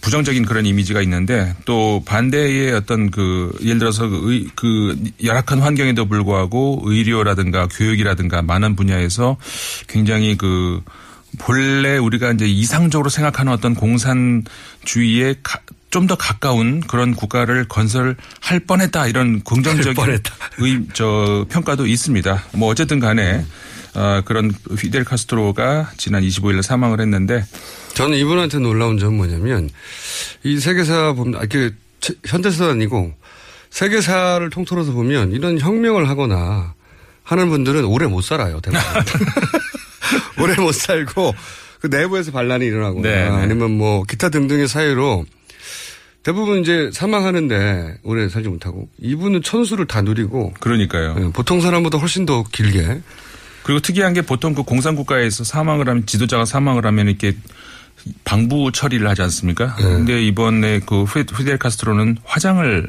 [0.00, 6.06] 부정적인 그런 이미지가 있는데 또 반대의 어떤 그 예를 들어서 그, 의, 그 열악한 환경에도
[6.06, 9.36] 불구하고 의료라든가 교육이라든가 많은 분야에서
[9.88, 10.82] 굉장히 그
[11.38, 15.34] 본래 우리가 이제 이상적으로 생각하는 어떤 공산주의에
[15.90, 20.18] 좀 더 가까운 그런 국가를 건설할 뻔했다 이런 긍정적인
[20.58, 22.44] 의, 저 평가도 있습니다.
[22.52, 23.44] 뭐 어쨌든 간에
[23.96, 27.44] 어, 그런 피델 카스트로가 지난 25일 사망을 했는데
[27.94, 29.70] 저는 이분한테 놀라운 점은 뭐냐면
[30.44, 31.70] 이 세계사 보면 아, 이게
[32.26, 33.14] 현대사도 아니고
[33.70, 36.74] 세계사를 통틀어서 보면 이런 혁명을 하거나
[37.22, 38.60] 하는 분들은 오래 못 살아요.
[38.60, 38.82] 대부분.
[40.44, 41.34] 오래 못 살고
[41.80, 43.28] 그 내부에서 반란이 일어나거나 네, 네.
[43.28, 45.24] 아니면 뭐 기타 등등의 사유로
[46.22, 51.14] 대부분 이제 사망하는데 오래 살지 못하고 이분은 천수를 다 누리고 그러니까요.
[51.14, 53.00] 네, 보통 사람보다 훨씬 더 길게
[53.66, 57.36] 그리고 특이한 게 보통 그 공산국가에서 사망을 하면 지도자가 사망을 하면 이렇게
[58.22, 59.74] 방부 처리를 하지 않습니까?
[59.76, 59.82] 네.
[59.82, 62.88] 근데 이번에 그 휘- 피델 카스트로는 화장을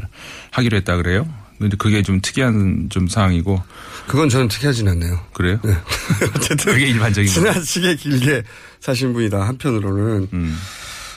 [0.52, 1.28] 하기로 했다 그래요.
[1.58, 3.60] 근데 그게 좀 특이한 좀 상황이고.
[4.06, 5.20] 그건 저는 특이하진 않네요.
[5.34, 5.60] 그래요?
[6.38, 7.28] 어쨌든 그게 일반적인.
[7.28, 8.44] 지나치게 길게
[8.80, 9.48] 사신 분이다.
[9.48, 10.60] 한편으로는 음.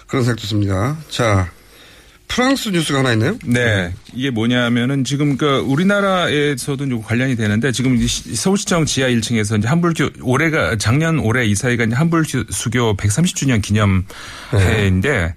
[0.07, 0.97] 그런 생각도 듭니다.
[1.11, 1.51] 자
[2.31, 3.37] 프랑스 뉴스가 하나 있나요?
[3.45, 3.93] 네.
[4.15, 10.77] 이게 뭐냐면은 지금 그 우리나라에서도 좀 관련이 되는데 지금 서울시청 지하 1층에서 이제 한불교 올해가
[10.77, 15.35] 작년 올해 이 사이가 이제 한불수교 130주년 기념해인데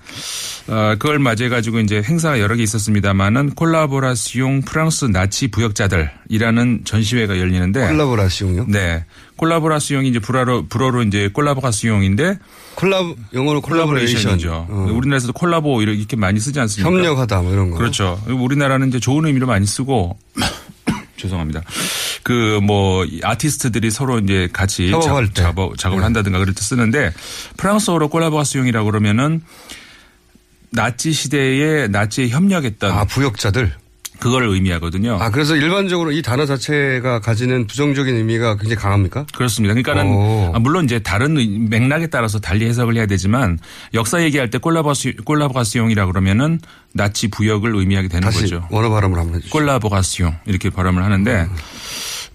[0.68, 7.88] 어, 그걸 맞이해 가지고 이제 행사가 여러 개 있었습니다만은 콜라보라시용 프랑스 나치 부역자들이라는 전시회가 열리는데
[7.88, 8.68] collaboration요?
[8.70, 9.04] 네.
[9.38, 12.38] collaboration이 이제 불어로 불어로 이제 collaboration인데
[12.76, 13.00] colla
[13.34, 14.22] 영어로 collaboration.
[14.22, 14.68] collaboration이죠.
[14.70, 14.88] 어.
[14.94, 16.90] 우리나라에서도 콜라보 이렇게 많이 쓰지 않습니까?
[16.90, 17.78] 협력하다 뭐 이런 거.
[17.78, 18.22] 그렇죠.
[18.28, 20.18] 우리나라는 이제 좋은 의미로 많이 쓰고
[21.18, 21.62] 죄송합니다.
[22.24, 25.42] 그 뭐 아티스트들이 서로 이제 같이 협업할 때.
[25.42, 26.04] 작업, 작업을 네.
[26.06, 27.12] 한다든가 그럴 때 쓰는데
[27.58, 29.42] 프랑스어로 콜라보라시용이라고 그러면은
[30.70, 33.74] 나치 시대에 나치에 협력했던 아 부역자들
[34.24, 35.18] 그걸 의미하거든요.
[35.20, 39.26] 아 그래서 일반적으로 이 단어 자체가 가지는 부정적인 의미가 굉장히 강합니까?
[39.36, 39.74] 그렇습니다.
[39.74, 40.52] 그러니까는 오.
[40.56, 43.60] 아, 물론 이제 다른 의- 맥락에 따라서 달리 해석을 해야 되지만
[43.94, 46.60] 역사 얘기할 때 콜라보시 콜라보가시용이라 그러면은
[46.94, 48.66] 나치 부역을 의미하게 되는 거죠.
[48.72, 49.52] 원어 발음을 한번 해주시죠.
[49.52, 51.48] 콜라보가시용 이렇게 발음을 하는데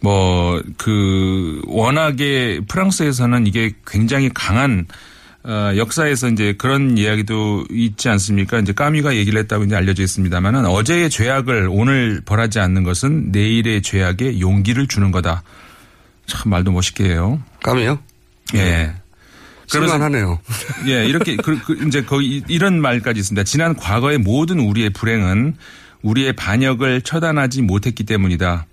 [0.01, 4.87] 뭐그 워낙에 프랑스에서는 이게 굉장히 강한
[5.45, 8.59] 어, 역사에서 이제 그런 이야기도 있지 않습니까?
[8.59, 14.41] 이제 까미가 얘기를 했다고 이제 알려져 있습니다만은 어제의 죄악을 오늘 벌하지 않는 것은 내일의 죄악에
[14.41, 15.43] 용기를 주는 거다.
[16.27, 17.41] 참 말도 멋있게 해요.
[17.63, 17.99] 까미요?
[18.55, 18.93] 예.
[19.69, 20.39] 쓸만하네요.
[20.87, 23.45] 예, 이렇게 그, 그 이제 거의 이런 말까지 있습니다.
[23.45, 25.57] 지난 과거의 모든 우리의 불행은
[26.03, 28.67] 우리의 반역을 처단하지 못했기 때문이다.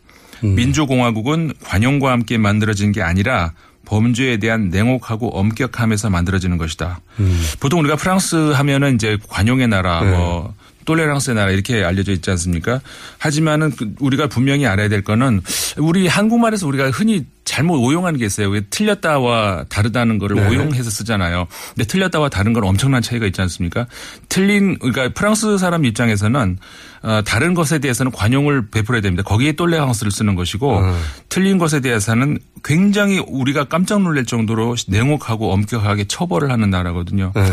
[0.43, 0.55] 음.
[0.55, 3.53] 민주공화국은 관용과 함께 만들어진 게 아니라
[3.85, 6.99] 범죄에 대한 냉혹하고 엄격함에서 만들어지는 것이다.
[7.19, 7.41] 음.
[7.59, 10.11] 보통 우리가 프랑스 하면은 이제 관용의 나라, 네.
[10.11, 10.53] 뭐
[10.85, 12.79] 똘레랑스의 나라 이렇게 알려져 있지 않습니까?
[13.17, 15.41] 하지만은 그 우리가 분명히 알아야 될 거는
[15.77, 18.49] 우리 한국말에서 우리가 흔히 잘못 오용하는 게 있어요.
[18.49, 20.47] 왜 틀렸다와 다르다는 거를 네.
[20.47, 21.47] 오용해서 쓰잖아요.
[21.75, 23.85] 근데 틀렸다와 다른 건 엄청난 차이가 있지 않습니까?
[24.29, 26.57] 틀린 그러니까 프랑스 사람 입장에서는
[27.03, 29.21] 어, 다른 것에 대해서는 관용을 베풀어야 됩니다.
[29.23, 30.97] 거기에 똘레랑스를 쓰는 것이고 어.
[31.29, 37.31] 틀린 것에 대해서는 굉장히 우리가 깜짝 놀랄 정도로 냉혹하고 엄격하게 처벌을 하는 나라거든요.
[37.35, 37.43] 네.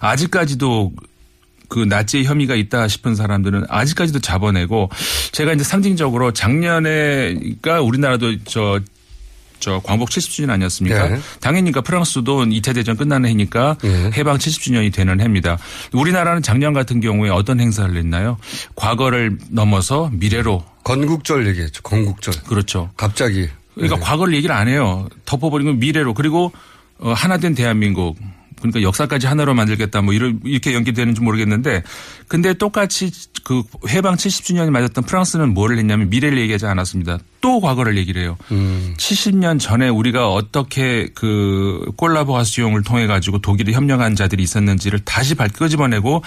[0.00, 0.92] 아직까지도
[1.68, 4.90] 그 나치의 혐의가 있다 싶은 사람들은 아직까지도 잡아내고
[5.32, 11.08] 제가 이제 상징적으로 작년에가 우리나라도 저저 광복 70주년 아니었습니까?
[11.08, 11.20] 네.
[11.40, 13.76] 당연히 그러니까 프랑스도 2차 대전 끝나는 해니까
[14.16, 15.58] 해방 70주년이 되는 해입니다.
[15.92, 18.38] 우리나라는 작년 같은 경우에 어떤 행사를 했나요?
[18.74, 21.82] 과거를 넘어서 미래로 건국절 얘기했죠.
[21.82, 22.34] 건국절.
[22.48, 22.90] 그렇죠.
[22.96, 23.48] 갑자기.
[23.74, 24.02] 그러니까 네.
[24.02, 25.06] 과거를 얘기를 안 해요.
[25.26, 26.50] 덮어버리면 미래로 그리고
[26.98, 28.16] 어, 하나 된 대한민국
[28.58, 31.82] 그러니까 역사까지 하나로 만들겠다 뭐 이런 이렇게 연기되는지 모르겠는데
[32.26, 33.10] 근데 똑같이
[33.44, 37.18] 그 해방 70주년이 맞았던 프랑스는 뭐를 했냐면 미래를 얘기하지 않았습니다.
[37.40, 38.36] 또 과거를 얘기를 해요.
[38.50, 38.94] 음.
[38.98, 46.22] 70년 전에 우리가 어떻게 그 콜라보아시옹을 통해 가지고 독일에 협력한 자들이 있었는지를 다시 밝 끄집어내고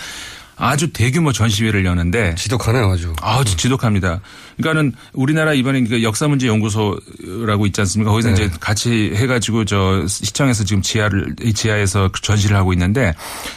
[0.64, 3.14] 아주 대규모 전시회를 여는데 지독하네요, 아주.
[3.22, 4.22] 아주 지독합니다.
[4.58, 8.12] 그러니까는 우리나라 이번에 그 역사문제 연구소라고 있지 않습니까?
[8.12, 8.34] 거기서 네.
[8.36, 13.16] 이제 같이 해가지고 저 시청에서 지금 지하를 이 지하에서 그 전시를 하고 있는데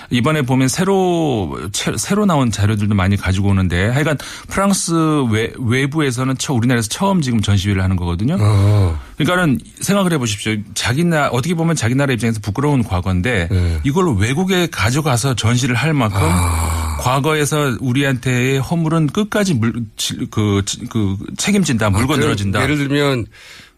[0.08, 4.16] 이번에 보면 새로 채- 새로 나온 자료들도 많이 가지고 오는데 하여간
[4.48, 4.94] 프랑스
[5.30, 8.38] 외, 외부에서는 처 우리나라에서 처음 지금 전시회를 하는 거거든요.
[8.40, 8.98] 어.
[9.18, 10.56] 그러니까는 생각을 해보십시오.
[10.72, 13.80] 자기 나 어떻게 보면 자기 나라 입장에서 부끄러운 과거인데 네.
[13.84, 16.93] 이걸 외국에 가져가서 전시를 할 만큼 아.
[17.04, 22.62] 과거에서 우리한테의 허물은 끝까지 물, 지- 그, 지- 그 책임진다, 물고 아, 늘어진다.
[22.62, 23.26] 예를 들면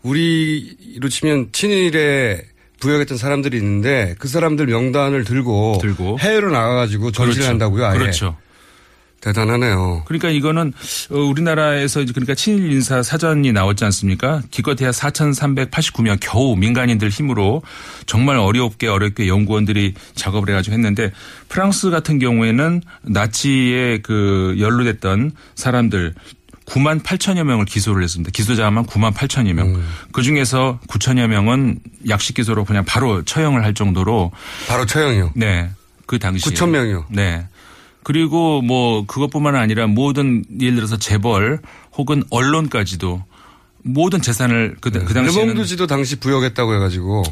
[0.03, 2.41] 우리로 치면 친일에
[2.79, 5.79] 부역했던 사람들이 있는데 그 사람들 명단을 들고,
[6.21, 7.51] 해외로 나가가지고 전시를 그렇죠.
[7.51, 7.87] 한다고요.
[7.87, 7.99] 아예.
[7.99, 8.37] 그렇죠.
[9.27, 10.03] 대단하네요.
[10.07, 10.73] 그러니까 이거는
[11.11, 14.43] 어, 우리나라에서 그러니까 친일 인사 사전이 나왔지 않습니까?
[14.53, 17.63] 기껏해야 4,389명 겨우 민간인들 힘으로
[18.07, 21.11] 정말 어렵게 어렵게 연구원들이 작업을 해가지고 했는데
[21.49, 26.15] 프랑스 같은 경우에는 나치에 그 연루됐던 사람들
[26.67, 28.31] 9만 8천여 명을 기소를 했습니다.
[28.33, 29.83] 기소자만 9만 8천여 명.
[30.13, 31.79] 그 중에서 9천여 명은
[32.09, 34.33] 약식 기소로 그냥 바로 처형을 할 정도로
[34.69, 35.33] 바로 처형이요.
[35.35, 35.71] 네.
[36.07, 37.07] 그 당시에 9천 명이요.
[37.11, 37.47] 네.
[38.07, 41.59] 그리고 뭐 그것뿐만 아니라 모든 예를 들어서 재벌
[41.97, 43.25] 혹은 언론까지도
[43.83, 47.25] 모든 재산을 그, 그 당시에는 르몽드지도 당시 부역했다고 해가지고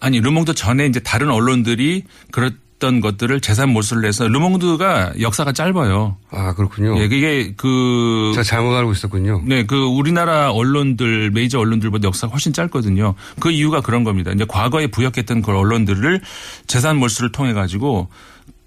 [0.00, 6.16] 아니 르몽드 전에 이제 다른 언론들이 그랬던 것들을 재산 몰수를 해서 르몽드가 역사가 짧아요.
[6.32, 6.98] 아 그렇군요.
[6.98, 9.42] 예, 그게 그 제가 잘못 알고 있었군요.
[9.44, 13.14] 네, 그 우리나라 언론들 메이저 언론들보다 역사가 훨씬 짧거든요.
[13.38, 14.32] 그 이유가 그런 겁니다.
[14.32, 16.22] 이제 과거에 부역했던 그 언론들을
[16.66, 18.08] 재산 몰수를 통해 가지고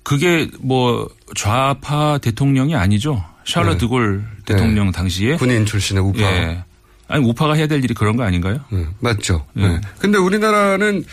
[0.04, 3.24] 그게 뭐 좌파 대통령이 아니죠.
[3.46, 3.78] 샬러 네.
[3.78, 6.22] 드골 대통령 당시에 군인 출신의 우파.
[6.22, 6.64] 예.
[7.08, 8.62] 아니 우파가 해야 될 일이 그런 거 아닌가요?
[9.00, 9.46] 맞죠.
[9.58, 9.68] 예.
[9.68, 9.82] 네.
[10.00, 11.04] 근데 우리나라는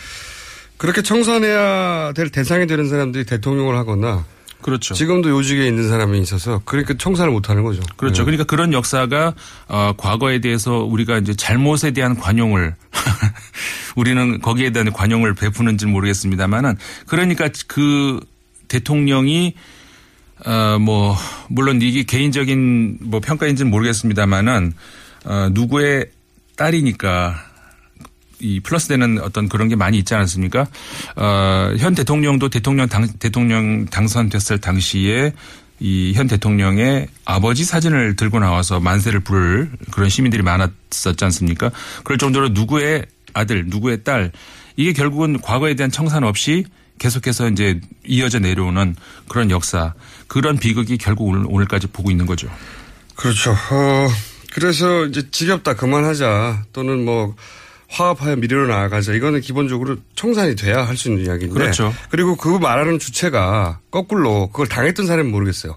[0.77, 4.25] 그렇게 청산해야 될 대상이 되는 사람들이 대통령을 하거나
[4.61, 4.93] 그렇죠.
[4.93, 7.81] 지금도 요직에 있는 사람이 있어서 그러니까 청산을 못 하는 거죠.
[7.97, 8.21] 그렇죠.
[8.21, 8.25] 네.
[8.25, 9.33] 그러니까 그런 역사가
[9.67, 12.75] 어, 과거에 대해서 우리가 이제 잘못에 대한 관용을
[13.95, 18.19] 우리는 거기에 대한 관용을 베푸는지 는 모르겠습니다만은 그러니까 그
[18.69, 19.55] 대통령이
[20.45, 21.17] 어뭐
[21.49, 24.73] 물론 이게 개인적인 뭐 평가인지는 모르겠습니다만은
[25.25, 26.09] 어 누구의
[26.55, 27.35] 딸이니까
[28.39, 30.65] 이 플러스되는 어떤 그런 게 많이 있지 않았습니까?
[31.17, 35.33] 어, 현 대통령도 대통령 당, 대통령 당선됐을 당시에
[35.81, 41.71] 이 현 대통령의 아버지 사진을 들고 나와서 만세를 부를 그런 시민들이 많았었지 않습니까?
[42.03, 44.31] 그럴 정도로 누구의 아들, 누구의 딸,
[44.75, 46.65] 이게 결국은 과거에 대한 청산 없이
[46.99, 48.95] 계속해서 이제 이어져 내려오는
[49.27, 49.93] 그런 역사,
[50.27, 52.49] 그런 비극이 결국 오늘, 오늘까지 보고 있는 거죠.
[53.15, 53.51] 그렇죠.
[53.51, 54.07] 어,
[54.53, 57.35] 그래서 이제 지겹다 그만하자 또는 뭐
[57.89, 61.93] 화합하여 미래로 나아가자 이거는 기본적으로 청산이 돼야 할 수 있는 이야기인데 그렇죠.
[62.09, 65.75] 그리고 그 말하는 주체가 거꾸로 그걸 당했던 사람은 모르겠어요.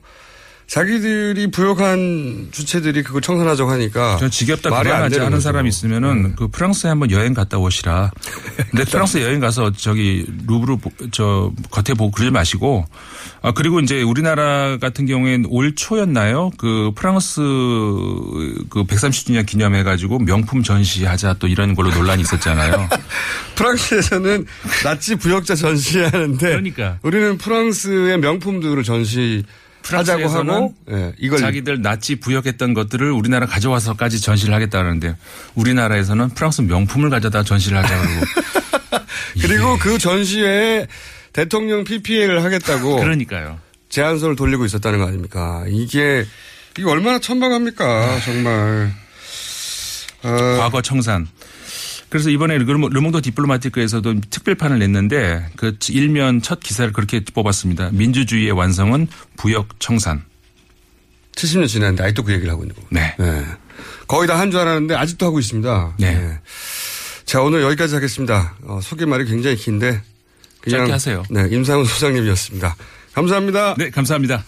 [0.73, 5.45] 자기들이 부역한 주체들이 그걸 청산하자고 하니까 저 지겹다 말이 안 그만하자 되는 하는 거죠.
[5.45, 8.11] 사람이 있으면은 그 프랑스에 한번 여행 갔다 오시라.
[8.71, 12.87] 근데 프랑스 여행 가서 저기 루브르 보- 저 겉에 보고 그러지 마시고
[13.43, 16.53] 아 그리고 이제 우리나라 같은 경우엔 올 초였나요?
[16.57, 22.89] 그 프랑스 그 130주년 기념해 가지고 명품 전시하자 또 이런 걸로 논란이 있었잖아요.
[23.57, 24.47] 프랑스에서는
[24.85, 26.97] 나치 부역자 전시하는데 그러니까.
[27.03, 29.45] 우리는 프랑스의 명품들을 전시
[29.85, 35.17] 하자고 프랑스에서는 하고 예, 이걸 자기들 나치 부역했던 것들을 우리나라 가져와서까지 전시를 하겠다는데
[35.55, 38.03] 우리나라에서는 프랑스 명품을 가져다 전시를 하자고
[39.41, 40.87] 그리고 그 전시회에
[41.33, 43.59] 대통령 PPL을 하겠다고 그러니까요.
[43.89, 45.65] 제안서를 돌리고 있었다는 거 아닙니까?
[45.69, 46.25] 이게
[46.79, 48.21] 이게 얼마나 천박합니까?
[48.25, 48.93] 정말.
[50.23, 50.29] 어,
[50.59, 51.29] 과거 청산.
[52.13, 57.89] 그래서 이번에 르몽- 르몽도 디플로마티크에서도 특별판을 냈는데 그 일면 첫 기사를 그렇게 뽑았습니다.
[57.93, 59.09] 민주주의의 완성은
[59.39, 60.23] 부역 청산.
[61.35, 62.87] 70년 지났는데 아직도 그 얘기를 하고 있는 거고.
[62.91, 63.17] 네.
[64.07, 65.95] 거의 다 한 줄 알았는데 아직도 하고 있습니다.
[66.01, 66.39] 네.
[67.25, 68.57] 자, 오늘 여기까지 하겠습니다.
[68.65, 70.03] 어, 소개말이 굉장히 긴데.
[70.61, 70.81] 그냥.
[70.81, 71.23] 짧게 하세요.
[71.31, 72.77] 네, 임상훈 소장님이었습니다.
[73.15, 73.75] 감사합니다.
[73.79, 74.45] 네, 감사합니다.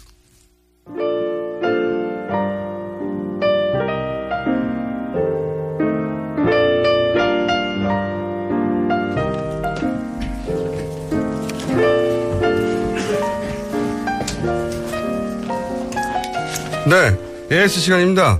[16.94, 17.18] 네,
[17.50, 18.38] AS 시간입니다.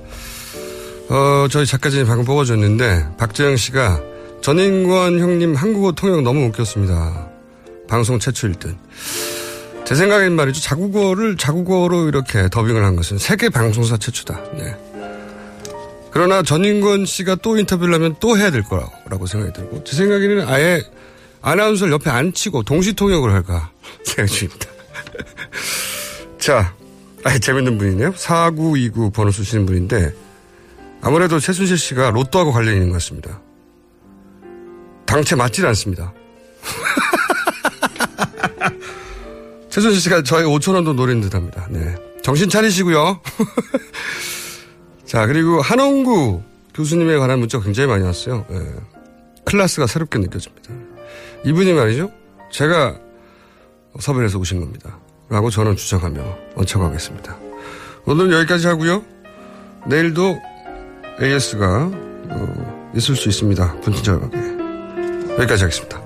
[1.09, 4.01] 어, 저희 작가진이 방금 뽑아줬는데, 박재영 씨가
[4.41, 7.27] 전인권 형님 한국어 통역 너무 웃겼습니다.
[7.89, 8.77] 방송 최초 1등.
[9.83, 10.61] 제 생각엔 말이죠.
[10.61, 14.41] 자국어를 자국어로 이렇게 더빙을 한 것은 세계 방송사 최초다.
[14.53, 14.73] 네.
[16.11, 20.81] 그러나 전인권 씨가 또 인터뷰를 하면 또 해야 될 거라고 생각이 들고, 제 생각에는 아예
[21.41, 23.69] 아나운서를 옆에 안 치고 동시 통역을 할까
[24.05, 24.65] 생각 중입니다.
[26.39, 26.73] 자,
[27.25, 28.13] 아 재밌는 분이네요.
[28.15, 30.13] 4929 번호 쓰시는 분인데,
[31.01, 33.41] 아무래도 최순실 씨가 로또하고 관련이 있는 것 같습니다.
[35.07, 36.13] 당체 맞질 않습니다.
[39.69, 41.67] 최순실 씨가 저희 5천원도 노린 듯 합니다.
[41.71, 41.95] 네.
[42.21, 43.19] 정신 차리시고요.
[45.05, 46.43] 자, 그리고 한홍구
[46.75, 48.45] 교수님에 관한 문자가 굉장히 많이 왔어요.
[48.51, 48.61] 예.
[49.45, 50.71] 클래스가 새롭게 느껴집니다.
[51.43, 52.11] 이분이 말이죠.
[52.51, 52.99] 제가
[53.97, 54.99] 해서 오신 겁니다.
[55.29, 56.21] 라고 저는 주장하며
[56.55, 57.35] 언척하겠습니다.
[58.05, 59.03] 오늘 여기까지 하고요.
[59.87, 60.39] 내일도
[61.21, 61.89] AS가
[62.29, 63.79] 어, 있을 수 있습니다.
[63.81, 64.37] 분진절하게
[65.39, 66.01] 여기까지 하겠습니다.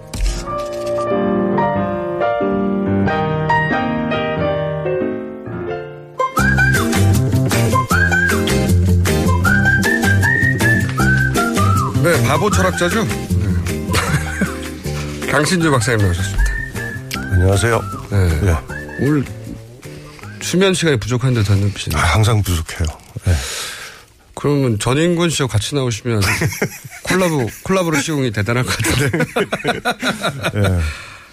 [12.02, 13.04] 네, 바보 철학자죠.
[13.04, 13.14] 네.
[15.30, 16.44] 강신주 박사님 나오셨습니다.
[17.34, 17.82] 안녕하세요.
[18.10, 18.79] 네.
[19.02, 19.24] 오늘
[20.42, 21.96] 수면 시간이 부족한 듯한 눈빛이.
[21.96, 22.88] 아, 항상 부족해요.
[23.26, 23.34] 네.
[24.36, 26.22] 그러면 전인권 씨와 같이 나오시면
[27.04, 29.18] 콜라보 콜라보를 시공이 대단할 것 같은데.
[30.54, 30.80] 네.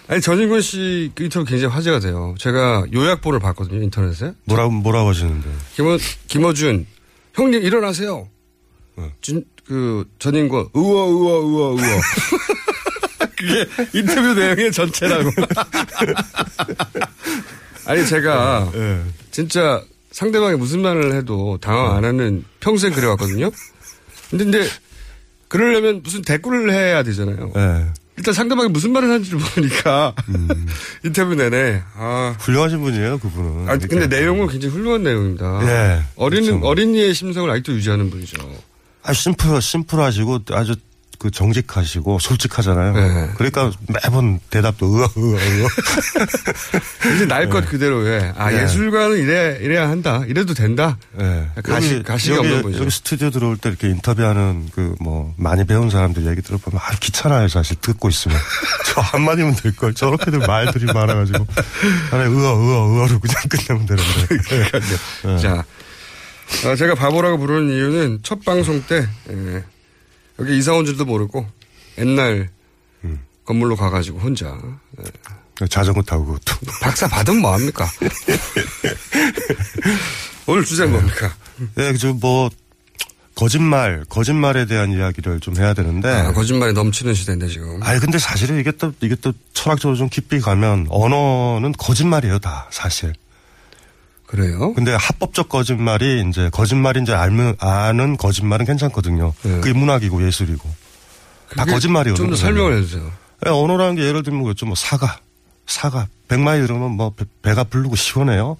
[0.09, 2.35] 아니 전인권 씨그 인터뷰 굉장히 화제가 돼요.
[2.39, 4.33] 제가 요약본을 봤거든요 인터넷에.
[4.45, 5.49] 뭐라고 뭐라고 하시는데?
[5.75, 5.99] 김어
[6.29, 6.87] 김어준
[7.35, 8.29] 형님 일어나세요.
[9.21, 12.01] 진, 그 전인권 우와 우와 우와 우와.
[13.37, 15.31] 그게 인터뷰 내용의 전체라고.
[17.87, 19.03] 아니 제가 네.
[19.31, 23.51] 진짜 상대방이 무슨 말을 해도 당황 안 하는 평생 그래왔거든요.
[24.31, 24.71] 근데 이제
[25.49, 27.53] 그러려면 무슨 대꾸를 해야 되잖아요.
[27.55, 27.87] 네.
[28.17, 30.15] 일단 상대방이 무슨 말을 하는지를 모르니까
[31.05, 33.69] 인터뷰 내내 아 훌륭하신 분이에요, 그분은.
[33.69, 35.61] 아, 근데 내용은 굉장히 훌륭한 내용입니다.
[35.63, 36.03] 예.
[36.17, 36.67] 어린 그렇죠.
[36.67, 38.37] 어린이의 심성을 아직도 유지하는 분이죠.
[39.03, 40.75] 아, 심플, 심플하시고 아주
[41.27, 42.93] 그 정직하시고 솔직하잖아요.
[42.93, 43.31] 네.
[43.37, 45.69] 그러니까 매번 대답도 으아, 으아, 으아.
[47.15, 48.33] 이제 날것 그대로 해.
[48.37, 48.63] 아 네.
[48.63, 50.23] 예술가는 이래 이래야 한다.
[50.27, 50.99] 이래도 된다.
[51.13, 51.49] 네.
[51.63, 52.81] 가식 여기, 가식이 여기, 없는 분이죠.
[52.81, 57.49] 여기 스튜디오 들어올 때 이렇게 인터뷰하는 그 뭐 많이 배운 사람들 얘기 들어보면 아주 귀찮아요
[57.49, 58.37] 사실 듣고 있으면
[58.87, 61.47] 저 한마디면 될걸 저렇게들 말들이 많아가지고
[62.11, 65.39] 차라리 으아 으아 으아로 그냥 끝내면 되는데 그러니까요.
[65.39, 65.65] 자,
[66.65, 69.65] 아, 제가 바보라고 부르는 이유는 첫 방송 때 예,
[70.39, 71.47] 여기 이사 온 줄도 모르고
[71.99, 72.51] 옛날
[73.47, 74.59] 건물로 가가지고 혼자
[75.01, 75.67] 예.
[75.69, 77.89] 자전거 타고 그것도 박사 받으면 뭐 합니까?
[80.47, 81.33] 오늘 주제는 뭡니까?
[81.79, 82.51] 예, 그뭐
[83.35, 86.09] 거짓말, 거짓말에 대한 이야기를 좀 해야 되는데.
[86.09, 87.83] 아, 거짓말이 넘치는 시대인데 지금.
[87.83, 93.13] 아니 근데 사실은 이게 또 이게 또 철학적으로 좀 깊이 가면 언어는 거짓말이에요 다 사실.
[94.27, 94.75] 그래요?
[94.75, 99.33] 근데 합법적 거짓말이 이제 거짓말인지 알면 아는 거짓말은 괜찮거든요.
[99.43, 99.61] 네.
[99.61, 100.69] 그게 문학이고 예술이고.
[101.57, 102.17] 다 거짓말이거든요.
[102.27, 103.11] 좀 더 설명을 해주세요.
[103.47, 104.67] 예, 언어라는 게 예를 들면 그렇죠.
[104.67, 105.19] 뭐 사과,
[105.67, 106.09] 사과.
[106.29, 107.13] 백마이 들으면 뭐
[107.43, 108.57] 배, 가 부르고 시원해요.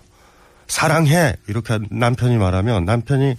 [0.69, 3.35] 사랑해 이렇게 남편이 말하면 남편이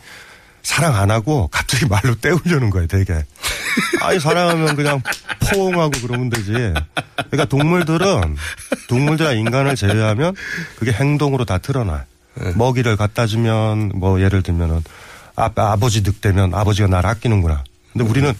[0.63, 3.23] 사랑 안 하고 갑자기 말로 때우려는 거예요, 되게.
[4.01, 5.01] 아니 사랑하면 그냥
[5.39, 6.51] 포옹하고 그러면 되지.
[6.51, 8.35] 그러니까 동물들은
[8.89, 10.35] 동물들과 인간을 제외하면
[10.77, 12.05] 그게 행동으로 다 드러나.
[12.45, 14.83] 요 먹이를 갖다 주면 뭐 예를 들면은
[15.35, 17.63] 아, 아버지 늑대면 아버지가 나를 아끼는구나.
[17.93, 18.33] 근데 우리는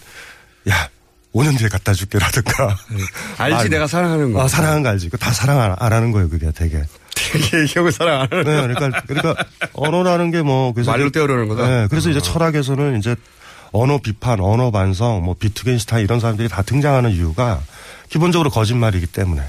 [0.69, 0.90] 야
[1.34, 2.76] 5년 뒤에 갖다 줄게라든가.
[3.38, 4.44] 알지, 내가 사랑하는 거.
[4.44, 5.10] 아, 사랑하는 거 알지.
[5.19, 6.84] 다 사랑 안, 안 하는 거예요, 그게 되게.
[7.15, 9.44] 되게 형을 사랑 안 하는 네, 그러니까, 그러니까
[9.74, 10.74] 언어라는 게 뭐.
[10.74, 11.68] 그래서 말로 때우려는 거다?
[11.68, 13.15] 네, 그래서 이제 철학에서는 이제
[13.72, 17.61] 언어 비판, 언어 반성, 뭐 비트겐슈타인 이런 사람들이 다 등장하는 이유가
[18.10, 19.44] 기본적으로 거짓말이기 때문에.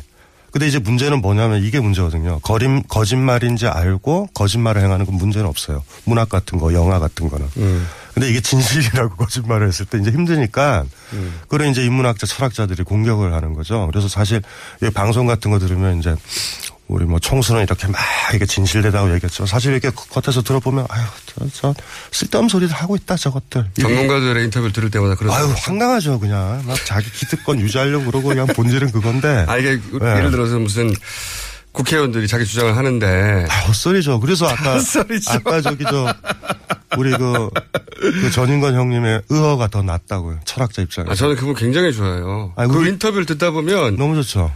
[0.51, 2.41] 근데 이제 문제는 뭐냐면 이게 문제거든요.
[2.41, 5.83] 거림, 거짓말인지 알고 거짓말을 행하는 건 문제는 없어요.
[6.05, 7.47] 문학 같은 거, 영화 같은 거는.
[8.15, 10.85] 근데 이게 진실이라고 거짓말을 했을 때 이제 힘드니까
[11.49, 13.87] 그런 이제 인문학자, 철학자들이 공격을 하는 거죠.
[13.91, 14.43] 그래서 사실
[14.83, 16.17] 이 방송 같은 거 들으면 이제
[16.89, 18.01] 우리 뭐 총수는 이렇게 막
[18.35, 19.45] 이게 진실되다고 얘기했죠.
[19.45, 21.75] 사실 이렇게 겉에서 들어보면 아유, 저, 저
[22.13, 23.67] 쓸데없는 소리를 하고 있다 저것들.
[23.79, 28.91] 전문가들의 인터뷰를 들을 때마다 그런 아유 황당하죠 그냥 막 자기 기득권 유지하려고 그러고 그냥 본질은
[28.93, 29.45] 그건데.
[29.49, 30.17] 아, 이게 네.
[30.17, 30.91] 예를 들어서 무슨
[31.73, 33.47] 국회의원들이 자기 주장을 하는데.
[33.51, 34.21] 아, 헛소리죠.
[34.21, 35.31] 그래서 아까 헛소리죠.
[35.31, 36.13] 아까 저기 저
[36.97, 37.51] 우리 그,
[38.01, 40.41] 그 전인권 형님의 의어가 더 낫다고요.
[40.47, 41.13] 철학자 입장에서.
[41.13, 42.55] 아, 저는 그분 굉장히 좋아해요.
[42.57, 43.97] 아니, 그 인터뷰를 듣다 보면.
[43.97, 44.51] 너무 좋죠.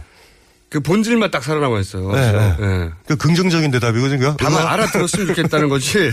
[0.73, 2.11] 그 본질만 딱 살아남아 있어요.
[2.11, 2.57] 네, 진짜.
[2.57, 2.67] 네.
[2.67, 2.89] 네.
[3.05, 4.37] 그 긍정적인 대답이거든요.
[4.39, 4.65] 다만.
[4.65, 5.99] 알아들었으면 좋겠다는 거지.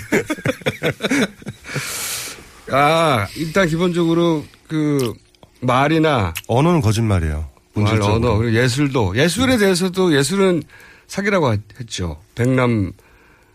[2.71, 5.15] 아, 일단 기본적으로 그
[5.61, 7.49] 말이나 언어는 거짓말이에요.
[7.73, 8.03] 말.
[8.03, 10.63] 언어, 그리고 예술도 예술에 대해서도 예술은
[11.07, 12.21] 사기라고 했죠.
[12.35, 12.93] 백남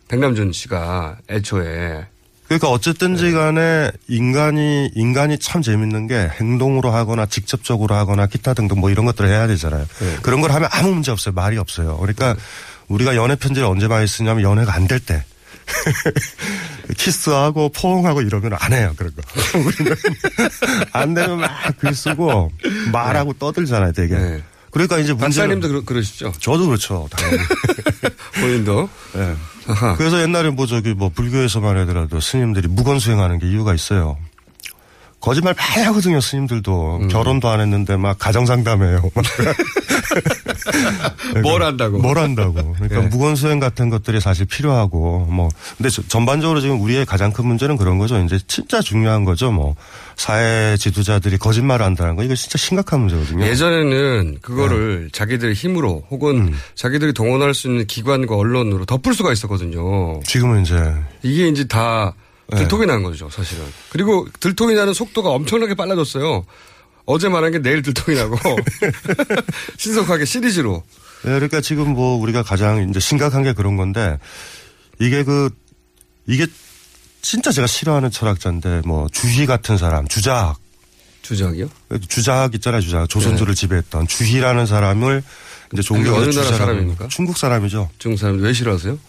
[0.08, 2.08] 백남준 씨가 애초에
[2.48, 8.90] 그러니까 어쨌든지 간에 인간이 인간이 참 재밌는 게 행동으로 하거나 직접적으로 하거나 기타 등등 뭐
[8.92, 9.86] 이런 것들을 해야 되잖아요.
[10.22, 11.34] 그런 걸 하면 아무 문제 없어요.
[11.34, 11.98] 말이 없어요.
[11.98, 12.36] 그러니까
[12.88, 15.24] 우리가 연애 편지를 언제 많이 쓰냐면 연애가 안 될 때.
[16.98, 18.94] 키스하고 포옹하고 이러면 안 해요.
[18.96, 19.22] 그런 거.
[19.60, 19.96] 우리는
[20.92, 21.50] 안 되면 막
[21.80, 22.52] 글 쓰고
[22.92, 23.92] 말하고 떠들잖아요.
[23.94, 24.44] 되게.
[24.72, 26.32] 그러니까 이제 문제는 박사님도 그러, 그러시죠.
[26.40, 27.08] 저도 그렇죠.
[27.12, 27.38] 당연히.
[28.40, 28.90] 본인도.
[29.14, 29.36] 네.
[29.98, 34.18] 그래서 옛날에 뭐 저기 뭐 불교에서만 하더라도 스님들이 무건 수행하는 게 이유가 있어요.
[35.20, 36.98] 거짓말 많이 하거든요, 스님들도.
[37.02, 37.08] 음.
[37.08, 39.02] 결혼도 안 했는데 막 가정상담해요.
[41.42, 42.00] 뭘 한다고?
[42.00, 42.74] 뭘 한다고.
[42.74, 43.08] 그러니까 예.
[43.08, 45.50] 무건수행 같은 것들이 사실 필요하고 뭐.
[45.78, 48.20] 근데 저- 전반적으로 지금 우리의 가장 큰 문제는 그런 거죠.
[48.20, 49.52] 이제 진짜 중요한 거죠.
[49.52, 49.76] 뭐.
[50.16, 52.24] 사회 지도자들이 거짓말을 한다는 거.
[52.24, 53.46] 이거 진짜 심각한 문제거든요.
[53.46, 60.20] 예전에는 그거를 자기들의 힘으로 혹은 자기들이 동원할 수 있는 기관과 언론으로 덮을 수가 있었거든요.
[60.24, 60.94] 지금은 이제.
[61.24, 62.14] 이게 이제 다
[62.52, 63.64] 들통이 난 거죠, 사실은.
[63.90, 66.46] 그리고 들통이 나는 속도가 엄청나게 빨라졌어요.
[67.06, 68.38] 어제 말한 게 내일 들통이 나고
[69.78, 70.84] 신속하게 시리즈로.
[71.24, 74.20] 네, 그러니까 지금 뭐 우리가 가장 이제 심각한 게 그런 건데
[75.00, 75.50] 이게 그
[76.28, 76.48] 이게
[77.22, 80.58] 진짜 제가 싫어하는 철학자인데 뭐 주희 같은 사람 주자학
[81.24, 81.68] 주자학이요?
[82.08, 85.24] 주자학 있잖아요 주자학 조선조를 지배했던 주희라는 사람을
[85.74, 87.08] 이제 종교의 어느 나라 사람입니까?
[87.08, 87.90] 중국 사람이죠.
[87.98, 89.00] 중국 사람 왜 싫어하세요?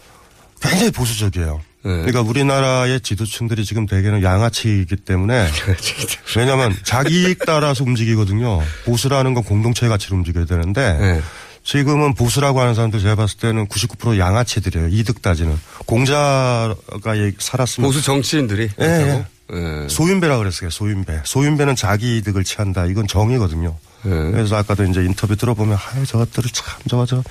[0.61, 1.61] 굉장히 보수적이에요.
[1.87, 1.93] 네.
[2.01, 5.47] 그러니까 우리나라의 지도층들이 지금 대개는 양아치이기 때문에
[6.35, 8.61] 왜냐하면 자기 이익 따라서 움직이거든요.
[8.85, 11.21] 보수라는 건 공동체 가치로 움직여야 되는데 네.
[11.63, 14.87] 지금은 보수라고 하는 사람들 제가 봤을 때는 99% 양아치들이에요.
[14.89, 16.75] 이득 따지는 공자가
[17.39, 19.25] 살았으면 보수 정치인들이 예, 예.
[19.53, 19.87] 예.
[19.89, 20.69] 소윤배라고 그랬어요.
[20.69, 21.21] 소윤배.
[21.23, 22.85] 소윤배는 자기 이득을 취한다.
[22.85, 23.75] 이건 정의거든요.
[24.05, 24.09] 예.
[24.09, 27.23] 그래서 아까도 이제 인터뷰 들어보면 아유 저것들을 참 저거 저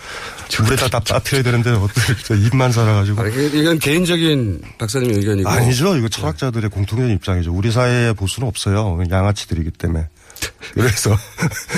[0.65, 5.49] 물에다 다 빠뜨려야 되는데 어떻게 저 입만 살아가지고 아니, 이게- 이건 개인적인 박사님 의견이고.
[5.49, 5.97] 아니죠.
[5.97, 7.53] 이거 철학자들의 공통된 입장이죠.
[7.53, 8.99] 우리 사회에 보수는 없어요.
[9.11, 10.09] 양아치들이기 때문에.
[10.75, 11.17] 그래서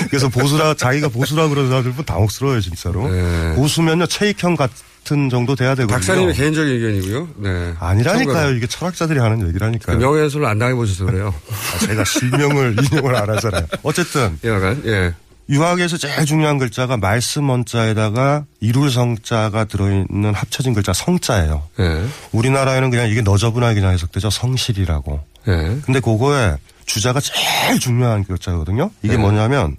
[0.09, 3.07] 그래서 보수라 자기가 보수라 그러는 사람들 은 당혹스러워요 진짜로.
[3.55, 4.69] 보수면요 체익형 같
[5.11, 5.95] 은 정도 돼야 되거든요.
[5.95, 7.27] 박사님의 개인적인 의견이고요.
[7.37, 7.73] 네.
[7.79, 8.33] 아니라니까요.
[8.33, 8.55] 참고로.
[8.55, 9.97] 이게 철학자들이 하는 그 얘기라니까요.
[9.97, 11.33] 명예훼손을 안 당해보셔서 그래요.
[11.49, 13.65] 아, 제가 실명을 인용을 안 하잖아요.
[13.83, 15.13] 어쨌든 여하간 예.
[15.49, 21.63] 유학에서 제일 중요한 글자가 말씀 원자에다가 이룰 성자가 들어있는 합쳐진 글자 성자예요.
[21.79, 22.05] 예.
[22.31, 24.29] 우리나라에는 그냥 이게 너저분하게 그냥 해석되죠.
[24.29, 25.19] 성실이라고.
[25.47, 25.77] 예.
[25.85, 26.55] 근데 그거에
[26.85, 28.91] 주자가 제일 중요한 글자거든요.
[29.01, 29.21] 이게 네.
[29.21, 29.75] 뭐냐면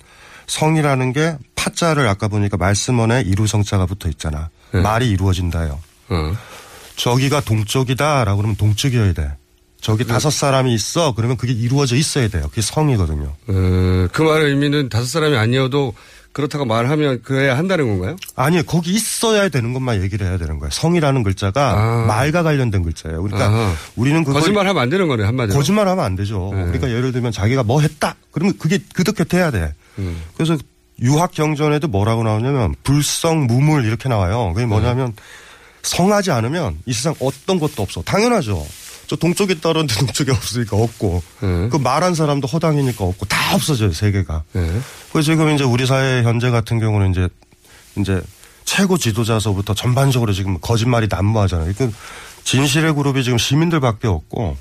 [0.49, 4.49] 성이라는 게 파자를 아까 보니까 말씀원에 이루성자가 붙어 있잖아.
[4.73, 4.81] 네.
[4.81, 5.79] 말이 이루어진다요.
[6.09, 6.37] 어.
[6.97, 9.33] 저기가 동쪽이다라고 그러면 동쪽이어야 돼.
[9.81, 10.13] 저기 네.
[10.13, 11.15] 다섯 사람이 있어.
[11.15, 12.49] 그러면 그게 이루어져 있어야 돼요.
[12.51, 13.35] 그게 성이거든요.
[13.49, 15.95] 어, 그 말의 의미는 다섯 사람이 아니어도
[16.33, 18.17] 그렇다고 말하면 그래야 한다는 건가요?
[18.37, 20.71] 아니요, 거기 있어야 되는 것만 얘기를 해야 되는 거예요.
[20.71, 22.07] 성이라는 글자가 아.
[22.07, 23.23] 말과 관련된 글자예요.
[23.23, 23.75] 그러니까 아하.
[23.97, 25.57] 우리는 그걸 거짓말하면 안 되는 거네 한마디로.
[25.57, 26.51] 거짓말하면 안 되죠.
[26.55, 26.63] 네.
[26.65, 28.15] 그러니까 예를 들면 자기가 뭐 했다.
[28.31, 29.75] 그러면 그게 그득해야 돼.
[29.99, 30.23] 음.
[30.37, 30.57] 그래서
[31.03, 34.53] 유학 경전에도 뭐라고 나오냐면 불성 무물 이렇게 나와요.
[34.55, 35.15] 그게 뭐냐면
[35.83, 38.03] 성하지 않으면 이 세상 어떤 것도 없어.
[38.03, 38.67] 당연하죠.
[39.07, 41.23] 저 동쪽에 그러는데 동쪽에 없으니까 없고
[41.71, 44.45] 그 말한 사람도 허당이니까 없고 다 없어져요 세계가.
[45.13, 47.29] 그래서 지금 이제 우리 사회 현재 같은 경우는 이제
[47.97, 48.23] 이제
[48.65, 51.73] 최고 지도자서부터 전반적으로 지금 거짓말이 난무하잖아요.
[51.77, 51.93] 그
[52.45, 54.57] 진실의 그룹이 지금 시민들밖에 없고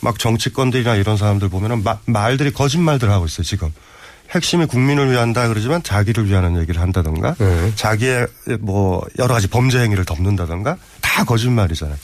[0.00, 3.70] 막 정치권들이나 이런 사람들 보면은 마- 말들이 거짓말들 하고 있어요 지금.
[4.30, 7.34] 핵심이 국민을 위한다 그러지만 자기를 위하는 얘기를 한다던가
[7.74, 8.26] 자기의
[8.60, 11.96] 뭐 여러 가지 범죄 행위를 덮는다던가 다 거짓말이잖아요.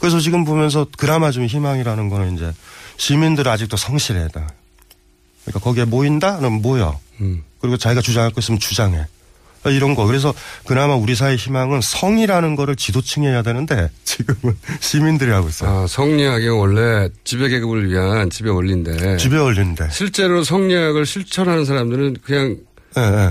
[0.00, 2.52] 그래서 지금 보면서 그나마 좀 희망이라는 거는 이제
[2.96, 4.28] 시민들 아직도 성실해.
[4.28, 4.48] 다
[5.44, 6.38] 그러니까 거기에 모인다?
[6.38, 6.98] 그럼 모여.
[7.60, 9.06] 그리고 자기가 주장할 거 있으면 주장해.
[9.66, 10.06] 이런 거.
[10.06, 10.32] 그래서
[10.66, 15.70] 그나마 우리 사회 희망은 성이라는 거를 지도층이 해야 되는데 지금은 시민들이 하고 있어요.
[15.70, 19.18] 아, 성리학이 원래 지배계급을 위한 지배 원리인데.
[19.18, 19.88] 지배 원리인데.
[19.90, 22.56] 실제로 성리학을 실천하는 사람들은 그냥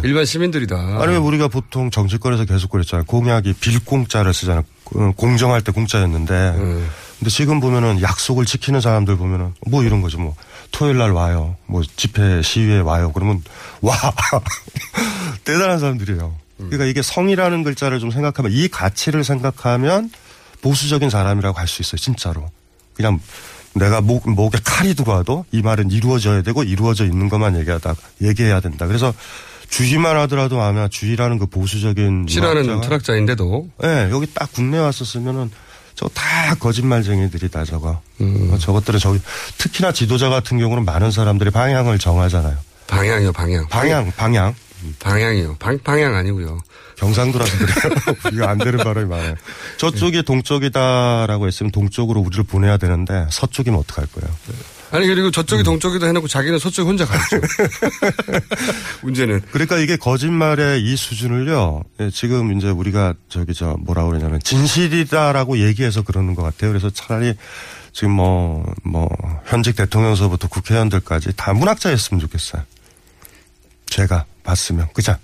[0.03, 0.75] 일반 시민들이다.
[1.01, 3.05] 아니 면 우리가 보통 정치권에서 계속 그랬잖아요.
[3.05, 4.63] 공약이 빌공짜를 쓰잖아요.
[4.85, 6.53] 그 공정할 때 공짜였는데.
[7.19, 10.17] 근데 지금 보면은 약속을 지키는 사람들 보면은 뭐 이런 거죠.
[10.19, 10.35] 뭐
[10.71, 11.55] 토요일 날 와요.
[11.65, 13.11] 뭐 집회 시위에 와요.
[13.13, 13.43] 그러면
[13.81, 13.95] 와.
[15.43, 16.35] 대단한 사람들이에요.
[16.57, 20.11] 그러니까 이게 성이라는 글자를 좀 생각하면 이 가치를 생각하면
[20.61, 21.97] 보수적인 사람이라고 할 수 있어요.
[21.97, 22.49] 진짜로.
[22.93, 23.19] 그냥
[23.73, 28.87] 내가 목, 목에 칼이 들어와도 이 말은 이루어져야 되고 이루어져 있는 것만 얘기하다, 얘기해야 된다.
[28.87, 29.13] 그래서
[29.69, 32.25] 주의만 하더라도 아마 주의라는 그 보수적인.
[32.27, 33.69] 싫어하는 철학자인데도.
[33.83, 35.49] 예, 여기 딱 국내 왔었으면은
[35.99, 38.01] 저거 다 거짓말쟁이들이다 저거.
[38.21, 39.19] 어, 저것들은 저기
[39.57, 42.55] 특히나 지도자 같은 경우는 많은 사람들이 방향을 정하잖아요.
[42.87, 43.67] 방향이요, 방향.
[43.67, 44.55] 방향, 방향.
[44.99, 45.57] 방향이요.
[45.59, 46.57] 방, 방향 아니고요.
[46.95, 48.15] 경상도라서 그래요.
[48.31, 49.35] 이거 안 되는 발음이 많아요.
[49.77, 54.33] 저쪽이 동쪽이다라고 했으면 동쪽으로 우리를 보내야 되는데 서쪽이면 어떡할 거예요.
[54.91, 57.39] 아니 그리고 저쪽이 동쪽이다 해놓고 자기는 서쪽에 혼자 가죠.
[59.03, 59.41] 문제는.
[59.51, 61.83] 그러니까 이게 거짓말의 이 수준을요.
[61.99, 66.71] 예, 지금 이제 우리가 저기 저 뭐라 그러냐면 진실이다라고 얘기해서 그러는 것 같아요.
[66.71, 67.35] 그래서 차라리
[67.91, 69.09] 지금 뭐, 뭐,
[69.45, 72.63] 현직 대통령서부터 국회의원들까지 다 문학자였으면 좋겠어요.
[73.87, 74.87] 제가 봤으면.
[74.93, 75.15] 그죠?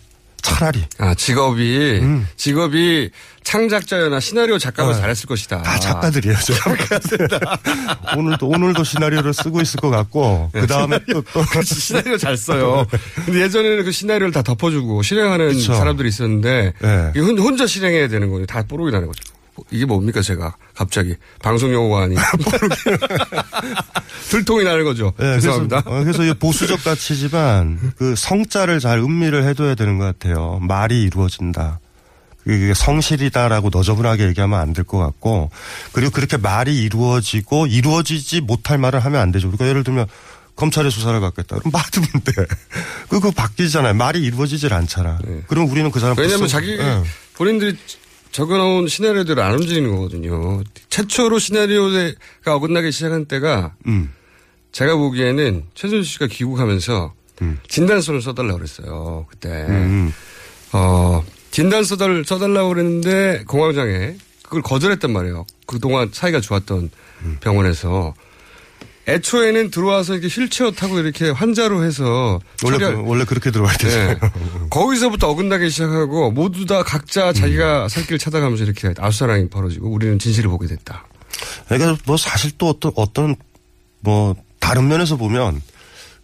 [0.46, 0.84] 차라리.
[1.00, 2.02] 아, 직업이,
[2.38, 3.10] 직업이
[3.44, 5.00] 창작자나 시나리오 작가가 네.
[5.00, 5.62] 잘했을 것이다.
[5.62, 6.38] 다 작가들이에요.
[6.44, 6.54] 저.
[8.18, 11.44] 오늘도, 오늘도 시나리오를 쓰고 있을 것 같고, 그 다음에 또, 또.
[11.64, 12.86] 시나리오 잘 써요.
[13.26, 15.74] 근데 예전에는 그 시나리오를 다 덮어주고 실행하는 그쵸.
[15.74, 17.12] 사람들이 있었는데, 네.
[17.20, 18.46] 혼자 실행해야 되는 거예요.
[18.46, 19.35] 다 뽀록이 나는 거죠.
[19.72, 20.56] 이게 뭡니까, 제가.
[20.76, 21.16] 갑자기.
[21.42, 22.18] 방송 용어가 아닌.
[24.30, 25.14] 들통이 나는 거죠.
[25.18, 25.82] 네, 죄송합니다.
[25.82, 30.60] 그래서, 어, 그래서 이게 보수적 가치지만 그 성자를 잘 음미를 해둬야 되는 것 같아요.
[30.62, 31.80] 말이 이루어진다.
[32.44, 35.50] 그게 성실이다라고 너저분하게 얘기하면 안 될 것 같고
[35.94, 39.48] 그리고 그렇게 말이 이루어지고 이루어지지 못할 말을 하면 안 되죠.
[39.48, 40.06] 그러니까 예를 들면
[40.56, 41.58] 검찰의 수사를 받겠다.
[41.58, 42.34] 그럼 받으면 돼.
[43.10, 43.96] 그거 바뀌잖아요.
[43.96, 45.18] 말이 이루어지질 않잖아.
[45.48, 46.22] 그럼 우리는 그 사람 네.
[46.22, 47.04] 왜냐면 불쌍- 자기, 예.
[47.36, 47.76] 본인들이
[48.36, 50.62] 적어놓은 시나리오대로 안 움직이는 거거든요.
[50.90, 52.12] 최초로 시나리오가
[52.48, 54.12] 어긋나기 시작한 때가 음.
[54.74, 57.14] 제가 보기에는 최순실 씨가 귀국하면서
[57.70, 59.26] 진단서를 써달라고 그랬어요.
[59.30, 59.48] 그때.
[59.70, 60.12] 음.
[60.74, 65.46] 어, 진단서를 써달라고 그랬는데 공황장애 그걸 거절했단 말이에요.
[65.66, 66.90] 그동안 사이가 좋았던
[67.22, 67.38] 음.
[67.40, 68.16] 병원에서.
[69.08, 73.96] 애초에는 들어와서 이렇게 휠체어 타고 이렇게 환자로 해서 원래, 그- 원래 그렇게 들어와야 되죠.
[73.98, 74.18] 네.
[74.72, 80.68] 거기서부터 어긋나기 시작하고 모두 다 각자 자기가 살길 찾아가면서 이렇게 아수사랑이 벌어지고 우리는 진실을 보게
[80.68, 81.06] 됐다.
[81.68, 83.36] 그러니까 뭐 사실 또 어떤 어떤
[84.00, 85.62] 뭐 다른 면에서 보면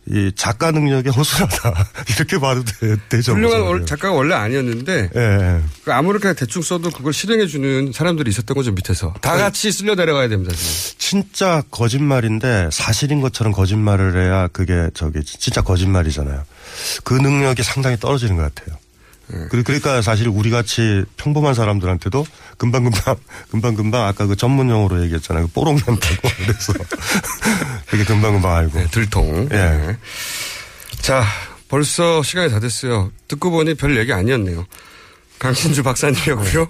[0.10, 1.88] 이 작가 능력이 허술하다
[2.18, 3.34] 이렇게 봐도 되, 되죠.
[3.34, 5.62] 훌륭한 월- 작가가 원래 아니었는데 예, 예.
[5.86, 10.28] 그 아무렇게나 대충 써도 그걸 실행해 주는 사람들이 있었던 거죠 밑에서 다 같이 쓸려 내려가야
[10.28, 10.54] 됩니다.
[10.56, 10.98] 지금.
[10.98, 16.44] 진짜 거짓말인데 사실인 것처럼 거짓말을 해야 그게 저기 진짜 거짓말이잖아요.
[17.04, 18.78] 그 능력이 상당히 떨어지는 것 같아요.
[19.50, 22.26] 그리- 그러니까 사실 우리 같이 평범한 사람들한테도
[22.58, 23.16] 금방 금방
[23.52, 25.48] 금방 금방 아까 그 전문 용어로 얘기했잖아요.
[25.48, 26.74] 그 뽀록 난다고 그래서
[27.90, 28.78] 되게 금방 금방 알고.
[28.80, 29.50] 네, 들통.
[29.52, 29.98] 예.
[31.02, 31.24] 자
[31.68, 33.12] 벌써 시간이 다 됐어요.
[33.28, 34.66] 듣고 보니 별 얘기 아니었네요.
[35.40, 36.68] 강신주 박사님이었고요.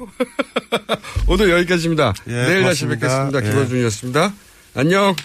[1.27, 2.13] 오늘 여기까지입니다.
[2.27, 2.95] 예, 내일 다시 고맙습니다.
[3.07, 3.39] 뵙겠습니다.
[3.45, 3.49] 예.
[3.49, 4.33] 김원준이었습니다.
[4.75, 5.15] 안녕.